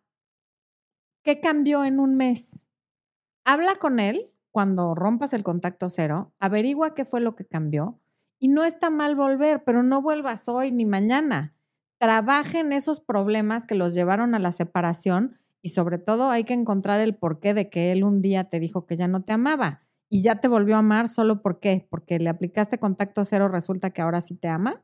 ¿qué 1.23 1.41
cambió 1.41 1.83
en 1.83 1.99
un 1.99 2.15
mes? 2.15 2.67
Habla 3.43 3.75
con 3.75 3.99
él 3.99 4.31
cuando 4.51 4.95
rompas 4.95 5.33
el 5.33 5.43
contacto 5.43 5.89
cero, 5.89 6.33
averigua 6.39 6.95
qué 6.95 7.03
fue 7.03 7.19
lo 7.19 7.35
que 7.35 7.45
cambió 7.45 7.99
y 8.39 8.47
no 8.47 8.63
está 8.63 8.89
mal 8.89 9.15
volver, 9.15 9.63
pero 9.63 9.83
no 9.83 10.01
vuelvas 10.01 10.47
hoy 10.47 10.71
ni 10.71 10.85
mañana. 10.85 11.55
Trabaja 11.97 12.59
en 12.59 12.73
esos 12.73 12.99
problemas 12.99 13.65
que 13.65 13.75
los 13.75 13.93
llevaron 13.93 14.35
a 14.35 14.39
la 14.39 14.51
separación 14.51 15.39
y 15.61 15.69
sobre 15.69 15.97
todo 15.97 16.29
hay 16.29 16.43
que 16.43 16.53
encontrar 16.53 16.99
el 17.01 17.15
porqué 17.15 17.53
de 17.53 17.69
que 17.69 17.91
él 17.91 18.03
un 18.03 18.21
día 18.21 18.45
te 18.45 18.59
dijo 18.59 18.85
que 18.85 18.97
ya 18.97 19.07
no 19.07 19.23
te 19.23 19.33
amaba 19.33 19.81
y 20.09 20.21
ya 20.21 20.39
te 20.39 20.47
volvió 20.47 20.75
a 20.75 20.79
amar 20.79 21.09
solo 21.09 21.41
por 21.41 21.59
qué, 21.59 21.87
porque 21.89 22.19
le 22.19 22.29
aplicaste 22.29 22.77
contacto 22.77 23.25
cero, 23.25 23.47
resulta 23.47 23.89
que 23.89 24.01
ahora 24.01 24.21
sí 24.21 24.35
te 24.35 24.47
ama. 24.47 24.83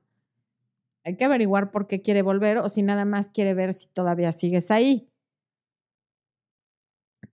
Hay 1.05 1.17
que 1.17 1.25
averiguar 1.25 1.71
por 1.71 1.87
qué 1.87 2.01
quiere 2.01 2.21
volver 2.21 2.57
o 2.57 2.69
si 2.69 2.81
nada 2.81 3.05
más 3.05 3.29
quiere 3.29 3.53
ver 3.53 3.73
si 3.73 3.87
todavía 3.87 4.31
sigues 4.31 4.71
ahí. 4.71 5.12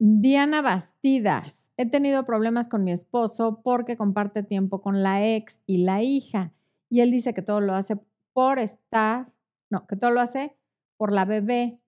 Diana 0.02 0.62
Bastidas, 0.62 1.70
he 1.76 1.84
tenido 1.84 2.24
problemas 2.24 2.70
con 2.70 2.84
mi 2.84 2.90
esposo 2.90 3.60
porque 3.62 3.98
comparte 3.98 4.42
tiempo 4.42 4.80
con 4.80 5.02
la 5.02 5.26
ex 5.26 5.60
y 5.66 5.84
la 5.84 6.02
hija. 6.02 6.54
Y 6.88 7.00
él 7.00 7.10
dice 7.10 7.34
que 7.34 7.42
todo 7.42 7.60
lo 7.60 7.74
hace 7.74 7.98
por 8.32 8.58
estar, 8.58 9.30
no, 9.68 9.86
que 9.86 9.96
todo 9.96 10.10
lo 10.10 10.22
hace 10.22 10.56
por 10.96 11.12
la 11.12 11.26
bebé, 11.26 11.82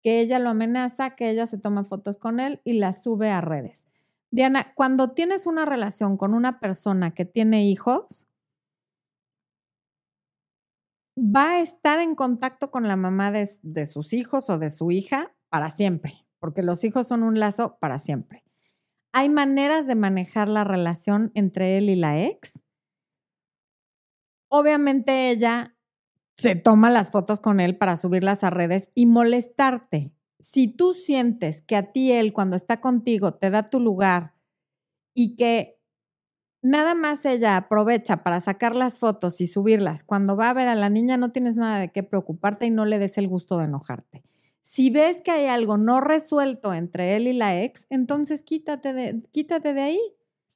que 0.00 0.20
ella 0.20 0.38
lo 0.38 0.50
amenaza, 0.50 1.16
que 1.16 1.28
ella 1.28 1.46
se 1.46 1.58
toma 1.58 1.82
fotos 1.82 2.18
con 2.18 2.38
él 2.38 2.60
y 2.62 2.74
las 2.74 3.02
sube 3.02 3.30
a 3.30 3.40
redes. 3.40 3.88
Diana, 4.30 4.72
cuando 4.74 5.10
tienes 5.10 5.48
una 5.48 5.64
relación 5.64 6.16
con 6.16 6.34
una 6.34 6.60
persona 6.60 7.14
que 7.14 7.24
tiene 7.24 7.66
hijos, 7.66 8.28
va 11.18 11.56
a 11.56 11.60
estar 11.60 11.98
en 11.98 12.14
contacto 12.14 12.70
con 12.70 12.86
la 12.86 12.94
mamá 12.94 13.32
de, 13.32 13.48
de, 13.62 13.86
sus 13.86 14.12
hijos 14.12 14.50
o 14.50 14.58
de 14.58 14.70
su 14.70 14.92
hija 14.92 15.34
para 15.48 15.70
siempre, 15.70 16.25
porque 16.46 16.62
los 16.62 16.84
hijos 16.84 17.08
son 17.08 17.24
un 17.24 17.40
lazo 17.40 17.76
para 17.80 17.98
siempre. 17.98 18.44
¿Hay 19.12 19.28
maneras 19.28 19.88
de 19.88 19.96
manejar 19.96 20.48
la 20.48 20.62
relación 20.62 21.32
entre 21.34 21.76
él 21.76 21.90
y 21.90 21.96
la 21.96 22.22
ex? 22.22 22.62
Obviamente 24.46 25.30
ella 25.30 25.76
se 26.36 26.54
toma 26.54 26.88
las 26.88 27.10
fotos 27.10 27.40
con 27.40 27.58
él 27.58 27.76
para 27.76 27.96
subirlas 27.96 28.44
a 28.44 28.50
redes 28.50 28.92
y 28.94 29.06
molestarte 29.06 30.12
si 30.38 30.68
tú 30.68 30.92
sientes 30.92 31.62
que 31.62 31.74
a 31.74 31.90
ti 31.90 32.12
él 32.12 32.32
cuando 32.32 32.54
está 32.54 32.80
contigo 32.80 33.34
te 33.34 33.50
da 33.50 33.68
tu 33.68 33.80
lugar 33.80 34.36
y 35.14 35.34
que 35.34 35.80
nada 36.62 36.94
más 36.94 37.24
ella 37.24 37.56
aprovecha 37.56 38.22
para 38.22 38.38
sacar 38.38 38.76
las 38.76 39.00
fotos 39.00 39.40
y 39.40 39.48
subirlas, 39.48 40.04
cuando 40.04 40.36
va 40.36 40.50
a 40.50 40.54
ver 40.54 40.68
a 40.68 40.76
la 40.76 40.90
niña 40.90 41.16
no 41.16 41.32
tienes 41.32 41.56
nada 41.56 41.80
de 41.80 41.90
qué 41.90 42.04
preocuparte 42.04 42.66
y 42.66 42.70
no 42.70 42.84
le 42.84 43.00
des 43.00 43.18
el 43.18 43.26
gusto 43.26 43.58
de 43.58 43.64
enojarte. 43.64 44.22
Si 44.68 44.90
ves 44.90 45.20
que 45.20 45.30
hay 45.30 45.46
algo 45.46 45.76
no 45.76 46.00
resuelto 46.00 46.74
entre 46.74 47.14
él 47.14 47.28
y 47.28 47.32
la 47.32 47.62
ex, 47.62 47.86
entonces 47.88 48.42
quítate 48.42 48.92
de, 48.92 49.22
quítate 49.30 49.74
de 49.74 49.80
ahí. 49.80 50.00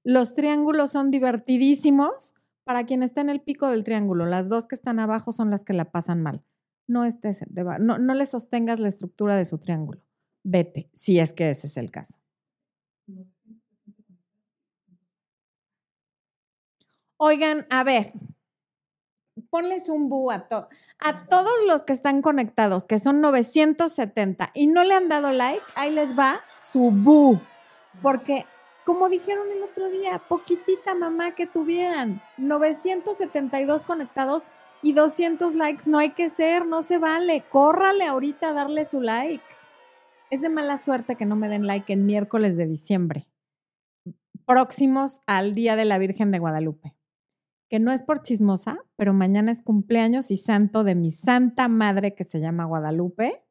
Los 0.03 0.35
triángulos 0.35 0.91
son 0.91 1.13
divertidísimos 1.13 2.35
para 2.65 2.87
quien 2.87 3.05
está 3.05 3.21
en 3.21 3.29
el 3.29 3.41
pico 3.41 3.69
del 3.69 3.85
triángulo, 3.85 4.27
las 4.27 4.49
dos 4.49 4.67
que 4.67 4.75
están 4.75 4.99
abajo 4.99 5.31
son 5.31 5.49
las 5.49 5.63
que 5.63 5.75
la 5.75 5.93
pasan 5.93 6.23
mal. 6.23 6.43
No 6.89 7.05
estés, 7.05 7.45
no, 7.79 7.99
no 7.99 8.15
le 8.15 8.27
sostengas 8.27 8.81
la 8.81 8.89
estructura 8.89 9.37
de 9.37 9.45
su 9.45 9.59
triángulo. 9.59 10.03
Vete, 10.43 10.91
si 10.93 11.21
es 11.21 11.33
que 11.33 11.51
ese 11.51 11.69
es 11.69 11.77
el 11.77 11.93
caso. 11.93 12.19
Oigan, 17.17 17.65
a 17.71 17.85
ver, 17.85 18.13
ponles 19.41 19.89
un 19.89 20.09
bu 20.09 20.31
a, 20.31 20.47
a 20.99 21.27
todos 21.27 21.53
los 21.67 21.85
que 21.85 21.93
están 21.93 22.23
conectados, 22.23 22.85
que 22.85 22.99
son 22.99 23.21
970 23.21 24.51
y 24.55 24.67
no 24.67 24.85
le 24.85 24.95
han 24.95 25.09
dado 25.09 25.33
like, 25.33 25.63
ahí 25.75 25.93
les 25.93 26.19
va 26.19 26.43
su 26.59 26.91
bu. 26.91 27.41
Porque, 28.03 28.47
como 28.85 29.09
dijeron 29.09 29.51
el 29.51 29.63
otro 29.63 29.89
día, 29.89 30.23
poquitita 30.29 30.95
mamá 30.95 31.35
que 31.35 31.47
tuvieran, 31.47 32.23
972 32.39 33.85
conectados 33.85 34.47
y 34.83 34.93
200 34.93 35.55
likes, 35.55 35.85
no 35.87 35.99
hay 35.99 36.11
que 36.11 36.31
ser, 36.31 36.67
no 36.67 36.83
se 36.83 36.99
vale. 36.99 37.45
Córrale 37.49 38.05
ahorita 38.07 38.51
a 38.51 38.53
darle 38.53 38.85
su 38.85 39.01
like. 39.01 39.45
Es 40.31 40.41
de 40.41 40.49
mala 40.49 40.79
suerte 40.79 41.17
que 41.17 41.27
no 41.27 41.37
me 41.37 41.49
den 41.49 41.67
like 41.67 41.93
en 41.93 42.07
miércoles 42.07 42.57
de 42.57 42.67
diciembre, 42.67 43.29
próximos 44.47 45.23
al 45.27 45.55
Día 45.55 45.75
de 45.75 45.85
la 45.85 45.99
Virgen 45.99 46.31
de 46.31 46.39
Guadalupe 46.39 47.00
que 47.71 47.79
no 47.79 47.93
es 47.93 48.03
por 48.03 48.23
chismosa, 48.23 48.79
pero 48.97 49.15
mañana 49.15 49.53
es 49.53 49.63
cumpleaños 49.63 50.33
y 50.33 50.37
santo 50.37 50.83
de 50.83 50.97
mi 50.97 51.13
santa 51.13 51.69
madre 51.69 52.17
que 52.17 52.25
se 52.25 52.41
llama 52.41 52.65
Guadalupe. 52.65 53.45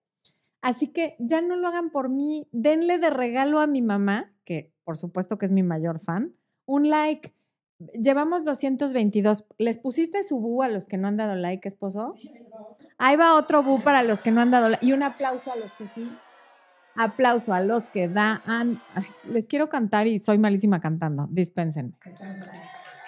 Así 0.61 0.89
que 0.89 1.15
ya 1.19 1.41
no 1.41 1.55
lo 1.55 1.69
hagan 1.69 1.89
por 1.89 2.09
mí, 2.09 2.49
denle 2.51 2.97
de 2.99 3.11
regalo 3.11 3.61
a 3.61 3.67
mi 3.67 3.81
mamá, 3.81 4.33
que 4.43 4.73
por 4.83 4.97
supuesto 4.97 5.37
que 5.37 5.45
es 5.45 5.53
mi 5.53 5.63
mayor 5.63 5.99
fan, 5.99 6.35
un 6.65 6.89
like. 6.89 7.33
Llevamos 7.93 8.43
222. 8.43 9.45
¿Les 9.57 9.77
pusiste 9.77 10.21
su 10.25 10.37
bu 10.41 10.63
a 10.63 10.67
los 10.67 10.89
que 10.89 10.97
no 10.97 11.07
han 11.07 11.15
dado 11.15 11.35
like, 11.35 11.65
esposo? 11.65 12.13
ahí, 12.97 13.15
va 13.15 13.35
otro 13.35 13.63
bu 13.63 13.81
para 13.81 14.03
los 14.03 14.21
que 14.21 14.31
no 14.31 14.41
han 14.41 14.51
dado 14.51 14.67
like. 14.67 14.85
Y 14.85 14.91
un 14.91 15.01
aplauso 15.01 15.49
a 15.49 15.55
los 15.55 15.71
que 15.73 15.87
sí. 15.95 16.11
Aplauso 16.95 17.53
a 17.53 17.61
los 17.61 17.85
que 17.85 18.09
dan. 18.09 18.81
les 19.23 19.45
quiero 19.45 19.69
cantar 19.69 20.07
y 20.07 20.19
soy 20.19 20.37
malísima 20.39 20.81
cantando. 20.81 21.29
Dispénsenme. 21.31 21.93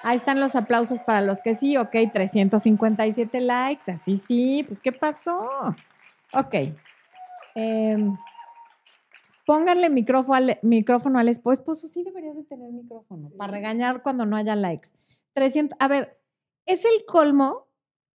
Ahí 0.03 0.17
están 0.17 0.39
los 0.39 0.55
aplausos 0.55 0.99
para 0.99 1.21
los 1.21 1.41
que 1.41 1.53
sí, 1.53 1.77
ok, 1.77 1.95
357 2.11 3.41
likes, 3.41 3.91
así 3.91 4.17
sí, 4.17 4.63
pues 4.67 4.81
¿qué 4.81 4.91
pasó? 4.91 5.47
Ok. 6.33 6.55
Em, 7.55 8.17
pónganle 9.45 9.89
micrófono 9.89 10.35
al, 10.35 10.59
micrófono 10.61 11.19
al 11.19 11.27
esposo. 11.27 11.53
Esposo, 11.53 11.87
sí 11.87 12.03
deberías 12.03 12.35
de 12.35 12.43
tener 12.43 12.71
micrófono 12.71 13.29
para 13.37 13.51
regañar 13.51 14.01
cuando 14.01 14.25
no 14.25 14.37
haya 14.37 14.55
likes. 14.55 14.89
300, 15.33 15.77
a 15.79 15.87
ver, 15.87 16.17
es 16.65 16.83
el 16.85 17.05
colmo 17.05 17.67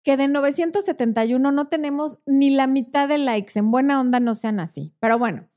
que 0.03 0.17
de 0.17 0.27
971 0.27 1.51
no 1.51 1.67
tenemos 1.67 2.19
ni 2.25 2.49
la 2.49 2.67
mitad 2.67 3.07
de 3.07 3.17
likes. 3.17 3.59
En 3.59 3.71
buena 3.71 3.99
onda 3.99 4.19
no 4.19 4.35
sean 4.35 4.59
así. 4.59 4.93
Pero 4.99 5.17
bueno, 5.19 5.47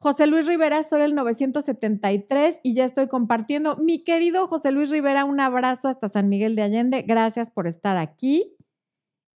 José 0.00 0.28
Luis 0.28 0.46
Rivera, 0.46 0.84
soy 0.84 1.00
el 1.02 1.14
973 1.16 2.60
y 2.62 2.74
ya 2.74 2.84
estoy 2.84 3.08
compartiendo. 3.08 3.76
Mi 3.78 4.04
querido 4.04 4.46
José 4.46 4.70
Luis 4.70 4.90
Rivera, 4.90 5.24
un 5.24 5.40
abrazo 5.40 5.88
hasta 5.88 6.08
San 6.08 6.28
Miguel 6.28 6.54
de 6.54 6.62
Allende. 6.62 7.02
Gracias 7.02 7.50
por 7.50 7.66
estar 7.66 7.96
aquí. 7.96 8.54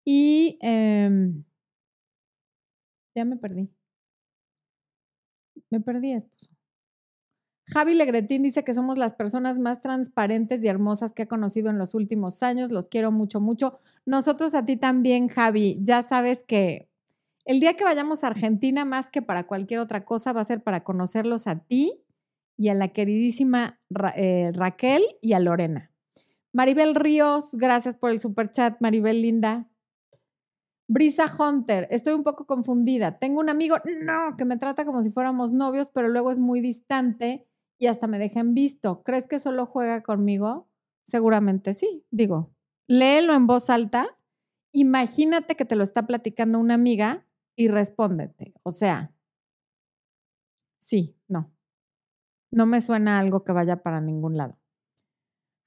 Y 0.04 0.58
em, 0.62 1.44
ya 3.16 3.24
me 3.24 3.36
perdí. 3.36 3.68
Me 5.70 5.80
perdí, 5.80 6.12
esposo. 6.12 6.48
Javi 7.66 7.94
Legretín 7.94 8.42
dice 8.42 8.64
que 8.64 8.74
somos 8.74 8.98
las 8.98 9.14
personas 9.14 9.58
más 9.58 9.80
transparentes 9.80 10.62
y 10.62 10.68
hermosas 10.68 11.12
que 11.12 11.22
he 11.22 11.28
conocido 11.28 11.70
en 11.70 11.78
los 11.78 11.94
últimos 11.94 12.42
años. 12.42 12.70
Los 12.70 12.88
quiero 12.88 13.10
mucho, 13.10 13.40
mucho. 13.40 13.80
Nosotros 14.04 14.54
a 14.54 14.64
ti 14.64 14.76
también, 14.76 15.28
Javi. 15.28 15.78
Ya 15.82 16.02
sabes 16.02 16.44
que 16.44 16.91
el 17.44 17.60
día 17.60 17.74
que 17.74 17.84
vayamos 17.84 18.22
a 18.22 18.28
Argentina, 18.28 18.84
más 18.84 19.10
que 19.10 19.22
para 19.22 19.46
cualquier 19.46 19.80
otra 19.80 20.04
cosa, 20.04 20.32
va 20.32 20.40
a 20.40 20.44
ser 20.44 20.62
para 20.62 20.84
conocerlos 20.84 21.46
a 21.46 21.60
ti 21.60 22.04
y 22.56 22.68
a 22.68 22.74
la 22.74 22.88
queridísima 22.88 23.80
eh, 24.16 24.52
Raquel 24.54 25.02
y 25.20 25.32
a 25.32 25.40
Lorena. 25.40 25.90
Maribel 26.52 26.94
Ríos, 26.94 27.54
gracias 27.54 27.96
por 27.96 28.10
el 28.10 28.20
super 28.20 28.52
chat, 28.52 28.80
Maribel 28.80 29.22
Linda. 29.22 29.68
Brisa 30.86 31.24
Hunter, 31.38 31.88
estoy 31.90 32.12
un 32.12 32.22
poco 32.22 32.46
confundida. 32.46 33.18
Tengo 33.18 33.40
un 33.40 33.48
amigo, 33.48 33.76
no, 34.02 34.36
que 34.36 34.44
me 34.44 34.58
trata 34.58 34.84
como 34.84 35.02
si 35.02 35.10
fuéramos 35.10 35.52
novios, 35.52 35.88
pero 35.88 36.08
luego 36.08 36.30
es 36.30 36.38
muy 36.38 36.60
distante 36.60 37.46
y 37.78 37.86
hasta 37.86 38.06
me 38.06 38.18
deja 38.18 38.40
en 38.40 38.54
visto. 38.54 39.02
¿Crees 39.02 39.26
que 39.26 39.38
solo 39.38 39.66
juega 39.66 40.02
conmigo? 40.02 40.68
Seguramente 41.02 41.72
sí. 41.74 42.04
Digo, 42.10 42.52
léelo 42.86 43.32
en 43.32 43.46
voz 43.46 43.70
alta. 43.70 44.18
Imagínate 44.72 45.56
que 45.56 45.64
te 45.64 45.76
lo 45.76 45.82
está 45.82 46.06
platicando 46.06 46.58
una 46.58 46.74
amiga 46.74 47.26
y 47.56 47.68
respóndete. 47.68 48.54
O 48.62 48.70
sea, 48.70 49.12
sí, 50.78 51.16
no. 51.28 51.50
No 52.50 52.66
me 52.66 52.80
suena 52.80 53.18
algo 53.18 53.44
que 53.44 53.52
vaya 53.52 53.82
para 53.82 54.00
ningún 54.00 54.36
lado. 54.36 54.58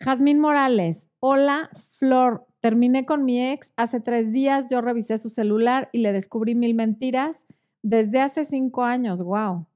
Jazmín 0.01 0.39
Morales, 0.39 1.09
hola 1.19 1.69
Flor, 1.97 2.45
terminé 2.59 3.05
con 3.05 3.23
mi 3.23 3.41
ex 3.41 3.71
hace 3.77 4.01
tres 4.01 4.31
días, 4.31 4.69
yo 4.69 4.81
revisé 4.81 5.17
su 5.17 5.29
celular 5.29 5.89
y 5.93 5.99
le 5.99 6.11
descubrí 6.11 6.53
mil 6.53 6.75
mentiras 6.75 7.45
desde 7.81 8.19
hace 8.19 8.45
cinco 8.45 8.83
años, 8.83 9.23
wow. 9.23 9.67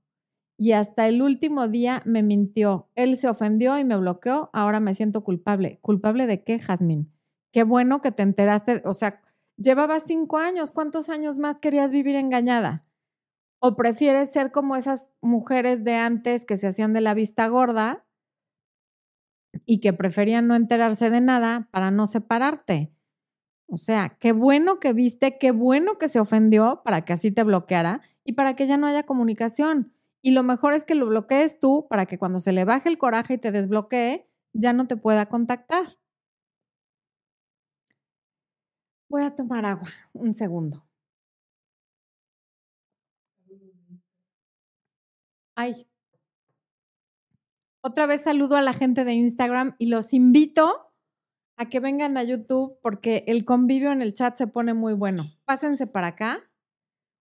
Y 0.57 0.73
hasta 0.73 1.07
el 1.07 1.21
último 1.21 1.69
día 1.69 2.01
me 2.05 2.21
mintió. 2.21 2.89
Él 2.95 3.15
se 3.15 3.29
ofendió 3.29 3.79
y 3.79 3.85
me 3.85 3.95
bloqueó, 3.95 4.49
ahora 4.51 4.81
me 4.81 4.93
siento 4.93 5.23
culpable. 5.23 5.79
¿Culpable 5.81 6.27
de 6.27 6.43
qué, 6.43 6.59
Jazmín? 6.59 7.13
Qué 7.53 7.63
bueno 7.63 8.01
que 8.01 8.11
te 8.11 8.23
enteraste, 8.23 8.81
o 8.83 8.93
sea, 8.93 9.21
Llevabas 9.61 10.03
cinco 10.07 10.37
años, 10.37 10.71
¿cuántos 10.71 11.09
años 11.09 11.37
más 11.37 11.59
querías 11.59 11.91
vivir 11.91 12.15
engañada? 12.15 12.85
¿O 13.59 13.75
prefieres 13.75 14.31
ser 14.31 14.51
como 14.51 14.77
esas 14.77 15.09
mujeres 15.19 15.83
de 15.83 15.95
antes 15.95 16.45
que 16.45 16.55
se 16.55 16.67
hacían 16.67 16.93
de 16.93 17.01
la 17.01 17.13
vista 17.13 17.45
gorda 17.49 18.05
y 19.65 19.81
que 19.81 19.91
preferían 19.91 20.47
no 20.47 20.55
enterarse 20.55 21.09
de 21.09 21.19
nada 21.19 21.67
para 21.71 21.91
no 21.91 22.07
separarte? 22.07 22.93
O 23.67 23.75
sea, 23.75 24.17
qué 24.17 24.31
bueno 24.31 24.79
que 24.79 24.93
viste, 24.93 25.37
qué 25.37 25.51
bueno 25.51 25.97
que 25.97 26.07
se 26.07 26.21
ofendió 26.21 26.81
para 26.85 27.03
que 27.03 27.11
así 27.11 27.29
te 27.29 27.43
bloqueara 27.43 28.01
y 28.23 28.33
para 28.33 28.55
que 28.55 28.65
ya 28.65 28.77
no 28.77 28.87
haya 28.87 29.03
comunicación. 29.03 29.93
Y 30.21 30.31
lo 30.31 30.43
mejor 30.43 30.73
es 30.73 30.85
que 30.85 30.95
lo 30.95 31.07
bloquees 31.07 31.59
tú 31.59 31.85
para 31.89 32.05
que 32.05 32.17
cuando 32.17 32.39
se 32.39 32.53
le 32.53 32.63
baje 32.63 32.87
el 32.87 32.97
coraje 32.97 33.33
y 33.33 33.37
te 33.39 33.51
desbloquee, 33.51 34.25
ya 34.53 34.71
no 34.71 34.87
te 34.87 34.95
pueda 34.95 35.27
contactar. 35.27 35.98
Voy 39.09 39.23
a 39.23 39.35
tomar 39.35 39.65
agua, 39.65 39.89
un 40.13 40.33
segundo. 40.33 40.85
Ay. 45.55 45.87
Otra 47.81 48.05
vez 48.05 48.21
saludo 48.21 48.55
a 48.55 48.61
la 48.61 48.73
gente 48.73 49.03
de 49.05 49.13
Instagram 49.13 49.75
y 49.79 49.87
los 49.87 50.13
invito 50.13 50.93
a 51.57 51.69
que 51.69 51.79
vengan 51.79 52.17
a 52.17 52.23
YouTube 52.23 52.77
porque 52.81 53.23
el 53.27 53.45
convivio 53.45 53.91
en 53.91 54.01
el 54.01 54.13
chat 54.13 54.37
se 54.37 54.47
pone 54.47 54.73
muy 54.73 54.93
bueno. 54.93 55.25
Pásense 55.45 55.87
para 55.87 56.07
acá, 56.07 56.49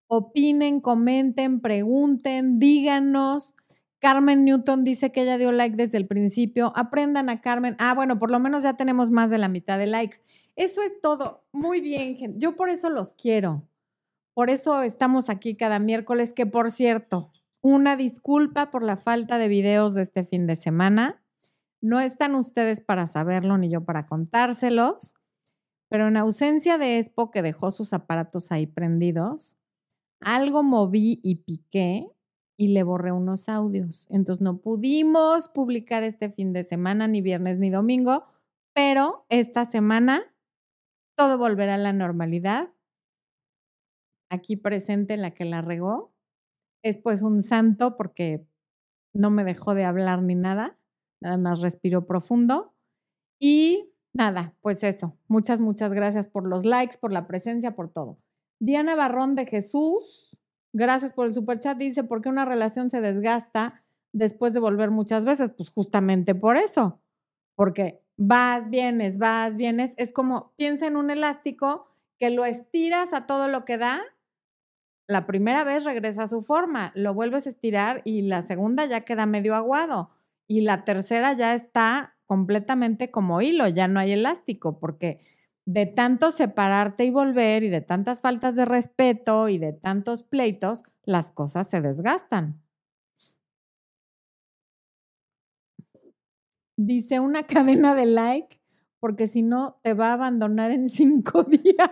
opinen, 0.09 0.81
comenten, 0.81 1.61
pregunten, 1.61 2.59
díganos. 2.59 3.55
Carmen 3.99 4.45
Newton 4.45 4.85
dice 4.85 5.11
que 5.11 5.23
ella 5.23 5.39
dio 5.39 5.51
like 5.51 5.77
desde 5.77 5.99
el 5.99 6.07
principio. 6.07 6.73
Aprendan 6.77 7.31
a 7.31 7.41
Carmen. 7.41 7.75
Ah, 7.79 7.95
bueno, 7.95 8.19
por 8.19 8.31
lo 8.31 8.39
menos 8.39 8.63
ya 8.63 8.77
tenemos 8.77 9.11
más 9.11 9.31
de 9.31 9.39
la 9.39 9.49
mitad 9.49 9.79
de 9.79 9.87
likes. 9.87 10.19
Eso 10.59 10.83
es 10.83 11.01
todo. 11.01 11.47
Muy 11.53 11.81
bien, 11.81 12.17
gente. 12.17 12.41
Yo 12.41 12.57
por 12.57 12.69
eso 12.69 12.91
los 12.91 13.15
quiero. 13.15 13.69
Por 14.35 14.51
eso 14.51 14.83
estamos 14.83 15.31
aquí 15.31 15.57
cada 15.57 15.79
miércoles, 15.79 16.33
que 16.33 16.47
por 16.47 16.73
cierto, 16.73 17.31
una 17.61 17.95
disculpa 17.97 18.73
por 18.73 18.83
la 18.83 18.97
falta 18.97 19.39
de 19.39 19.47
videos 19.47 19.95
de 19.95 20.03
este 20.03 20.25
fin 20.25 20.49
de 20.49 20.57
semana. 20.57 21.23
No 21.81 22.01
están 22.01 22.35
ustedes 22.35 22.81
para 22.81 23.07
saberlo 23.07 23.57
ni 23.57 23.71
yo 23.71 23.85
para 23.85 24.07
contárselos, 24.07 25.15
pero 25.89 26.09
en 26.09 26.17
ausencia 26.17 26.77
de 26.77 26.99
Expo 26.99 27.31
que 27.31 27.43
dejó 27.43 27.71
sus 27.71 27.93
aparatos 27.93 28.51
ahí 28.51 28.67
prendidos, 28.67 29.57
algo 30.21 30.65
moví 30.65 31.21
y 31.23 31.37
piqué 31.37 32.11
y 32.57 32.69
le 32.69 32.83
borré 32.83 33.13
unos 33.13 33.49
audios. 33.49 34.09
Entonces 34.11 34.43
no 34.43 34.59
pudimos 34.61 35.47
publicar 35.51 36.03
este 36.03 36.31
fin 36.31 36.53
de 36.53 36.65
semana, 36.65 37.07
ni 37.07 37.21
viernes 37.21 37.61
ni 37.61 37.71
domingo, 37.71 38.25
pero 38.75 39.25
esta 39.29 39.65
semana 39.65 40.25
todo 41.19 41.37
volverá 41.37 41.75
a 41.75 41.79
la 41.79 41.93
normalidad. 41.93 42.73
Aquí 44.31 44.57
presente 44.57 45.15
en 45.15 45.23
la 45.23 45.33
que 45.33 45.45
la 45.45 45.63
regó. 45.63 46.15
Es 46.85 46.97
pues 46.97 47.23
un 47.23 47.43
santo 47.43 47.97
porque 47.97 48.47
no 49.13 49.29
me 49.29 49.43
dejó 49.43 49.75
de 49.75 49.85
hablar 49.85 50.23
ni 50.23 50.37
nada, 50.37 50.79
nada 51.21 51.37
más 51.37 51.61
respiró 51.61 52.07
profundo. 52.07 52.73
Y 53.41 53.93
nada, 54.15 54.55
pues 54.61 54.85
eso. 54.85 55.19
Muchas, 55.27 55.61
muchas 55.61 55.93
gracias 55.93 56.29
por 56.29 56.47
los 56.47 56.65
likes, 56.65 56.99
por 56.99 57.13
la 57.13 57.27
presencia, 57.27 57.75
por 57.75 57.93
todo. 57.93 58.21
Diana 58.61 58.95
Barrón 58.95 59.35
de 59.35 59.47
Jesús, 59.47 60.39
gracias 60.73 61.13
por 61.13 61.27
el 61.27 61.35
super 61.35 61.59
chat. 61.59 61.77
Dice, 61.79 62.05
¿por 62.05 62.23
qué 62.23 62.29
una 62.29 62.45
relación 62.45 62.91
se 62.91 63.01
desgasta 63.01 63.85
después 64.13 64.53
de 64.53 64.61
volver 64.61 64.93
muchas 64.93 65.25
veces? 65.25 65.51
Pues 65.51 65.71
justamente 65.71 66.37
por 66.37 66.57
eso, 66.57 67.01
porque 67.57 67.99
vas, 68.19 68.69
vienes, 68.69 69.17
vas, 69.17 69.57
vienes. 69.57 69.95
Es 69.97 70.13
como, 70.13 70.53
piensa 70.57 70.87
en 70.87 70.97
un 70.97 71.11
elástico 71.11 71.89
que 72.19 72.29
lo 72.29 72.45
estiras 72.45 73.15
a 73.15 73.27
todo 73.27 73.49
lo 73.49 73.65
que 73.65 73.79
da. 73.79 74.03
La 75.07 75.27
primera 75.27 75.65
vez 75.65 75.85
regresa 75.85 76.25
a 76.25 76.29
su 76.29 76.43
forma, 76.43 76.93
lo 76.95 77.15
vuelves 77.15 77.47
a 77.47 77.49
estirar 77.49 78.03
y 78.05 78.23
la 78.23 78.43
segunda 78.43 78.85
ya 78.85 79.01
queda 79.03 79.25
medio 79.25 79.55
aguado 79.55 80.11
y 80.47 80.61
la 80.61 80.85
tercera 80.85 81.33
ya 81.33 81.55
está 81.55 82.17
completamente 82.27 83.11
como 83.11 83.41
hilo, 83.41 83.69
ya 83.69 83.89
no 83.89 84.01
hay 84.01 84.13
elástico, 84.13 84.79
porque 84.79 85.21
de 85.65 85.87
tanto 85.87 86.31
separarte 86.31 87.05
y 87.05 87.11
volver 87.11 87.63
y 87.63 87.71
de 87.71 87.81
tantas 87.81 88.21
faltas 88.21 88.55
de 88.55 88.67
respeto 88.67 89.49
y 89.49 89.57
de 89.59 89.73
tantos 89.73 90.23
pleitos, 90.23 90.83
las 91.05 91.31
cosas 91.31 91.69
se 91.71 91.81
desgastan. 91.81 92.63
Dice 96.79 97.19
una 97.19 97.43
cadena 97.47 97.97
de 97.97 98.07
like, 98.07 98.61
porque 99.01 99.27
si 99.27 99.43
no 99.43 99.81
te 99.83 99.95
va 99.95 100.11
a 100.11 100.13
abandonar 100.13 100.71
en 100.71 100.89
cinco 100.89 101.43
días. 101.45 101.91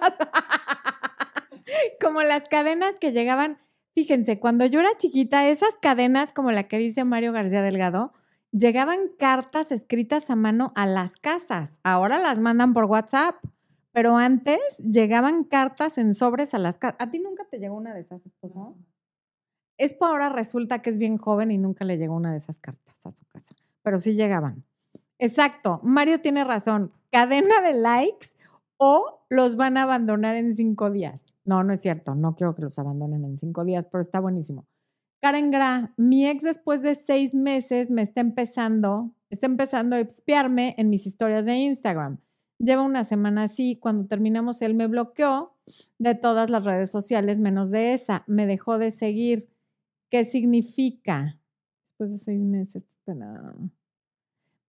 como 2.00 2.22
las 2.22 2.48
cadenas 2.48 2.96
que 3.00 3.10
llegaban, 3.10 3.58
fíjense, 3.94 4.38
cuando 4.38 4.64
yo 4.64 4.78
era 4.78 4.96
chiquita, 4.96 5.48
esas 5.48 5.76
cadenas 5.82 6.30
como 6.30 6.52
la 6.52 6.68
que 6.68 6.78
dice 6.78 7.02
Mario 7.02 7.32
García 7.32 7.62
Delgado, 7.62 8.12
llegaban 8.52 9.08
cartas 9.18 9.72
escritas 9.72 10.30
a 10.30 10.36
mano 10.36 10.72
a 10.76 10.86
las 10.86 11.16
casas. 11.16 11.80
Ahora 11.82 12.20
las 12.20 12.40
mandan 12.40 12.72
por 12.72 12.84
WhatsApp, 12.84 13.34
pero 13.90 14.16
antes 14.16 14.60
llegaban 14.78 15.42
cartas 15.42 15.98
en 15.98 16.14
sobres 16.14 16.54
a 16.54 16.58
las 16.58 16.78
casas. 16.78 16.96
¿A 17.00 17.10
ti 17.10 17.18
nunca 17.18 17.44
te 17.50 17.58
llegó 17.58 17.74
una 17.74 17.92
de 17.92 18.02
esas, 18.02 18.24
esposo? 18.24 18.76
Es 19.78 19.94
por 19.94 20.10
ahora 20.10 20.28
resulta 20.28 20.80
que 20.80 20.90
es 20.90 20.98
bien 20.98 21.18
joven 21.18 21.50
y 21.50 21.58
nunca 21.58 21.84
le 21.84 21.98
llegó 21.98 22.14
una 22.14 22.30
de 22.30 22.36
esas 22.36 22.58
cartas 22.58 23.04
a 23.04 23.10
su 23.10 23.26
casa, 23.26 23.56
pero 23.82 23.98
sí 23.98 24.14
llegaban. 24.14 24.64
Exacto, 25.18 25.80
Mario 25.82 26.20
tiene 26.20 26.44
razón. 26.44 26.92
Cadena 27.10 27.62
de 27.62 27.72
likes 27.72 28.28
o 28.76 29.20
los 29.30 29.56
van 29.56 29.76
a 29.76 29.84
abandonar 29.84 30.36
en 30.36 30.54
cinco 30.54 30.90
días. 30.90 31.24
No, 31.44 31.64
no 31.64 31.72
es 31.72 31.80
cierto, 31.80 32.14
no 32.14 32.34
quiero 32.34 32.54
que 32.54 32.62
los 32.62 32.78
abandonen 32.78 33.24
en 33.24 33.36
cinco 33.36 33.64
días, 33.64 33.86
pero 33.90 34.02
está 34.02 34.20
buenísimo. 34.20 34.66
Karen 35.22 35.50
Gra, 35.50 35.94
mi 35.96 36.28
ex 36.28 36.42
después 36.42 36.82
de 36.82 36.94
seis 36.94 37.34
meses 37.34 37.90
me 37.90 38.02
está 38.02 38.20
empezando, 38.20 39.12
está 39.30 39.46
empezando 39.46 39.96
a 39.96 40.00
espiarme 40.00 40.74
en 40.78 40.90
mis 40.90 41.06
historias 41.06 41.46
de 41.46 41.54
Instagram. 41.54 42.18
Lleva 42.58 42.82
una 42.82 43.04
semana 43.04 43.44
así, 43.44 43.76
cuando 43.76 44.06
terminamos 44.06 44.62
él 44.62 44.74
me 44.74 44.86
bloqueó 44.86 45.54
de 45.98 46.14
todas 46.14 46.50
las 46.50 46.64
redes 46.64 46.90
sociales 46.90 47.40
menos 47.40 47.70
de 47.70 47.94
esa, 47.94 48.24
me 48.26 48.46
dejó 48.46 48.78
de 48.78 48.90
seguir. 48.90 49.48
¿Qué 50.10 50.24
significa? 50.24 51.40
Después 51.86 52.12
de 52.12 52.18
seis 52.18 52.40
meses, 52.40 52.84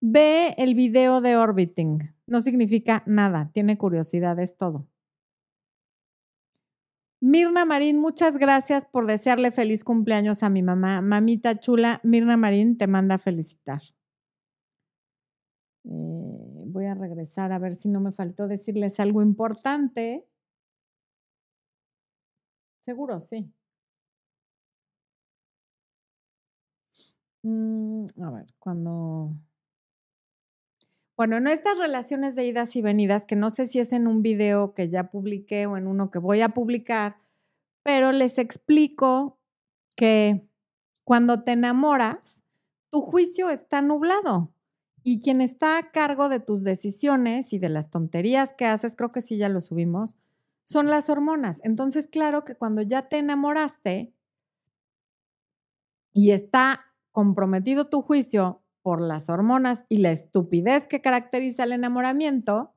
Ve 0.02 0.54
el 0.58 0.76
video 0.76 1.22
de 1.22 1.38
Orbiting. 1.38 2.14
No 2.28 2.40
significa 2.42 3.04
nada, 3.08 3.50
tiene 3.54 3.78
curiosidad, 3.78 4.40
es 4.40 4.56
todo. 4.56 4.88
Mirna 7.20 7.66
Marín, 7.66 7.98
muchas 8.00 8.38
gracias 8.38 8.86
por 8.86 9.08
desearle 9.08 9.52
feliz 9.52 9.84
cumpleaños 9.84 10.44
a 10.44 10.50
mi 10.50 10.62
mamá. 10.62 11.02
Mamita 11.02 11.60
chula, 11.60 12.00
Mirna 12.04 12.38
Marín 12.38 12.78
te 12.78 12.86
manda 12.86 13.16
a 13.16 13.18
felicitar. 13.18 13.82
Eh, 15.84 16.64
voy 16.68 16.86
a 16.86 16.94
regresar 16.94 17.52
a 17.52 17.58
ver 17.60 17.74
si 17.74 17.90
no 17.90 18.00
me 18.00 18.12
faltó 18.12 18.48
decirles 18.48 19.00
algo 19.00 19.24
importante. 19.24 20.28
Seguro, 22.82 23.20
sí. 23.20 23.52
Mm, 27.44 28.06
a 28.22 28.32
ver, 28.32 28.46
cuando... 28.60 29.34
Bueno, 31.18 31.36
en 31.38 31.48
estas 31.48 31.80
relaciones 31.80 32.36
de 32.36 32.46
idas 32.46 32.76
y 32.76 32.84
venidas, 32.84 33.26
que 33.26 33.36
no 33.36 33.50
sé 33.50 33.66
si 33.66 33.80
es 33.80 33.92
en 33.92 34.06
un 34.08 34.22
video 34.22 34.76
que 34.76 34.88
ya 34.90 35.10
publiqué 35.10 35.66
o 35.66 35.76
en 35.76 35.88
uno 35.88 36.12
que 36.12 36.20
voy 36.20 36.42
a 36.42 36.50
publicar, 36.50 37.18
pero 37.82 38.12
les 38.12 38.38
explico 38.38 39.40
que 39.96 40.48
cuando 41.04 41.44
te 41.44 41.54
enamoras, 41.54 42.44
tu 42.92 43.02
juicio 43.02 43.50
está 43.50 43.82
nublado 43.82 44.54
y 45.02 45.20
quien 45.20 45.42
está 45.42 45.80
a 45.80 45.92
cargo 45.92 46.30
de 46.30 46.40
tus 46.40 46.64
decisiones 46.64 47.52
y 47.52 47.58
de 47.58 47.70
las 47.70 47.90
tonterías 47.90 48.54
que 48.54 48.66
haces, 48.66 48.96
creo 48.96 49.12
que 49.12 49.22
sí 49.22 49.38
ya 49.38 49.50
lo 49.50 49.60
subimos, 49.60 50.18
son 50.66 50.86
las 50.86 51.10
hormonas. 51.10 51.62
Entonces, 51.64 52.08
claro 52.08 52.46
que 52.46 52.54
cuando 52.54 52.84
ya 52.84 53.10
te 53.10 53.18
enamoraste 53.18 54.14
y 56.14 56.30
está 56.30 56.86
comprometido 57.12 57.88
tu 57.88 58.04
juicio, 58.04 58.62
por 58.88 59.02
las 59.02 59.30
hormonas 59.30 59.84
y 59.90 59.98
la 59.98 60.12
estupidez 60.12 60.88
que 60.88 61.02
caracteriza 61.02 61.66
el 61.66 61.74
enamoramiento, 61.74 62.74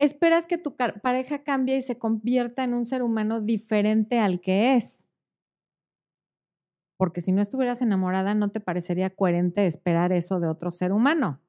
esperas 0.00 0.46
que 0.46 0.56
tu 0.56 0.76
pareja 0.76 1.44
cambie 1.44 1.76
y 1.76 1.82
se 1.82 1.98
convierta 1.98 2.64
en 2.64 2.72
un 2.72 2.86
ser 2.86 3.02
humano 3.02 3.42
diferente 3.42 4.18
al 4.18 4.40
que 4.40 4.76
es. 4.76 5.06
Porque 6.96 7.20
si 7.20 7.32
no 7.32 7.42
estuvieras 7.42 7.82
enamorada, 7.82 8.32
no 8.32 8.50
te 8.50 8.60
parecería 8.60 9.14
coherente 9.14 9.66
esperar 9.66 10.10
eso 10.10 10.40
de 10.40 10.48
otro 10.48 10.72
ser 10.72 10.90
humano. 10.90 11.42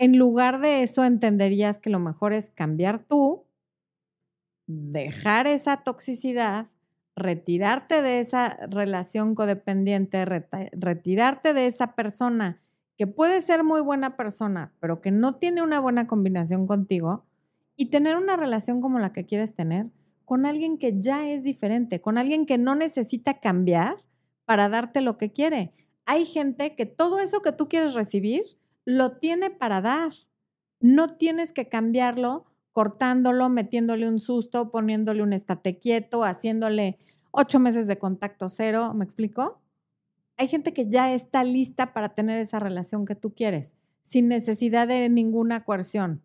En 0.00 0.18
lugar 0.18 0.60
de 0.60 0.82
eso, 0.82 1.04
entenderías 1.04 1.78
que 1.78 1.90
lo 1.90 2.00
mejor 2.00 2.32
es 2.32 2.50
cambiar 2.50 3.04
tú, 3.04 3.46
dejar 4.66 5.46
esa 5.46 5.84
toxicidad 5.84 6.71
retirarte 7.16 8.02
de 8.02 8.20
esa 8.20 8.56
relación 8.68 9.34
codependiente, 9.34 10.24
retirarte 10.24 11.54
de 11.54 11.66
esa 11.66 11.94
persona 11.94 12.62
que 12.96 13.06
puede 13.06 13.40
ser 13.40 13.64
muy 13.64 13.80
buena 13.80 14.16
persona, 14.16 14.72
pero 14.80 15.00
que 15.00 15.10
no 15.10 15.36
tiene 15.36 15.62
una 15.62 15.80
buena 15.80 16.06
combinación 16.06 16.66
contigo, 16.66 17.26
y 17.76 17.86
tener 17.86 18.16
una 18.16 18.36
relación 18.36 18.80
como 18.80 18.98
la 18.98 19.12
que 19.12 19.26
quieres 19.26 19.54
tener 19.54 19.90
con 20.24 20.46
alguien 20.46 20.78
que 20.78 21.00
ya 21.00 21.28
es 21.28 21.42
diferente, 21.44 22.00
con 22.00 22.16
alguien 22.16 22.46
que 22.46 22.58
no 22.58 22.74
necesita 22.74 23.40
cambiar 23.40 23.96
para 24.44 24.68
darte 24.68 25.00
lo 25.00 25.18
que 25.18 25.32
quiere. 25.32 25.72
Hay 26.06 26.24
gente 26.24 26.74
que 26.74 26.86
todo 26.86 27.18
eso 27.18 27.42
que 27.42 27.52
tú 27.52 27.68
quieres 27.68 27.94
recibir 27.94 28.42
lo 28.84 29.18
tiene 29.18 29.50
para 29.50 29.80
dar. 29.80 30.12
No 30.80 31.08
tienes 31.08 31.52
que 31.52 31.68
cambiarlo 31.68 32.46
cortándolo, 32.72 33.48
metiéndole 33.48 34.08
un 34.08 34.20
susto, 34.20 34.70
poniéndole 34.70 35.22
un 35.22 35.32
estate 35.32 35.78
quieto, 35.78 36.24
haciéndole 36.24 36.98
ocho 37.30 37.58
meses 37.58 37.86
de 37.86 37.98
contacto 37.98 38.48
cero, 38.48 38.92
¿me 38.94 39.04
explico? 39.04 39.60
Hay 40.36 40.48
gente 40.48 40.72
que 40.72 40.88
ya 40.88 41.12
está 41.12 41.44
lista 41.44 41.92
para 41.92 42.10
tener 42.10 42.38
esa 42.38 42.58
relación 42.58 43.04
que 43.04 43.14
tú 43.14 43.34
quieres, 43.34 43.76
sin 44.00 44.28
necesidad 44.28 44.88
de 44.88 45.08
ninguna 45.08 45.64
coerción. 45.64 46.22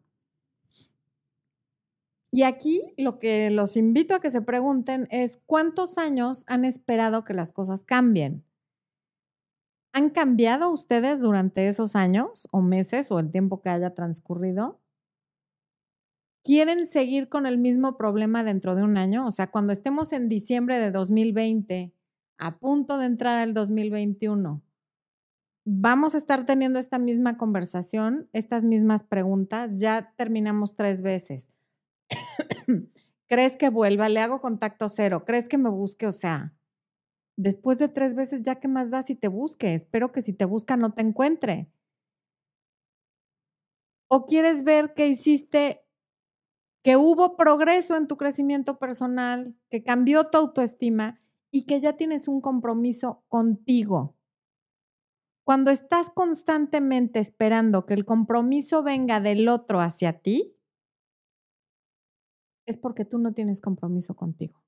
Y 2.31 2.43
aquí 2.43 2.93
lo 2.97 3.19
que 3.19 3.49
los 3.49 3.77
invito 3.77 4.15
a 4.15 4.19
que 4.19 4.31
se 4.31 4.41
pregunten 4.41 5.07
es, 5.11 5.39
¿cuántos 5.45 5.97
años 5.97 6.43
han 6.47 6.65
esperado 6.65 7.23
que 7.23 7.33
las 7.33 7.51
cosas 7.51 7.83
cambien? 7.83 8.43
¿Han 9.93 10.09
cambiado 10.09 10.69
ustedes 10.71 11.21
durante 11.21 11.67
esos 11.67 11.95
años 11.95 12.47
o 12.51 12.61
meses 12.61 13.11
o 13.11 13.19
el 13.19 13.31
tiempo 13.31 13.61
que 13.61 13.69
haya 13.69 13.95
transcurrido? 13.95 14.79
Quieren 16.47 16.87
seguir 16.87 17.27
con 17.27 17.45
el 17.45 17.57
mismo 17.57 17.97
problema 17.97 18.41
dentro 18.41 18.73
de 18.73 18.81
un 18.81 18.95
año, 18.95 19.27
o 19.27 19.31
sea, 19.31 19.51
cuando 19.51 19.73
estemos 19.73 20.13
en 20.13 20.29
diciembre 20.29 20.79
de 20.79 20.91
2020, 20.91 21.93
a 22.37 22.57
punto 22.57 22.97
de 22.97 23.05
entrar 23.05 23.39
al 23.39 23.53
2021, 23.53 24.63
vamos 25.65 26.15
a 26.15 26.17
estar 26.17 26.45
teniendo 26.45 26.79
esta 26.79 26.99
misma 26.99 27.35
conversación, 27.35 28.29
estas 28.31 28.63
mismas 28.63 29.03
preguntas, 29.03 29.81
ya 29.81 30.13
terminamos 30.15 30.77
tres 30.77 31.01
veces. 31.01 31.51
¿Crees 33.27 33.57
que 33.57 33.67
vuelva? 33.67 34.07
Le 34.07 34.21
hago 34.21 34.39
contacto 34.39 34.87
cero. 34.87 35.25
¿Crees 35.25 35.49
que 35.49 35.57
me 35.57 35.69
busque? 35.69 36.07
O 36.07 36.13
sea, 36.13 36.53
después 37.35 37.77
de 37.77 37.89
tres 37.89 38.15
veces, 38.15 38.41
ya 38.43 38.55
qué 38.55 38.69
más 38.69 38.89
da 38.89 39.01
si 39.01 39.15
te 39.15 39.27
busque. 39.27 39.73
Espero 39.73 40.13
que 40.13 40.21
si 40.21 40.31
te 40.31 40.45
busca 40.45 40.77
no 40.77 40.93
te 40.93 41.01
encuentre. 41.01 41.69
¿O 44.07 44.25
quieres 44.25 44.63
ver 44.63 44.93
que 44.93 45.07
hiciste 45.09 45.83
que 46.83 46.97
hubo 46.97 47.35
progreso 47.35 47.95
en 47.95 48.07
tu 48.07 48.17
crecimiento 48.17 48.79
personal, 48.79 49.55
que 49.69 49.83
cambió 49.83 50.29
tu 50.29 50.37
autoestima 50.37 51.19
y 51.51 51.65
que 51.65 51.79
ya 51.79 51.93
tienes 51.93 52.27
un 52.27 52.41
compromiso 52.41 53.23
contigo. 53.27 54.15
Cuando 55.43 55.71
estás 55.71 56.09
constantemente 56.09 57.19
esperando 57.19 57.85
que 57.85 57.93
el 57.93 58.05
compromiso 58.05 58.83
venga 58.83 59.19
del 59.19 59.47
otro 59.47 59.79
hacia 59.79 60.19
ti, 60.19 60.57
es 62.65 62.77
porque 62.77 63.05
tú 63.05 63.17
no 63.17 63.33
tienes 63.33 63.61
compromiso 63.61 64.15
contigo. 64.15 64.61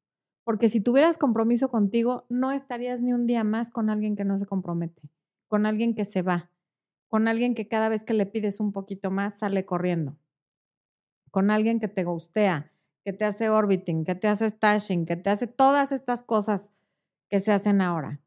Porque 0.46 0.70
si 0.70 0.80
tuvieras 0.80 1.18
compromiso 1.18 1.70
contigo, 1.70 2.26
no 2.30 2.54
estarías 2.54 3.02
ni 3.02 3.12
un 3.14 3.28
día 3.28 3.44
más 3.44 3.72
con 3.72 3.90
alguien 3.90 4.16
que 4.16 4.24
no 4.24 4.38
se 4.38 4.46
compromete, 4.46 5.02
con 5.48 5.66
alguien 5.66 5.94
que 5.94 6.06
se 6.06 6.22
va, 6.22 6.50
con 7.10 7.28
alguien 7.28 7.56
que 7.56 7.68
cada 7.68 7.90
vez 7.90 8.04
que 8.04 8.14
le 8.14 8.26
pides 8.26 8.62
un 8.62 8.72
poquito 8.72 9.12
más 9.12 9.38
sale 9.38 9.66
corriendo 9.66 10.18
con 11.32 11.52
alguien 11.52 11.80
que 11.80 11.88
te 11.88 12.04
gustea, 12.04 12.72
que 13.04 13.14
te 13.14 13.26
hace 13.26 13.50
orbiting, 13.50 14.06
que 14.06 14.16
te 14.16 14.28
hace 14.28 14.50
stashing, 14.50 15.06
que 15.06 15.16
te 15.16 15.30
hace 15.30 15.48
todas 15.48 15.92
estas 15.92 16.24
cosas 16.24 16.74
que 17.30 17.40
se 17.40 17.52
hacen 17.52 17.82
ahora. 17.82 18.22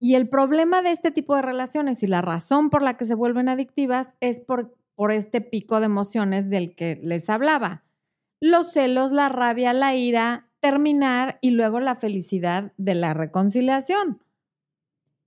Y 0.00 0.16
el 0.16 0.28
problema 0.28 0.82
de 0.82 0.90
este 0.90 1.12
tipo 1.12 1.36
de 1.36 1.42
relaciones 1.42 2.02
y 2.02 2.08
la 2.08 2.22
razón 2.22 2.70
por 2.70 2.82
la 2.82 2.96
que 2.96 3.04
se 3.04 3.14
vuelven 3.14 3.48
adictivas 3.48 4.16
es 4.20 4.40
por, 4.40 4.76
por 4.96 5.12
este 5.12 5.40
pico 5.40 5.78
de 5.78 5.86
emociones 5.86 6.50
del 6.50 6.74
que 6.74 6.98
les 7.02 7.30
hablaba. 7.30 7.84
Los 8.40 8.72
celos, 8.72 9.12
la 9.12 9.28
rabia, 9.28 9.72
la 9.72 9.94
ira, 9.94 10.50
terminar 10.58 11.38
y 11.40 11.52
luego 11.52 11.78
la 11.78 11.94
felicidad 11.94 12.72
de 12.76 12.96
la 12.96 13.14
reconciliación. 13.14 14.22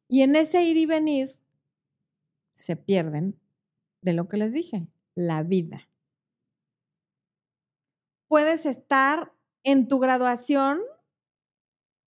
Y 0.09 0.23
en 0.23 0.35
ese 0.35 0.63
ir 0.63 0.77
y 0.77 0.85
venir 0.85 1.39
se 2.55 2.75
pierden 2.75 3.39
de 4.01 4.13
lo 4.13 4.27
que 4.27 4.37
les 4.37 4.53
dije, 4.53 4.87
la 5.15 5.43
vida. 5.43 5.89
Puedes 8.27 8.65
estar 8.65 9.33
en 9.63 9.87
tu 9.87 9.99
graduación 9.99 10.79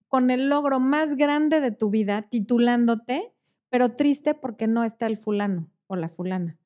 con 0.07 0.31
el 0.31 0.49
logro 0.49 0.81
más 0.81 1.17
grande 1.17 1.61
de 1.61 1.71
tu 1.71 1.91
vida, 1.91 2.23
titulándote, 2.23 3.35
pero 3.69 3.95
triste 3.95 4.35
porque 4.35 4.67
no 4.67 4.85
está 4.85 5.07
el 5.07 5.17
fulano 5.17 5.71
o 5.87 5.97
la 5.97 6.09
fulana. 6.09 6.59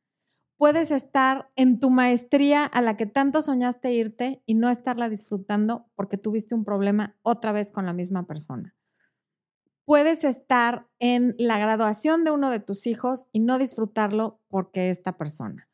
Puedes 0.57 0.93
estar 0.93 1.51
en 1.57 1.80
tu 1.80 1.90
maestría 1.90 2.64
a 2.64 2.80
la 2.80 2.97
que 2.97 3.07
tanto 3.07 3.43
soñaste 3.43 3.93
irte 3.93 4.43
y 4.47 4.55
no 4.55 4.70
estarla 4.70 5.09
disfrutando 5.09 5.90
porque 5.97 6.18
tuviste 6.18 6.55
un 6.55 6.64
problema 6.64 7.16
otra 7.22 7.51
vez 7.51 7.72
con 7.72 7.84
la 7.84 7.93
misma 7.93 8.26
persona. 8.26 8.76
Puedes 9.84 10.22
estar 10.22 10.86
en 11.01 11.34
la 11.38 11.59
graduación 11.59 12.22
de 12.22 12.30
uno 12.30 12.51
de 12.51 12.61
tus 12.61 12.86
hijos 12.86 13.26
y 13.32 13.40
no 13.40 13.59
disfrutarlo 13.59 14.40
porque 14.47 14.90
esta 14.90 15.18
persona. 15.18 15.68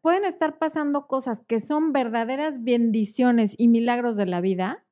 Pueden 0.00 0.24
estar 0.24 0.58
pasando 0.58 1.06
cosas 1.06 1.42
que 1.46 1.60
son 1.60 1.92
verdaderas 1.92 2.62
bendiciones 2.62 3.54
y 3.58 3.68
milagros 3.68 4.16
de 4.16 4.26
la 4.26 4.40
vida 4.40 4.86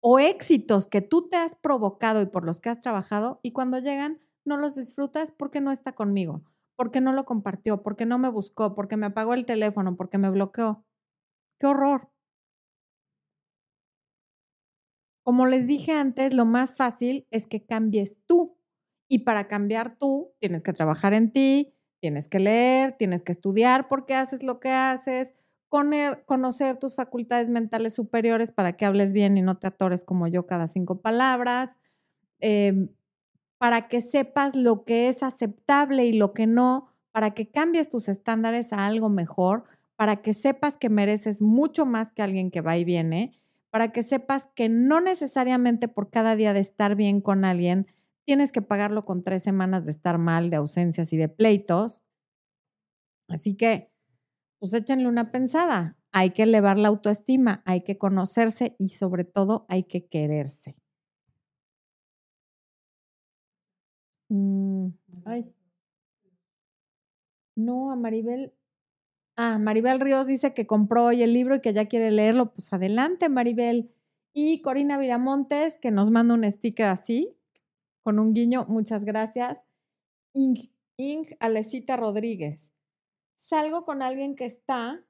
o 0.00 0.18
éxitos 0.18 0.86
que 0.86 1.00
tú 1.00 1.28
te 1.28 1.36
has 1.36 1.56
provocado 1.56 2.22
y 2.22 2.26
por 2.26 2.44
los 2.44 2.60
que 2.60 2.70
has 2.70 2.80
trabajado 2.80 3.40
y 3.42 3.52
cuando 3.52 3.78
llegan 3.78 4.20
no 4.44 4.56
los 4.56 4.74
disfrutas 4.76 5.30
porque 5.30 5.60
no 5.60 5.70
está 5.70 5.92
conmigo, 5.92 6.42
porque 6.76 7.00
no 7.00 7.12
lo 7.12 7.24
compartió, 7.24 7.82
porque 7.82 8.06
no 8.06 8.18
me 8.18 8.28
buscó, 8.28 8.74
porque 8.74 8.96
me 8.96 9.06
apagó 9.06 9.34
el 9.34 9.44
teléfono, 9.44 9.96
porque 9.96 10.18
me 10.18 10.30
bloqueó. 10.30 10.84
¡Qué 11.60 11.66
horror! 11.66 12.10
Como 15.22 15.44
les 15.44 15.66
dije 15.66 15.92
antes, 15.92 16.32
lo 16.32 16.46
más 16.46 16.74
fácil 16.74 17.26
es 17.30 17.46
que 17.46 17.66
cambies 17.66 18.16
tú. 18.26 18.56
Y 19.10 19.20
para 19.20 19.46
cambiar 19.46 19.98
tú, 19.98 20.32
tienes 20.40 20.62
que 20.62 20.72
trabajar 20.72 21.12
en 21.12 21.32
ti, 21.32 21.74
tienes 22.00 22.28
que 22.28 22.38
leer, 22.38 22.92
tienes 22.98 23.22
que 23.22 23.32
estudiar 23.32 23.88
por 23.88 24.06
qué 24.06 24.14
haces 24.14 24.42
lo 24.42 24.60
que 24.60 24.70
haces, 24.70 25.34
conocer 25.68 26.78
tus 26.78 26.94
facultades 26.94 27.50
mentales 27.50 27.94
superiores 27.94 28.52
para 28.52 28.72
que 28.72 28.86
hables 28.86 29.12
bien 29.12 29.36
y 29.36 29.42
no 29.42 29.58
te 29.58 29.66
atores 29.66 30.02
como 30.04 30.26
yo 30.26 30.46
cada 30.46 30.66
cinco 30.66 31.00
palabras, 31.00 31.78
em, 32.40 32.88
para 33.58 33.88
que 33.88 34.00
sepas 34.00 34.54
lo 34.54 34.84
que 34.84 35.08
es 35.08 35.22
aceptable 35.22 36.06
y 36.06 36.12
lo 36.12 36.32
que 36.32 36.46
no, 36.46 36.88
para 37.12 37.32
que 37.32 37.50
cambies 37.50 37.90
tus 37.90 38.08
estándares 38.08 38.72
a 38.72 38.86
algo 38.86 39.08
mejor, 39.08 39.64
para 39.96 40.22
que 40.22 40.32
sepas 40.32 40.76
que 40.76 40.88
mereces 40.88 41.42
mucho 41.42 41.84
más 41.84 42.12
que 42.12 42.22
alguien 42.22 42.50
que 42.50 42.60
va 42.60 42.78
y 42.78 42.84
viene, 42.84 43.38
para 43.70 43.92
que 43.92 44.02
sepas 44.02 44.48
que 44.54 44.68
no 44.68 45.00
necesariamente 45.00 45.88
por 45.88 46.10
cada 46.10 46.36
día 46.36 46.54
de 46.54 46.60
estar 46.60 46.94
bien 46.94 47.20
con 47.20 47.44
alguien 47.44 47.86
tienes 48.28 48.52
que 48.52 48.60
pagarlo 48.60 49.04
con 49.04 49.24
tres 49.24 49.42
semanas 49.42 49.86
de 49.86 49.90
estar 49.90 50.18
mal, 50.18 50.50
de 50.50 50.56
ausencias 50.56 51.14
y 51.14 51.16
de 51.16 51.30
pleitos. 51.30 52.04
Así 53.26 53.56
que 53.56 53.90
pues 54.58 54.74
échenle 54.74 55.08
una 55.08 55.32
pensada. 55.32 55.96
Hay 56.12 56.32
que 56.32 56.42
elevar 56.42 56.76
la 56.76 56.88
autoestima, 56.88 57.62
hay 57.64 57.84
que 57.84 57.96
conocerse 57.96 58.76
y 58.78 58.90
sobre 58.90 59.24
todo 59.24 59.64
hay 59.70 59.84
que 59.84 60.08
quererse. 60.08 60.76
Mm, 64.28 64.88
ay. 65.24 65.50
No, 67.56 67.90
a 67.90 67.96
Maribel. 67.96 68.52
Ah, 69.36 69.58
Maribel 69.58 70.00
Ríos 70.00 70.26
dice 70.26 70.52
que 70.52 70.66
compró 70.66 71.06
hoy 71.06 71.22
el 71.22 71.32
libro 71.32 71.54
y 71.54 71.60
que 71.62 71.72
ya 71.72 71.86
quiere 71.86 72.10
leerlo. 72.10 72.52
Pues 72.52 72.74
adelante, 72.74 73.30
Maribel. 73.30 73.90
Y 74.34 74.60
Corina 74.60 74.98
Viramontes, 74.98 75.78
que 75.78 75.90
nos 75.90 76.10
manda 76.10 76.34
un 76.34 76.44
sticker 76.50 76.86
así, 76.86 77.37
con 78.08 78.18
un 78.18 78.32
guiño. 78.32 78.64
Muchas 78.68 79.04
gracias. 79.04 79.62
Ing, 80.32 80.70
Ing 80.96 81.26
Alecita 81.40 81.98
Rodríguez 81.98 82.72
salgo 83.48 83.84
con 83.84 84.02
alguien 84.02 84.36
que 84.36 84.44
está 84.44 85.02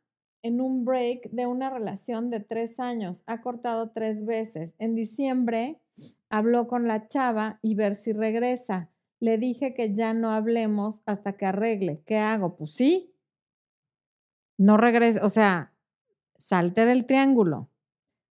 en 0.42 0.61
un 0.61 0.84
break 0.84 1.30
de 1.30 1.46
una 1.46 1.70
relación 1.70 2.30
de 2.30 2.40
tres 2.40 2.78
años, 2.78 3.24
ha 3.26 3.40
cortado 3.40 3.90
tres 3.90 4.24
veces. 4.24 4.74
En 4.78 4.94
diciembre 4.94 5.80
habló 6.30 6.68
con 6.68 6.86
la 6.86 7.09
chava 7.09 7.59
y 7.62 7.74
ver 7.74 7.96
si 7.96 8.12
regresa. 8.12 8.90
Le 9.20 9.38
dije 9.38 9.74
que 9.74 9.94
ya 9.94 10.14
no 10.14 10.30
hablemos 10.30 11.03
hasta 11.07 11.36
que 11.36 11.46
arregle. 11.46 12.03
¿Qué 12.07 12.18
hago? 12.18 12.57
Pues 12.57 12.74
sí. 12.74 13.12
No 14.57 14.76
regrese, 14.76 15.20
o 15.22 15.28
sea, 15.28 15.72
salte 16.36 16.86
del 16.86 17.07
triángulo. 17.07 17.68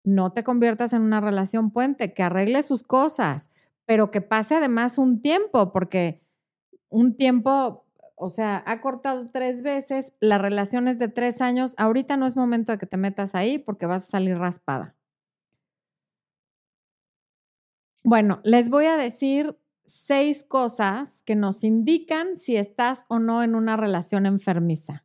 No 0.04 0.32
te 0.32 0.44
conviertas 0.44 0.92
en 0.92 1.00
una 1.00 1.22
relación 1.22 1.70
puente, 1.70 2.12
que 2.12 2.22
arregle 2.22 2.62
sus 2.62 2.82
cosas, 2.82 3.50
pero 3.86 4.10
que 4.10 4.20
pase 4.20 4.56
además 4.56 4.98
un 4.98 5.20
tiempo, 5.22 5.72
porque 5.72 6.22
un 6.88 7.16
tiempo 7.16 7.84
o 8.16 8.30
sea, 8.30 8.62
ha 8.66 8.80
cortado 8.80 9.28
tres 9.30 9.62
veces, 9.62 10.12
la 10.20 10.38
relación 10.38 10.88
es 10.88 10.98
de 10.98 11.08
tres 11.08 11.40
años, 11.40 11.74
ahorita 11.78 12.16
no 12.16 12.26
es 12.26 12.36
momento 12.36 12.72
de 12.72 12.78
que 12.78 12.86
te 12.86 12.96
metas 12.96 13.34
ahí 13.34 13.58
porque 13.58 13.86
vas 13.86 14.04
a 14.04 14.10
salir 14.12 14.38
raspada. 14.38 14.96
Bueno, 18.04 18.40
les 18.44 18.68
voy 18.68 18.86
a 18.86 18.96
decir 18.96 19.58
seis 19.86 20.44
cosas 20.44 21.22
que 21.22 21.34
nos 21.34 21.64
indican 21.64 22.36
si 22.36 22.56
estás 22.56 23.04
o 23.08 23.18
no 23.18 23.42
en 23.42 23.54
una 23.54 23.76
relación 23.76 24.26
enfermiza. 24.26 25.04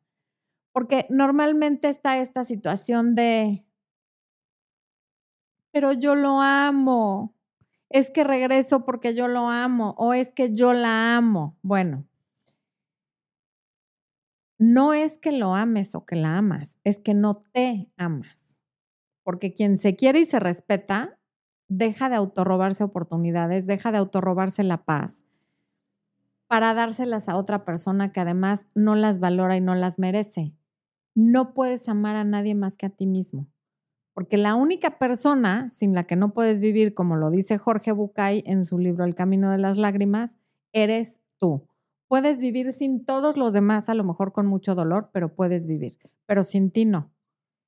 Porque 0.72 1.08
normalmente 1.10 1.90
está 1.90 2.20
esta 2.20 2.44
situación 2.44 3.16
de, 3.16 3.66
pero 5.72 5.94
yo 5.94 6.16
lo 6.16 6.42
amo, 6.42 7.36
es 7.90 8.12
que 8.12 8.24
regreso 8.24 8.86
porque 8.86 9.14
yo 9.14 9.28
lo 9.28 9.50
amo 9.50 9.96
o 9.98 10.14
es 10.14 10.32
que 10.32 10.54
yo 10.54 10.74
la 10.74 11.18
amo. 11.18 11.58
Bueno, 11.62 12.06
no 14.60 14.94
es 14.94 15.18
que 15.18 15.32
lo 15.32 15.56
ames 15.56 15.96
o 15.96 16.06
que 16.06 16.16
la 16.16 16.38
amas, 16.38 16.78
es 16.84 17.00
que 17.00 17.14
no 17.14 17.42
te 17.52 17.90
amas. 17.98 18.60
Porque 19.24 19.54
quien 19.54 19.78
se 19.78 19.96
quiere 19.96 20.20
y 20.20 20.26
se 20.26 20.40
respeta, 20.40 21.20
deja 21.68 22.10
de 22.10 22.16
autorrobarse 22.16 22.84
oportunidades, 22.84 23.68
deja 23.68 23.92
de 23.92 24.00
autorrobarse 24.00 24.64
la 24.64 24.84
paz 24.86 25.24
para 26.48 26.74
dárselas 26.74 27.30
a 27.30 27.38
otra 27.38 27.64
persona 27.64 28.12
que 28.12 28.20
además 28.20 28.66
no 28.74 28.96
las 28.96 29.20
valora 29.20 29.56
y 29.56 29.62
no 29.62 29.76
las 29.76 30.00
merece. 30.00 30.56
No 31.14 31.54
puedes 31.54 31.88
amar 31.88 32.16
a 32.16 32.24
nadie 32.24 32.56
más 32.56 32.76
que 32.76 32.88
a 32.88 32.90
ti 32.90 33.06
mismo. 33.06 33.48
Porque 34.20 34.36
la 34.36 34.56
única 34.56 35.00
persona 35.00 35.72
sin 35.72 35.94
la 35.94 36.04
que 36.04 36.18
no 36.18 36.34
puedes 36.34 36.60
vivir, 36.60 36.94
como 36.94 37.16
lo 37.16 37.32
dice 37.32 37.58
Jorge 37.58 37.94
Bucay 37.94 38.44
en 38.46 38.66
su 38.66 38.78
libro 38.78 39.06
El 39.06 39.16
Camino 39.16 39.50
de 39.50 39.58
las 39.58 39.78
Lágrimas, 39.78 40.38
eres 40.74 41.22
tú. 41.38 41.70
Puedes 42.10 42.38
vivir 42.40 42.74
sin 42.74 43.06
todos 43.06 43.38
los 43.38 43.54
demás, 43.54 43.88
a 43.88 43.94
lo 43.94 44.04
mejor 44.04 44.34
con 44.34 44.46
mucho 44.46 44.76
dolor, 44.76 45.10
pero 45.14 45.36
puedes 45.36 45.68
vivir, 45.68 45.98
pero 46.26 46.44
sin 46.44 46.70
ti 46.70 46.84
no. 46.84 47.14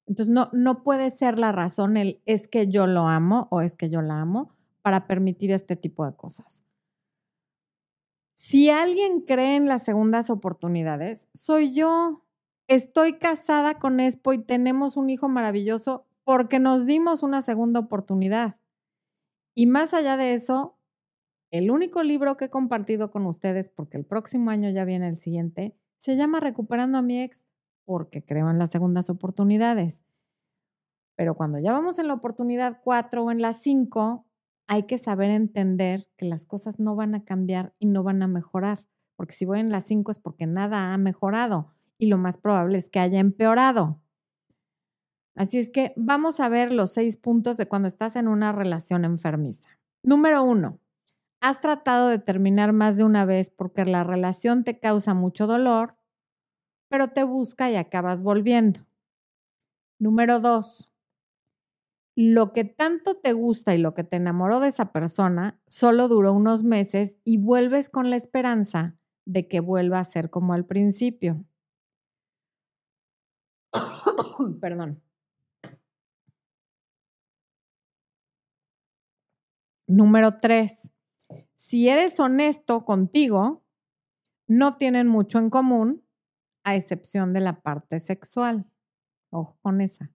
Entonces, 0.06 0.34
no, 0.34 0.50
no 0.52 0.84
puede 0.84 1.10
ser 1.10 1.40
la 1.40 1.54
razón 1.54 1.96
el 1.96 2.22
es 2.26 2.50
que 2.50 2.68
yo 2.68 2.86
lo 2.86 3.08
amo 3.08 3.48
o 3.50 3.62
es 3.62 3.78
que 3.78 3.90
yo 3.90 4.02
la 4.02 4.20
amo 4.20 4.52
para 4.82 5.08
permitir 5.08 5.54
este 5.54 5.78
tipo 5.78 6.06
de 6.06 6.18
cosas. 6.18 6.66
Si 8.34 8.70
alguien 8.70 9.22
cree 9.22 9.56
en 9.56 9.68
las 9.68 9.84
segundas 9.84 10.30
oportunidades, 10.30 11.30
soy 11.34 11.74
yo. 11.74 12.26
Estoy 12.68 13.20
casada 13.20 13.80
con 13.80 14.02
Expo 14.02 14.34
y 14.34 14.44
tenemos 14.44 14.98
un 14.98 15.10
hijo 15.10 15.30
maravilloso 15.30 16.08
porque 16.32 16.60
nos 16.60 16.86
dimos 16.86 17.24
una 17.24 17.42
segunda 17.42 17.82
oportunidad. 17.82 18.56
Y 19.54 19.68
más 19.68 19.94
allá 19.94 20.16
de 20.16 20.34
eso, 20.34 20.80
el 21.50 21.70
único 21.70 22.04
libro 22.04 22.38
que 22.38 22.46
he 22.46 22.50
compartido 22.50 23.12
con 23.12 23.26
ustedes, 23.26 23.68
porque 23.68 23.98
el 23.98 24.06
próximo 24.06 24.50
año 24.50 24.70
ya 24.70 24.86
viene 24.86 25.10
el 25.10 25.18
siguiente, 25.18 25.78
se 25.98 26.16
llama 26.16 26.40
Recuperando 26.40 26.98
a 26.98 27.02
mi 27.02 27.22
ex, 27.22 27.46
porque 27.84 28.24
creo 28.24 28.50
en 28.50 28.60
las 28.60 28.70
segundas 28.70 29.10
oportunidades. 29.10 30.06
Pero 31.18 31.36
cuando 31.36 31.60
ya 31.60 31.74
vamos 31.74 32.00
en 32.00 32.08
la 32.08 32.14
oportunidad 32.14 32.80
4 32.82 33.26
o 33.26 33.30
en 33.30 33.42
la 33.42 33.52
5, 33.52 34.26
hay 34.68 34.84
que 34.84 34.98
saber 34.98 35.32
entender 35.32 36.08
que 36.16 36.28
las 36.28 36.46
cosas 36.46 36.80
no 36.80 36.96
van 36.96 37.14
a 37.14 37.26
cambiar 37.26 37.76
y 37.78 37.88
no 37.88 38.04
van 38.04 38.24
a 38.24 38.30
mejorar. 38.30 38.86
Porque 39.18 39.34
si 39.34 39.44
voy 39.44 39.60
en 39.60 39.70
la 39.70 39.82
5 39.82 40.12
es 40.12 40.20
porque 40.20 40.48
nada 40.48 40.94
ha 40.94 40.98
mejorado 40.98 41.74
y 41.98 42.08
lo 42.08 42.18
más 42.18 42.38
probable 42.38 42.78
es 42.78 42.90
que 42.90 43.00
haya 43.00 43.20
empeorado. 43.20 44.00
Así 45.36 45.60
es 45.60 45.70
que 45.70 45.94
vamos 45.96 46.40
a 46.40 46.50
ver 46.50 46.72
los 46.72 46.92
seis 46.92 47.18
puntos 47.18 47.58
de 47.58 47.68
cuando 47.68 47.88
estás 47.88 48.16
en 48.16 48.28
una 48.28 48.52
relación 48.52 49.06
enfermiza. 49.06 49.70
Número 50.04 50.44
uno, 50.44 50.80
has 51.42 51.62
tratado 51.62 52.10
de 52.10 52.20
terminar 52.20 52.74
más 52.74 52.98
de 52.98 53.04
una 53.04 53.26
vez 53.26 53.50
porque 53.50 53.86
la 53.86 54.04
relación 54.04 54.64
te 54.64 54.80
causa 54.80 55.14
mucho 55.14 55.48
dolor, 55.48 55.96
pero 56.90 57.10
te 57.10 57.24
busca 57.24 57.72
y 57.72 57.76
acabas 57.76 58.24
volviendo. 58.24 58.82
Número 60.00 60.40
dos, 60.40 60.92
lo 62.16 62.52
que 62.52 62.66
tanto 62.66 63.16
te 63.16 63.34
gusta 63.34 63.74
y 63.74 63.78
lo 63.78 63.94
que 63.94 64.04
te 64.04 64.18
enamoró 64.18 64.60
de 64.60 64.68
esa 64.68 64.92
persona 64.92 65.60
solo 65.68 66.08
duró 66.08 66.34
unos 66.34 66.64
meses 66.64 67.18
y 67.24 67.38
vuelves 67.38 67.90
con 67.90 68.10
la 68.10 68.18
esperanza 68.18 68.98
de 69.26 69.48
que 69.48 69.60
vuelva 69.60 70.00
a 70.00 70.04
ser 70.04 70.30
como 70.30 70.54
al 70.54 70.66
principio. 70.66 71.46
Perdón. 74.60 75.02
Número 79.92 80.40
tres, 80.40 80.90
si 81.54 81.90
eres 81.90 82.18
honesto 82.22 82.86
contigo, 82.86 83.62
no 84.48 84.78
tienen 84.78 85.10
mucho 85.10 85.38
en 85.38 85.50
común, 85.50 86.02
a 86.64 86.76
excepción 86.76 87.34
de 87.34 87.42
la 87.42 87.62
parte 87.62 88.00
sexual. 88.00 88.72
Ojo 89.34 89.58
con 89.62 89.82
esa. 89.82 90.10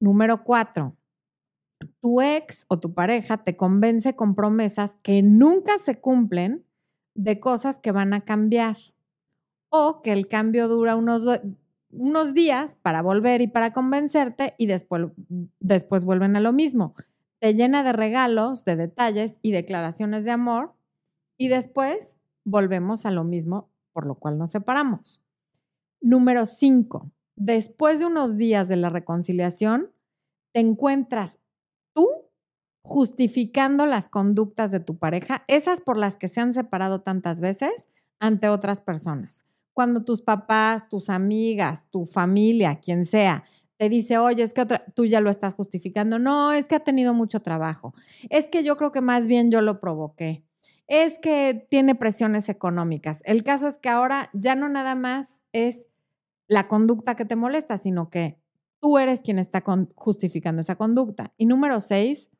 Número 0.00 0.42
cuatro, 0.42 0.96
tu 2.00 2.22
ex 2.22 2.64
o 2.68 2.80
tu 2.80 2.94
pareja 2.94 3.44
te 3.44 3.58
convence 3.58 4.16
con 4.16 4.34
promesas 4.34 4.96
que 5.02 5.20
nunca 5.20 5.76
se 5.76 6.00
cumplen 6.00 6.64
de 7.14 7.40
cosas 7.40 7.78
que 7.78 7.92
van 7.92 8.14
a 8.14 8.22
cambiar 8.22 8.78
o 9.68 10.00
que 10.00 10.12
el 10.12 10.28
cambio 10.28 10.68
dura 10.68 10.96
unos, 10.96 11.24
unos 11.90 12.32
días 12.32 12.74
para 12.76 13.02
volver 13.02 13.42
y 13.42 13.48
para 13.48 13.74
convencerte 13.74 14.54
y 14.56 14.64
después, 14.64 15.08
después 15.60 16.06
vuelven 16.06 16.36
a 16.36 16.40
lo 16.40 16.54
mismo. 16.54 16.94
Te 17.40 17.54
llena 17.54 17.82
de 17.82 17.92
regalos, 17.92 18.64
de 18.64 18.76
detalles 18.76 19.38
y 19.42 19.52
declaraciones 19.52 20.24
de 20.24 20.30
amor 20.30 20.74
y 21.36 21.48
después 21.48 22.18
volvemos 22.44 23.06
a 23.06 23.10
lo 23.10 23.24
mismo 23.24 23.70
por 23.92 24.06
lo 24.06 24.16
cual 24.16 24.36
nos 24.36 24.50
separamos. 24.50 25.22
Número 26.02 26.44
cinco, 26.44 27.12
después 27.34 27.98
de 27.98 28.04
unos 28.04 28.36
días 28.36 28.68
de 28.68 28.76
la 28.76 28.90
reconciliación, 28.90 29.90
te 30.52 30.60
encuentras 30.60 31.38
tú 31.94 32.06
justificando 32.82 33.86
las 33.86 34.08
conductas 34.08 34.70
de 34.70 34.80
tu 34.80 34.98
pareja, 34.98 35.44
esas 35.48 35.80
por 35.80 35.96
las 35.96 36.16
que 36.16 36.28
se 36.28 36.40
han 36.40 36.52
separado 36.52 37.00
tantas 37.00 37.40
veces, 37.40 37.88
ante 38.20 38.48
otras 38.48 38.80
personas. 38.80 39.44
Cuando 39.72 40.04
tus 40.04 40.22
papás, 40.22 40.88
tus 40.88 41.10
amigas, 41.10 41.86
tu 41.90 42.04
familia, 42.04 42.80
quien 42.80 43.04
sea, 43.04 43.44
te 43.76 43.88
dice, 43.88 44.18
oye, 44.18 44.42
es 44.42 44.52
que 44.52 44.66
tú 44.94 45.04
ya 45.04 45.20
lo 45.20 45.30
estás 45.30 45.54
justificando. 45.54 46.18
No, 46.18 46.52
es 46.52 46.68
que 46.68 46.76
ha 46.76 46.80
tenido 46.80 47.14
mucho 47.14 47.40
trabajo. 47.40 47.94
Es 48.30 48.48
que 48.48 48.64
yo 48.64 48.76
creo 48.76 48.92
que 48.92 49.00
más 49.00 49.26
bien 49.26 49.50
yo 49.50 49.60
lo 49.60 49.80
provoqué. 49.80 50.44
Es 50.86 51.18
que 51.18 51.66
tiene 51.68 51.94
presiones 51.94 52.48
económicas. 52.48 53.20
El 53.24 53.44
caso 53.44 53.66
es 53.68 53.78
que 53.78 53.88
ahora 53.88 54.30
ya 54.32 54.54
no 54.54 54.68
nada 54.68 54.94
más 54.94 55.44
es 55.52 55.88
la 56.48 56.68
conducta 56.68 57.16
que 57.16 57.24
te 57.24 57.36
molesta, 57.36 57.76
sino 57.76 58.08
que 58.08 58.40
tú 58.80 58.98
eres 58.98 59.22
quien 59.22 59.38
está 59.38 59.62
justificando 59.94 60.60
esa 60.60 60.76
conducta. 60.76 61.34
Y 61.36 61.46
número 61.46 61.80
seis, 61.80 62.30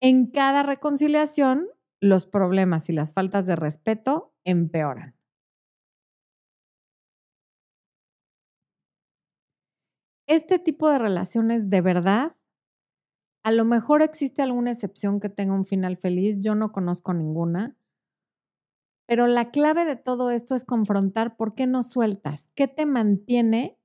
en 0.00 0.26
cada 0.26 0.62
reconciliación, 0.62 1.66
los 2.00 2.26
problemas 2.26 2.88
y 2.88 2.92
las 2.92 3.12
faltas 3.14 3.46
de 3.46 3.56
respeto 3.56 4.34
empeoran. 4.44 5.19
Este 10.30 10.60
tipo 10.60 10.88
de 10.88 11.00
relaciones 11.00 11.70
de 11.70 11.80
verdad, 11.80 12.36
a 13.42 13.52
lo 13.52 13.66
mejor 13.66 14.00
existe 14.00 14.40
alguna 14.40 14.70
excepción 14.70 15.20
que 15.20 15.28
tenga 15.28 15.52
un 15.52 15.66
final 15.66 15.98
feliz, 15.98 16.38
yo 16.40 16.54
no 16.54 16.72
conozco 16.72 17.12
ninguna, 17.12 17.76
pero 19.06 19.26
la 19.26 19.50
clave 19.50 19.84
de 19.84 19.96
todo 19.96 20.30
esto 20.30 20.54
es 20.54 20.64
confrontar 20.64 21.36
por 21.36 21.54
qué 21.54 21.66
no 21.66 21.82
sueltas, 21.82 22.48
qué 22.54 22.68
te 22.68 22.86
mantiene 22.86 23.76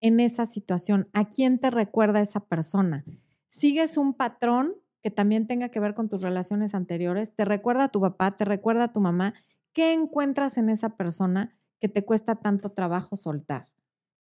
en 0.00 0.20
esa 0.20 0.46
situación, 0.46 1.08
a 1.14 1.30
quién 1.30 1.58
te 1.58 1.70
recuerda 1.70 2.20
esa 2.20 2.40
persona. 2.40 3.04
¿Sigues 3.48 3.96
un 3.96 4.14
patrón 4.14 4.74
que 5.02 5.10
también 5.10 5.46
tenga 5.46 5.70
que 5.70 5.80
ver 5.80 5.94
con 5.94 6.08
tus 6.08 6.22
relaciones 6.22 6.74
anteriores? 6.74 7.34
¿Te 7.34 7.44
recuerda 7.46 7.84
a 7.84 7.88
tu 7.88 8.00
papá? 8.00 8.36
¿Te 8.36 8.44
recuerda 8.44 8.84
a 8.84 8.92
tu 8.92 9.00
mamá? 9.00 9.34
¿Qué 9.72 9.94
encuentras 9.94 10.58
en 10.58 10.70
esa 10.70 10.96
persona 10.96 11.56
que 11.80 11.88
te 11.88 12.04
cuesta 12.04 12.36
tanto 12.36 12.72
trabajo 12.72 13.16
soltar? 13.16 13.68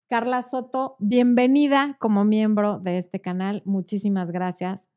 Carla 0.09 0.43
Soto, 0.43 0.95
bienvenida 1.01 1.97
como 1.99 2.25
miembro 2.25 2.79
de 2.79 2.97
este 2.97 3.21
canal. 3.21 3.63
Muchísimas 3.65 4.31
gracias. 4.31 4.89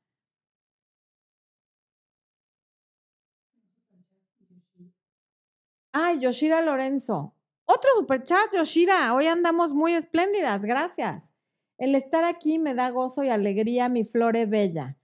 Ay, 5.92 6.20
Yoshira 6.20 6.62
Lorenzo. 6.62 7.34
Otro 7.66 7.90
superchat, 7.96 8.54
Yoshira. 8.54 9.16
Hoy 9.16 9.26
andamos 9.26 9.74
muy 9.74 9.94
espléndidas. 9.94 10.62
Gracias. 10.62 11.34
El 11.80 11.96
estar 11.96 12.24
aquí 12.24 12.60
me 12.60 12.76
da 12.76 12.92
gozo 12.92 13.24
y 13.24 13.30
alegría, 13.30 13.90
mi 13.90 14.04
flore 14.04 14.46
bella. 14.46 14.96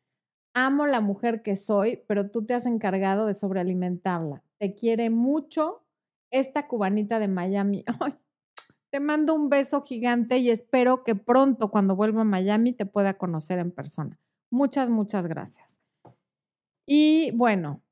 Amo 0.54 0.86
la 0.86 1.02
mujer 1.02 1.42
que 1.42 1.56
soy, 1.56 2.04
pero 2.08 2.30
tú 2.30 2.46
te 2.46 2.54
has 2.54 2.68
encargado 2.68 3.26
de 3.26 3.34
sobrealimentarla. 3.34 4.44
Te 4.60 4.76
quiere 4.76 5.10
mucho 5.10 5.84
esta 6.30 6.68
cubanita 6.68 7.18
de 7.18 7.28
Miami. 7.28 7.84
te 8.96 9.02
mando 9.02 9.36
un 9.36 9.50
beso 9.50 9.82
gigante 9.82 10.38
y 10.38 10.50
espero 10.50 11.04
que 11.04 11.16
pronto, 11.16 11.70
cuando 11.70 11.98
vuelva 11.98 12.22
a 12.22 12.24
Miami, 12.24 12.72
te 12.72 12.86
pueda 12.86 13.16
conocer 13.16 13.60
en 13.60 13.72
persona. 13.72 14.22
Muchas, 14.50 14.90
muchas 14.90 15.28
gracias. 15.28 15.82
Y 16.88 17.32
bueno, 17.32 17.84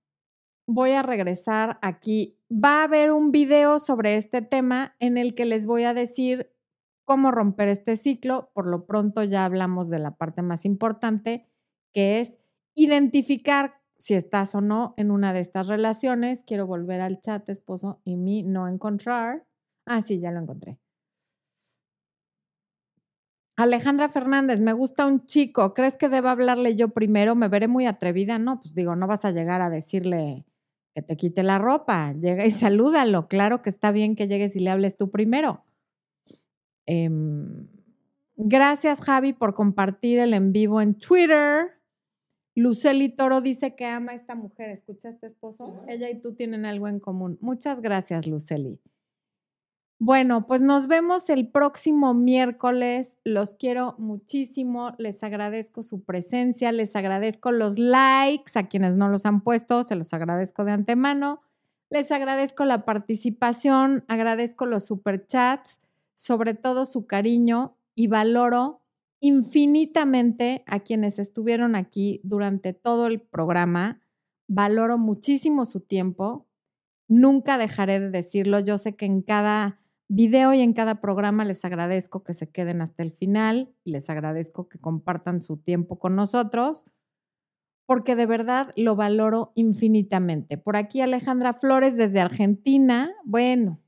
voy 0.66 0.92
a 0.92 1.02
regresar 1.02 1.78
aquí. 1.82 2.40
Va 2.50 2.80
a 2.80 2.84
haber 2.86 3.12
un 3.12 3.34
video 3.34 3.80
sobre 3.80 4.16
este 4.16 4.42
tema 4.42 4.96
en 5.02 5.18
el 5.18 5.36
que 5.36 5.44
les 5.44 5.66
voy 5.66 5.84
a 5.84 5.94
decir 5.94 6.56
cómo 7.04 7.32
romper 7.32 7.68
este 7.68 7.98
ciclo. 7.98 8.50
Por 8.54 8.66
lo 8.66 8.86
pronto 8.86 9.24
ya 9.24 9.44
hablamos 9.44 9.90
de 9.90 10.00
la 10.00 10.16
parte 10.16 10.42
más 10.42 10.64
importante, 10.64 11.50
que 11.92 12.22
es 12.22 12.40
identificar 12.76 13.82
si 13.98 14.14
estás 14.14 14.56
o 14.56 14.62
no 14.62 14.94
en 14.96 15.12
una 15.12 15.34
de 15.34 15.42
estas 15.42 15.68
relaciones. 15.68 16.46
Quiero 16.46 16.66
volver 16.66 17.02
al 17.02 17.20
chat, 17.20 17.50
esposo, 17.50 18.00
y 18.06 18.16
mi 18.16 18.42
no 18.42 18.70
encontrar. 18.70 19.46
Ah, 19.86 20.02
sí, 20.02 20.22
ya 20.22 20.32
lo 20.32 20.40
encontré. 20.40 20.80
Alejandra 23.56 24.10
Fernández, 24.10 24.60
me 24.60 24.74
gusta 24.74 25.06
un 25.06 25.26
chico. 25.26 25.74
¿Crees 25.74 25.98
que 25.98 26.10
deba 26.10 26.32
hablarle 26.32 26.76
yo 26.76 26.90
primero? 26.90 27.36
¿Me 27.36 27.50
veré 27.50 27.68
muy 27.68 27.86
atrevida? 27.86 28.40
No, 28.40 28.60
pues 28.62 28.74
digo, 28.74 28.96
no 28.96 29.06
vas 29.06 29.26
a 29.26 29.32
llegar 29.32 29.62
a 29.62 29.70
decirle 29.70 30.46
que 30.96 31.02
te 31.04 31.16
quite 31.18 31.44
la 31.44 31.60
ropa. 31.60 32.14
Llega 32.14 32.46
y 32.46 32.52
salúdalo. 32.52 33.28
Claro 33.28 33.62
que 33.62 33.70
está 33.70 33.92
bien 33.92 34.16
que 34.16 34.28
llegues 34.28 34.56
y 34.56 34.60
le 34.60 34.72
hables 34.72 34.98
tú 34.98 35.12
primero. 35.12 35.64
Em, 36.88 37.68
gracias, 38.36 39.02
Javi, 39.02 39.34
por 39.34 39.54
compartir 39.54 40.20
el 40.20 40.34
en 40.34 40.52
vivo 40.52 40.82
en 40.82 40.96
Twitter. 40.96 41.80
Luceli 42.56 43.10
Toro 43.10 43.42
dice 43.42 43.76
que 43.76 43.86
ama 43.86 44.14
a 44.14 44.16
esta 44.16 44.34
mujer. 44.36 44.70
¿Escuchaste, 44.70 45.28
esposo? 45.28 45.84
Ella 45.88 46.10
y 46.10 46.20
tú 46.20 46.34
tienen 46.34 46.66
algo 46.66 46.88
en 46.88 47.00
común. 47.00 47.38
Muchas 47.40 47.82
gracias, 47.82 48.26
Luceli. 48.26 48.80
Bueno, 50.00 50.48
pues 50.48 50.60
nos 50.60 50.88
vemos 50.88 51.30
el 51.30 51.48
próximo 51.48 52.14
miércoles. 52.14 53.18
Los 53.24 53.56
quiero 53.56 53.96
muchísimo. 53.98 54.94
Les 54.98 55.24
agradezco 55.24 55.82
su 55.82 56.04
presencia. 56.04 56.72
Les 56.72 56.96
agradezco 56.96 57.52
los 57.52 57.78
likes 57.78 58.60
a 58.60 58.68
quienes 58.68 58.98
no 58.98 59.08
los 59.08 59.26
han 59.26 59.42
puesto. 59.42 59.84
Se 59.86 59.96
los 59.96 60.14
agradezco 60.14 60.66
de 60.66 60.74
antemano. 60.74 61.42
Les 61.90 62.12
agradezco 62.12 62.66
la 62.66 62.86
participación. 62.86 64.04
Agradezco 64.08 64.66
los 64.66 64.86
superchats. 64.86 65.80
Sobre 66.16 66.54
todo 66.54 66.86
su 66.86 67.08
cariño 67.08 67.78
y 67.96 68.08
valoro 68.08 68.82
infinitamente 69.20 70.64
a 70.68 70.82
quienes 70.82 71.18
estuvieron 71.18 71.76
aquí 71.76 72.20
durante 72.24 72.74
todo 72.74 73.08
el 73.08 73.22
programa. 73.22 74.02
Valoro 74.50 74.98
muchísimo 74.98 75.64
su 75.64 75.80
tiempo. 75.80 76.46
Nunca 77.08 77.58
dejaré 77.58 78.02
de 78.02 78.10
decirlo. 78.10 78.60
Yo 78.60 78.78
sé 78.78 78.98
que 78.98 79.06
en 79.06 79.22
cada 79.22 79.80
video 80.14 80.54
y 80.54 80.62
en 80.62 80.74
cada 80.74 81.02
programa 81.02 81.44
les 81.44 81.66
agradezco 81.66 82.24
que 82.24 82.34
se 82.34 82.52
queden 82.52 82.82
hasta 82.82 83.02
el 83.02 83.12
final, 83.12 83.74
les 83.84 84.12
agradezco 84.12 84.70
que 84.70 84.78
compartan 84.78 85.42
su 85.42 85.58
tiempo 85.58 85.98
con 85.98 86.16
nosotros, 86.16 86.86
porque 87.88 88.16
de 88.16 88.28
verdad 88.28 88.72
lo 88.76 88.96
valoro 88.96 89.54
infinitamente. 89.56 90.60
Por 90.60 90.76
aquí 90.76 91.02
Alejandra 91.02 91.56
Flores 91.56 91.98
desde 91.98 92.22
Argentina. 92.22 93.12
Bueno, 93.26 93.82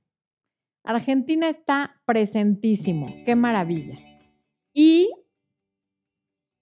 Argentina 0.84 1.48
está 1.48 2.02
presentísimo, 2.06 3.08
qué 3.26 3.36
maravilla. 3.36 4.00
Y 4.74 5.12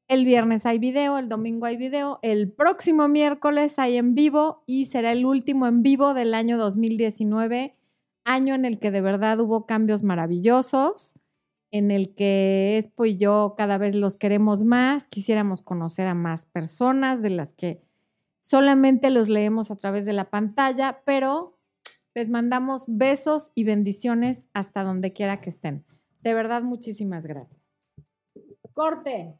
el 0.09 0.25
viernes 0.25 0.65
hay 0.65 0.77
video, 0.77 1.17
el 1.17 1.29
domingo 1.29 1.65
hay 1.65 1.77
video, 1.77 2.19
el 2.21 2.51
próximo 2.51 3.07
miércoles 3.07 3.79
hay 3.79 3.95
en 3.95 4.13
vivo 4.13 4.63
y 4.67 4.85
será 4.87 5.13
el 5.13 5.25
último 5.25 5.67
en 5.67 5.81
vivo 5.83 6.13
del 6.13 6.33
año 6.33 6.57
2019 6.57 7.77
año 8.25 8.55
en 8.55 8.65
el 8.65 8.79
que 8.79 8.91
de 8.91 9.01
verdad 9.01 9.39
hubo 9.39 9.65
cambios 9.65 10.03
maravillosos, 10.03 11.15
en 11.71 11.89
el 11.89 12.13
que 12.13 12.77
Expo 12.77 13.05
y 13.05 13.17
yo 13.17 13.55
cada 13.57 13.77
vez 13.77 13.95
los 13.95 14.15
queremos 14.17 14.63
más, 14.63 15.07
quisiéramos 15.07 15.61
conocer 15.61 16.07
a 16.07 16.13
más 16.13 16.45
personas 16.45 17.21
de 17.21 17.31
las 17.31 17.53
que 17.53 17.81
solamente 18.39 19.09
los 19.09 19.27
leemos 19.27 19.71
a 19.71 19.77
través 19.77 20.05
de 20.05 20.13
la 20.13 20.29
pantalla, 20.29 21.01
pero 21.05 21.57
les 22.13 22.29
mandamos 22.29 22.83
besos 22.87 23.51
y 23.55 23.63
bendiciones 23.63 24.47
hasta 24.53 24.83
donde 24.83 25.13
quiera 25.13 25.41
que 25.41 25.49
estén. 25.49 25.85
De 26.21 26.33
verdad, 26.33 26.61
muchísimas 26.61 27.25
gracias. 27.25 27.59
Corte. 28.73 29.39